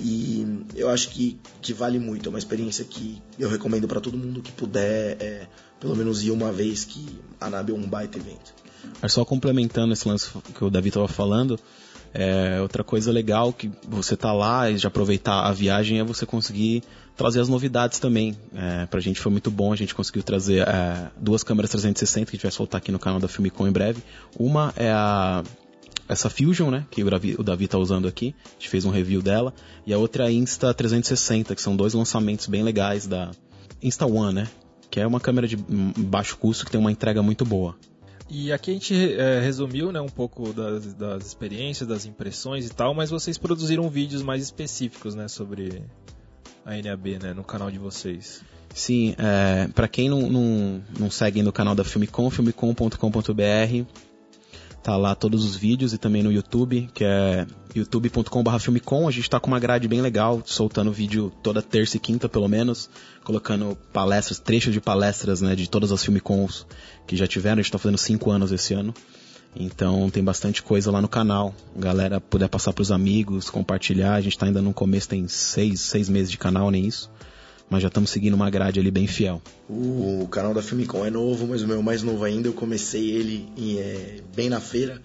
E 0.00 0.64
eu 0.74 0.88
acho 0.88 1.10
que, 1.10 1.38
que 1.60 1.74
vale 1.74 1.98
muito. 1.98 2.26
É 2.26 2.30
uma 2.30 2.38
experiência 2.38 2.82
que 2.82 3.22
eu 3.38 3.50
recomendo 3.50 3.86
para 3.86 4.00
todo 4.00 4.16
mundo 4.16 4.40
que 4.40 4.50
puder, 4.50 5.18
é, 5.20 5.46
pelo 5.78 5.94
menos 5.94 6.24
ir 6.24 6.30
uma 6.30 6.50
vez, 6.50 6.84
que 6.84 7.06
a 7.38 7.50
NAB 7.50 7.70
é 7.70 7.74
um 7.74 7.86
baita 7.86 8.18
evento. 8.18 8.54
Só 9.06 9.22
complementando 9.22 9.92
esse 9.92 10.08
lance 10.08 10.30
que 10.54 10.64
o 10.64 10.70
Davi 10.70 10.88
estava 10.88 11.06
falando, 11.06 11.60
é, 12.14 12.60
outra 12.60 12.84
coisa 12.84 13.10
legal 13.10 13.52
que 13.52 13.70
você 13.88 14.16
tá 14.16 14.32
lá 14.32 14.70
e 14.70 14.78
já 14.78 14.86
aproveitar 14.86 15.46
a 15.46 15.52
viagem 15.52 15.98
é 15.98 16.04
você 16.04 16.24
conseguir 16.24 16.84
trazer 17.16 17.40
as 17.40 17.48
novidades 17.48 17.98
também. 17.98 18.36
É, 18.54 18.86
pra 18.86 19.00
gente 19.00 19.20
foi 19.20 19.32
muito 19.32 19.50
bom, 19.50 19.72
a 19.72 19.76
gente 19.76 19.94
conseguiu 19.94 20.22
trazer 20.22 20.66
é, 20.66 21.10
duas 21.16 21.42
câmeras 21.42 21.70
360 21.70 22.26
que 22.26 22.30
a 22.30 22.36
gente 22.36 22.42
vai 22.42 22.52
soltar 22.52 22.78
aqui 22.78 22.92
no 22.92 23.00
canal 23.00 23.18
da 23.18 23.26
Filmicom 23.26 23.66
em 23.66 23.72
breve. 23.72 24.00
Uma 24.38 24.72
é 24.76 24.90
a 24.92 25.42
essa 26.08 26.28
Fusion, 26.28 26.70
né, 26.70 26.86
que 26.90 27.02
o 27.02 27.10
Davi, 27.10 27.34
o 27.38 27.42
Davi 27.42 27.66
tá 27.66 27.78
usando 27.78 28.06
aqui, 28.06 28.34
a 28.44 28.52
gente 28.52 28.68
fez 28.68 28.84
um 28.84 28.90
review 28.90 29.22
dela, 29.22 29.54
e 29.86 29.92
a 29.92 29.96
outra 29.96 30.24
é 30.24 30.26
a 30.28 30.30
Insta 30.30 30.72
360, 30.74 31.54
que 31.54 31.62
são 31.62 31.74
dois 31.74 31.94
lançamentos 31.94 32.46
bem 32.46 32.62
legais 32.62 33.06
da 33.06 33.30
Insta 33.82 34.04
One, 34.04 34.34
né, 34.34 34.48
que 34.90 35.00
é 35.00 35.06
uma 35.06 35.18
câmera 35.18 35.48
de 35.48 35.56
baixo 35.56 36.36
custo 36.36 36.66
que 36.66 36.70
tem 36.70 36.78
uma 36.78 36.92
entrega 36.92 37.22
muito 37.22 37.44
boa. 37.44 37.74
E 38.28 38.52
aqui 38.52 38.70
a 38.70 38.74
gente 38.74 39.14
é, 39.14 39.40
resumiu 39.40 39.92
né, 39.92 40.00
um 40.00 40.08
pouco 40.08 40.52
das, 40.52 40.94
das, 40.94 41.26
experiências, 41.26 41.88
das 41.88 42.06
impressões 42.06 42.66
e 42.66 42.70
tal, 42.70 42.94
mas 42.94 43.10
vocês 43.10 43.36
produziram 43.36 43.88
vídeos 43.88 44.22
mais 44.22 44.42
específicos 44.42 45.14
né, 45.14 45.28
sobre 45.28 45.82
a 46.64 46.70
NAB 46.70 47.18
né, 47.22 47.34
no 47.34 47.44
canal 47.44 47.70
de 47.70 47.78
vocês. 47.78 48.42
Sim, 48.74 49.14
é, 49.18 49.68
para 49.68 49.86
quem 49.86 50.08
não, 50.08 50.22
não, 50.28 50.82
não 50.98 51.10
segue 51.10 51.42
no 51.42 51.52
canal 51.52 51.74
da 51.74 51.84
Filmicom, 51.84 52.28
filmicom.com.br, 52.30 53.86
tá 54.84 54.98
lá 54.98 55.14
todos 55.14 55.42
os 55.46 55.56
vídeos 55.56 55.94
e 55.94 55.98
também 55.98 56.22
no 56.22 56.30
YouTube, 56.30 56.90
que 56.92 57.02
é 57.02 57.46
youtube.com.br 57.74 58.58
filmicom. 58.58 59.08
A 59.08 59.10
gente 59.10 59.30
tá 59.30 59.40
com 59.40 59.46
uma 59.46 59.58
grade 59.58 59.88
bem 59.88 60.02
legal, 60.02 60.42
soltando 60.44 60.92
vídeo 60.92 61.32
toda 61.42 61.62
terça 61.62 61.96
e 61.96 62.00
quinta, 62.00 62.28
pelo 62.28 62.46
menos, 62.46 62.90
colocando 63.24 63.78
palestras, 63.94 64.38
trechos 64.38 64.74
de 64.74 64.82
palestras, 64.82 65.40
né, 65.40 65.56
de 65.56 65.70
todas 65.70 65.90
as 65.90 66.04
Filmicoms 66.04 66.66
que 67.06 67.16
já 67.16 67.26
tiveram. 67.26 67.60
A 67.60 67.62
gente 67.62 67.72
tá 67.72 67.78
fazendo 67.78 67.96
cinco 67.96 68.30
anos 68.30 68.52
esse 68.52 68.74
ano. 68.74 68.94
Então 69.56 70.10
tem 70.10 70.22
bastante 70.22 70.62
coisa 70.62 70.90
lá 70.90 71.00
no 71.00 71.08
canal. 71.08 71.54
Galera 71.74 72.20
puder 72.20 72.50
passar 72.50 72.74
para 72.74 72.82
os 72.82 72.92
amigos, 72.92 73.48
compartilhar. 73.48 74.12
A 74.12 74.20
gente 74.20 74.34
está 74.34 74.44
ainda 74.44 74.60
no 74.60 74.74
começo, 74.74 75.08
tem 75.08 75.26
seis, 75.28 75.80
seis 75.80 76.10
meses 76.10 76.30
de 76.30 76.36
canal, 76.36 76.70
nem 76.70 76.86
isso. 76.86 77.10
Mas 77.68 77.82
já 77.82 77.88
estamos 77.88 78.10
seguindo 78.10 78.34
uma 78.34 78.50
grade 78.50 78.78
ali 78.78 78.90
bem 78.90 79.06
fiel. 79.06 79.40
O 79.68 80.28
canal 80.30 80.52
da 80.52 80.62
Filmicom 80.62 81.04
é 81.04 81.10
novo, 81.10 81.46
mas 81.46 81.62
o 81.62 81.66
meu 81.66 81.82
mais 81.82 82.02
novo 82.02 82.24
ainda. 82.24 82.48
Eu 82.48 82.52
comecei 82.52 83.10
ele 83.10 83.48
em, 83.56 83.78
é, 83.78 84.18
bem 84.34 84.48
na 84.48 84.60
feira. 84.60 85.00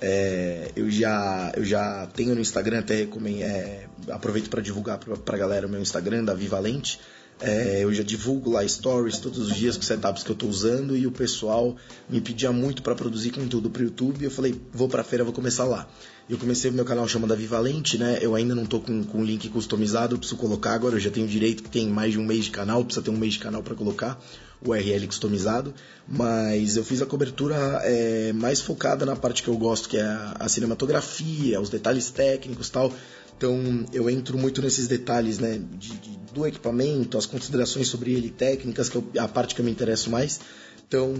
É, 0.00 0.70
eu, 0.76 0.90
já, 0.90 1.52
eu 1.56 1.64
já 1.64 2.06
tenho 2.14 2.34
no 2.34 2.40
Instagram, 2.40 2.80
até 2.80 3.02
é, 3.02 3.86
aproveito 4.10 4.48
para 4.48 4.60
divulgar 4.60 4.98
para 4.98 5.36
a 5.36 5.38
galera 5.38 5.66
o 5.66 5.70
meu 5.70 5.80
Instagram, 5.80 6.24
Davi 6.24 6.46
Valente. 6.46 6.98
É, 7.40 7.84
eu 7.84 7.92
já 7.94 8.02
divulgo 8.02 8.50
lá 8.50 8.66
stories 8.66 9.18
todos 9.18 9.38
os 9.38 9.54
dias 9.54 9.76
com 9.76 9.82
setups 9.82 10.24
que 10.24 10.30
eu 10.30 10.34
estou 10.34 10.48
usando 10.48 10.96
e 10.96 11.06
o 11.06 11.12
pessoal 11.12 11.76
me 12.08 12.20
pedia 12.20 12.50
muito 12.50 12.82
para 12.82 12.96
produzir 12.96 13.30
conteúdo 13.30 13.70
para 13.70 13.82
o 13.82 13.84
YouTube. 13.84 14.24
Eu 14.24 14.30
falei, 14.30 14.60
vou 14.72 14.88
para 14.88 15.02
a 15.02 15.04
feira, 15.04 15.22
vou 15.24 15.32
começar 15.32 15.64
lá. 15.64 15.88
Eu 16.28 16.36
comecei 16.36 16.70
o 16.70 16.74
meu 16.74 16.84
canal 16.84 17.08
chamado 17.08 17.34
Vivalente, 17.34 17.96
né? 17.96 18.18
Eu 18.20 18.34
ainda 18.34 18.54
não 18.54 18.66
tô 18.66 18.80
com, 18.80 19.02
com 19.02 19.24
link 19.24 19.48
customizado, 19.48 20.14
eu 20.14 20.18
preciso 20.18 20.38
colocar 20.38 20.74
agora. 20.74 20.96
Eu 20.96 21.00
já 21.00 21.10
tenho 21.10 21.26
direito 21.26 21.62
que 21.62 21.70
tem 21.70 21.88
mais 21.88 22.12
de 22.12 22.18
um 22.18 22.24
mês 22.24 22.44
de 22.44 22.50
canal, 22.50 22.84
precisa 22.84 23.02
ter 23.02 23.10
um 23.10 23.16
mês 23.16 23.34
de 23.34 23.38
canal 23.38 23.62
para 23.62 23.74
colocar 23.74 24.22
o 24.62 24.70
URL 24.70 25.06
customizado. 25.06 25.72
Mas 26.06 26.76
eu 26.76 26.84
fiz 26.84 27.00
a 27.00 27.06
cobertura 27.06 27.56
é, 27.82 28.34
mais 28.34 28.60
focada 28.60 29.06
na 29.06 29.16
parte 29.16 29.42
que 29.42 29.48
eu 29.48 29.56
gosto, 29.56 29.88
que 29.88 29.96
é 29.96 30.02
a, 30.02 30.36
a 30.40 30.48
cinematografia, 30.50 31.58
os 31.62 31.70
detalhes 31.70 32.10
técnicos 32.10 32.68
tal. 32.68 32.92
Então 33.38 33.86
eu 33.90 34.10
entro 34.10 34.36
muito 34.36 34.60
nesses 34.60 34.86
detalhes 34.86 35.38
né, 35.38 35.58
de, 35.78 35.96
de, 35.96 36.18
do 36.34 36.46
equipamento, 36.46 37.16
as 37.16 37.24
considerações 37.24 37.88
sobre 37.88 38.12
ele 38.12 38.28
técnicas, 38.28 38.90
que 38.90 39.02
é 39.14 39.20
a 39.20 39.28
parte 39.28 39.54
que 39.54 39.62
eu 39.62 39.64
me 39.64 39.70
interesso 39.70 40.10
mais. 40.10 40.40
Então 40.86 41.14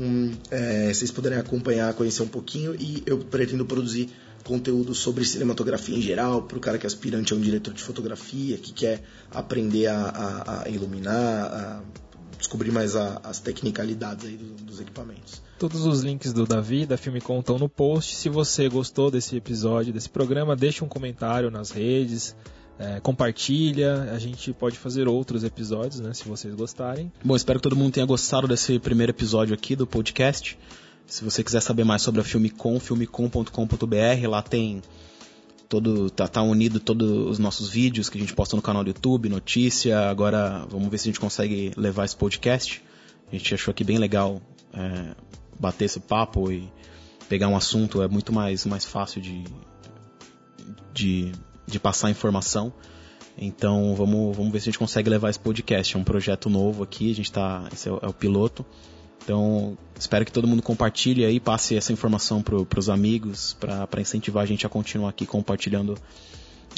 é, 0.50 0.92
vocês 0.92 1.10
poderem 1.10 1.38
acompanhar, 1.38 1.94
conhecer 1.94 2.22
um 2.22 2.28
pouquinho 2.28 2.74
e 2.74 3.02
eu 3.06 3.18
pretendo 3.18 3.64
produzir 3.64 4.10
conteúdo 4.44 4.94
sobre 4.94 5.24
cinematografia 5.24 5.96
em 5.96 6.00
geral, 6.00 6.42
para 6.42 6.56
o 6.56 6.60
cara 6.60 6.78
que 6.78 6.86
é 6.86 6.88
aspirante 6.88 7.32
a 7.32 7.36
um 7.36 7.40
diretor 7.40 7.74
de 7.74 7.82
fotografia, 7.82 8.56
que 8.56 8.72
quer 8.72 9.02
aprender 9.30 9.86
a, 9.86 10.00
a, 10.00 10.62
a 10.64 10.68
iluminar, 10.68 11.44
a 11.44 11.82
descobrir 12.38 12.70
mais 12.70 12.96
a, 12.96 13.20
as 13.24 13.40
tecnicalidades 13.40 14.24
aí 14.24 14.36
do, 14.36 14.64
dos 14.64 14.80
equipamentos. 14.80 15.42
Todos 15.58 15.84
os 15.84 16.02
links 16.02 16.32
do 16.32 16.46
Davi, 16.46 16.86
da 16.86 16.96
Filmicom 16.96 17.40
estão 17.40 17.58
no 17.58 17.68
post. 17.68 18.14
Se 18.14 18.28
você 18.28 18.68
gostou 18.68 19.10
desse 19.10 19.36
episódio, 19.36 19.92
desse 19.92 20.08
programa, 20.08 20.54
deixe 20.54 20.84
um 20.84 20.88
comentário 20.88 21.50
nas 21.50 21.70
redes. 21.70 22.36
é, 22.78 23.00
compartilha. 23.00 24.12
A 24.12 24.18
gente 24.18 24.52
pode 24.52 24.78
fazer 24.78 25.08
outros 25.08 25.42
episódios, 25.42 26.00
né? 26.00 26.14
Se 26.14 26.26
vocês 26.26 26.54
gostarem. 26.54 27.12
Bom, 27.24 27.34
espero 27.34 27.58
que 27.58 27.64
todo 27.64 27.76
mundo 27.76 27.92
tenha 27.92 28.06
gostado 28.06 28.46
desse 28.46 28.78
primeiro 28.78 29.10
episódio 29.10 29.54
aqui 29.54 29.74
do 29.74 29.86
podcast. 29.86 30.56
Se 31.08 31.24
você 31.24 31.42
quiser 31.42 31.62
saber 31.62 31.84
mais 31.84 32.02
sobre 32.02 32.20
a 32.20 32.24
Filmicom, 32.24 32.78
filmicom.com.br, 32.78 34.28
lá 34.28 34.42
tem 34.42 34.82
todo 35.66 36.10
tá, 36.10 36.28
tá, 36.28 36.42
unido 36.42 36.78
todos 36.78 37.30
os 37.30 37.38
nossos 37.38 37.70
vídeos 37.70 38.10
que 38.10 38.18
a 38.18 38.20
gente 38.20 38.34
posta 38.34 38.54
no 38.54 38.60
canal 38.60 38.84
do 38.84 38.90
YouTube, 38.90 39.30
notícia. 39.30 40.10
Agora 40.10 40.66
vamos 40.68 40.88
ver 40.88 40.98
se 40.98 41.08
a 41.08 41.10
gente 41.10 41.18
consegue 41.18 41.72
levar 41.78 42.04
esse 42.04 42.14
podcast. 42.14 42.82
A 43.26 43.34
gente 43.34 43.54
achou 43.54 43.72
aqui 43.72 43.82
bem 43.82 43.96
legal 43.96 44.42
é, 44.74 45.14
bater 45.58 45.86
esse 45.86 45.98
papo 45.98 46.52
e 46.52 46.70
pegar 47.26 47.48
um 47.48 47.56
assunto 47.56 48.02
é 48.02 48.08
muito 48.08 48.30
mais 48.30 48.66
mais 48.66 48.84
fácil 48.84 49.22
de 49.22 49.44
de, 50.92 51.32
de 51.66 51.80
passar 51.80 52.10
informação. 52.10 52.70
Então 53.38 53.94
vamos, 53.94 54.36
vamos 54.36 54.52
ver 54.52 54.60
se 54.60 54.68
a 54.68 54.70
gente 54.72 54.78
consegue 54.78 55.08
levar 55.08 55.30
esse 55.30 55.40
podcast. 55.40 55.96
É 55.96 55.98
um 55.98 56.04
projeto 56.04 56.50
novo 56.50 56.82
aqui, 56.82 57.10
a 57.10 57.14
gente 57.14 57.32
tá. 57.32 57.66
Esse 57.72 57.88
é 57.88 57.92
o, 57.92 57.98
é 58.02 58.06
o 58.08 58.12
piloto. 58.12 58.66
Então, 59.28 59.76
espero 60.00 60.24
que 60.24 60.32
todo 60.32 60.48
mundo 60.48 60.62
compartilhe 60.62 61.22
aí, 61.22 61.38
passe 61.38 61.76
essa 61.76 61.92
informação 61.92 62.42
para 62.42 62.80
os 62.80 62.88
amigos, 62.88 63.54
para 63.60 64.00
incentivar 64.00 64.42
a 64.42 64.46
gente 64.46 64.64
a 64.64 64.70
continuar 64.70 65.10
aqui 65.10 65.26
compartilhando 65.26 65.98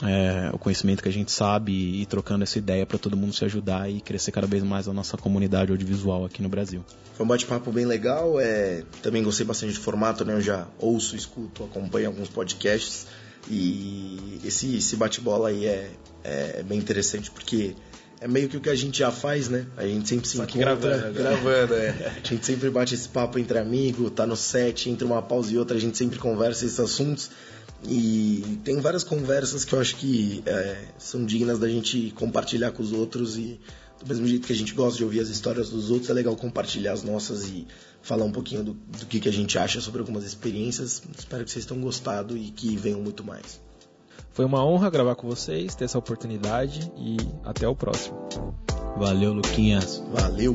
é, 0.03 0.51
o 0.53 0.59
conhecimento 0.59 1.01
que 1.01 1.09
a 1.09 1.12
gente 1.12 1.30
sabe 1.30 1.70
e, 1.70 2.03
e 2.03 2.07
trocando 2.07 2.42
essa 2.42 2.59
ideia 2.59 2.84
para 2.84 2.98
todo 2.98 3.16
mundo 3.16 3.32
se 3.32 3.44
ajudar 3.44 3.88
e 3.88 4.01
crescer 4.01 4.32
cada 4.32 4.48
vez 4.48 4.64
mais 4.64 4.88
a 4.88 4.92
nossa 4.92 5.16
comunidade 5.16 5.70
audiovisual 5.70 6.24
aqui 6.24 6.42
no 6.42 6.48
Brasil. 6.48 6.84
Foi 7.14 7.24
um 7.24 7.28
bate-papo 7.28 7.70
bem 7.70 7.86
legal, 7.86 8.40
é, 8.40 8.82
também 9.01 9.22
gostei 9.22 9.46
bastante 9.46 9.74
do 9.74 9.80
formato, 9.80 10.24
né? 10.24 10.32
Eu 10.32 10.40
já 10.40 10.66
ouço, 10.76 11.14
escuto, 11.14 11.62
acompanho 11.62 12.09
alguns 12.09 12.28
podcasts. 12.28 13.07
E 13.48 14.40
esse, 14.42 14.74
esse 14.78 14.96
bate-bola 14.96 15.51
aí 15.51 15.66
é, 15.66 15.92
é 16.24 16.64
bem 16.64 16.80
interessante 16.80 17.30
porque 17.30 17.76
é 18.20 18.28
meio 18.28 18.48
que 18.48 18.56
o 18.56 18.60
que 18.60 18.68
a 18.68 18.74
gente 18.74 18.98
já 18.98 19.10
faz, 19.10 19.48
né? 19.48 19.66
A 19.76 19.86
gente 19.86 20.06
sempre 20.06 20.28
se 20.28 20.36
encontra 20.36 20.76
gravando, 20.76 21.14
gravando 21.14 21.74
é. 21.74 22.20
A 22.22 22.28
gente 22.28 22.44
sempre 22.44 22.68
bate 22.68 22.94
esse 22.94 23.08
papo 23.08 23.38
entre 23.38 23.58
amigos, 23.58 24.10
tá 24.10 24.26
no 24.26 24.36
set, 24.36 24.90
entre 24.90 25.04
uma 25.04 25.22
pausa 25.22 25.50
e 25.52 25.58
outra, 25.58 25.76
a 25.76 25.80
gente 25.80 25.96
sempre 25.96 26.18
conversa 26.18 26.66
esses 26.66 26.78
assuntos. 26.78 27.30
E 27.88 28.60
tem 28.62 28.78
várias 28.78 29.02
conversas 29.02 29.64
que 29.64 29.72
eu 29.72 29.80
acho 29.80 29.96
que 29.96 30.42
é, 30.44 30.84
são 30.98 31.24
dignas 31.24 31.58
da 31.58 31.66
gente 31.66 32.12
compartilhar 32.14 32.72
com 32.72 32.82
os 32.82 32.92
outros 32.92 33.38
e 33.38 33.58
do 34.00 34.06
mesmo 34.06 34.26
jeito 34.26 34.46
que 34.46 34.52
a 34.52 34.56
gente 34.56 34.74
gosta 34.74 34.98
de 34.98 35.04
ouvir 35.04 35.20
as 35.20 35.28
histórias 35.28 35.70
dos 35.70 35.90
outros, 35.90 36.10
é 36.10 36.12
legal 36.12 36.34
compartilhar 36.36 36.92
as 36.92 37.02
nossas 37.02 37.44
e 37.44 37.66
falar 38.02 38.24
um 38.24 38.32
pouquinho 38.32 38.64
do, 38.64 38.72
do 38.72 39.06
que, 39.06 39.20
que 39.20 39.28
a 39.28 39.32
gente 39.32 39.58
acha 39.58 39.80
sobre 39.80 40.00
algumas 40.00 40.24
experiências. 40.24 41.02
Espero 41.18 41.44
que 41.44 41.50
vocês 41.50 41.64
tenham 41.64 41.82
gostado 41.82 42.36
e 42.36 42.50
que 42.50 42.76
venham 42.76 43.00
muito 43.00 43.24
mais. 43.24 43.60
Foi 44.41 44.47
uma 44.47 44.64
honra 44.64 44.88
gravar 44.88 45.16
com 45.16 45.28
vocês, 45.28 45.74
ter 45.74 45.84
essa 45.84 45.99
oportunidade 45.99 46.91
e 46.97 47.18
até 47.45 47.68
o 47.68 47.76
próximo. 47.76 48.16
Valeu, 48.97 49.34
Luquinhas. 49.34 50.03
Valeu. 50.11 50.55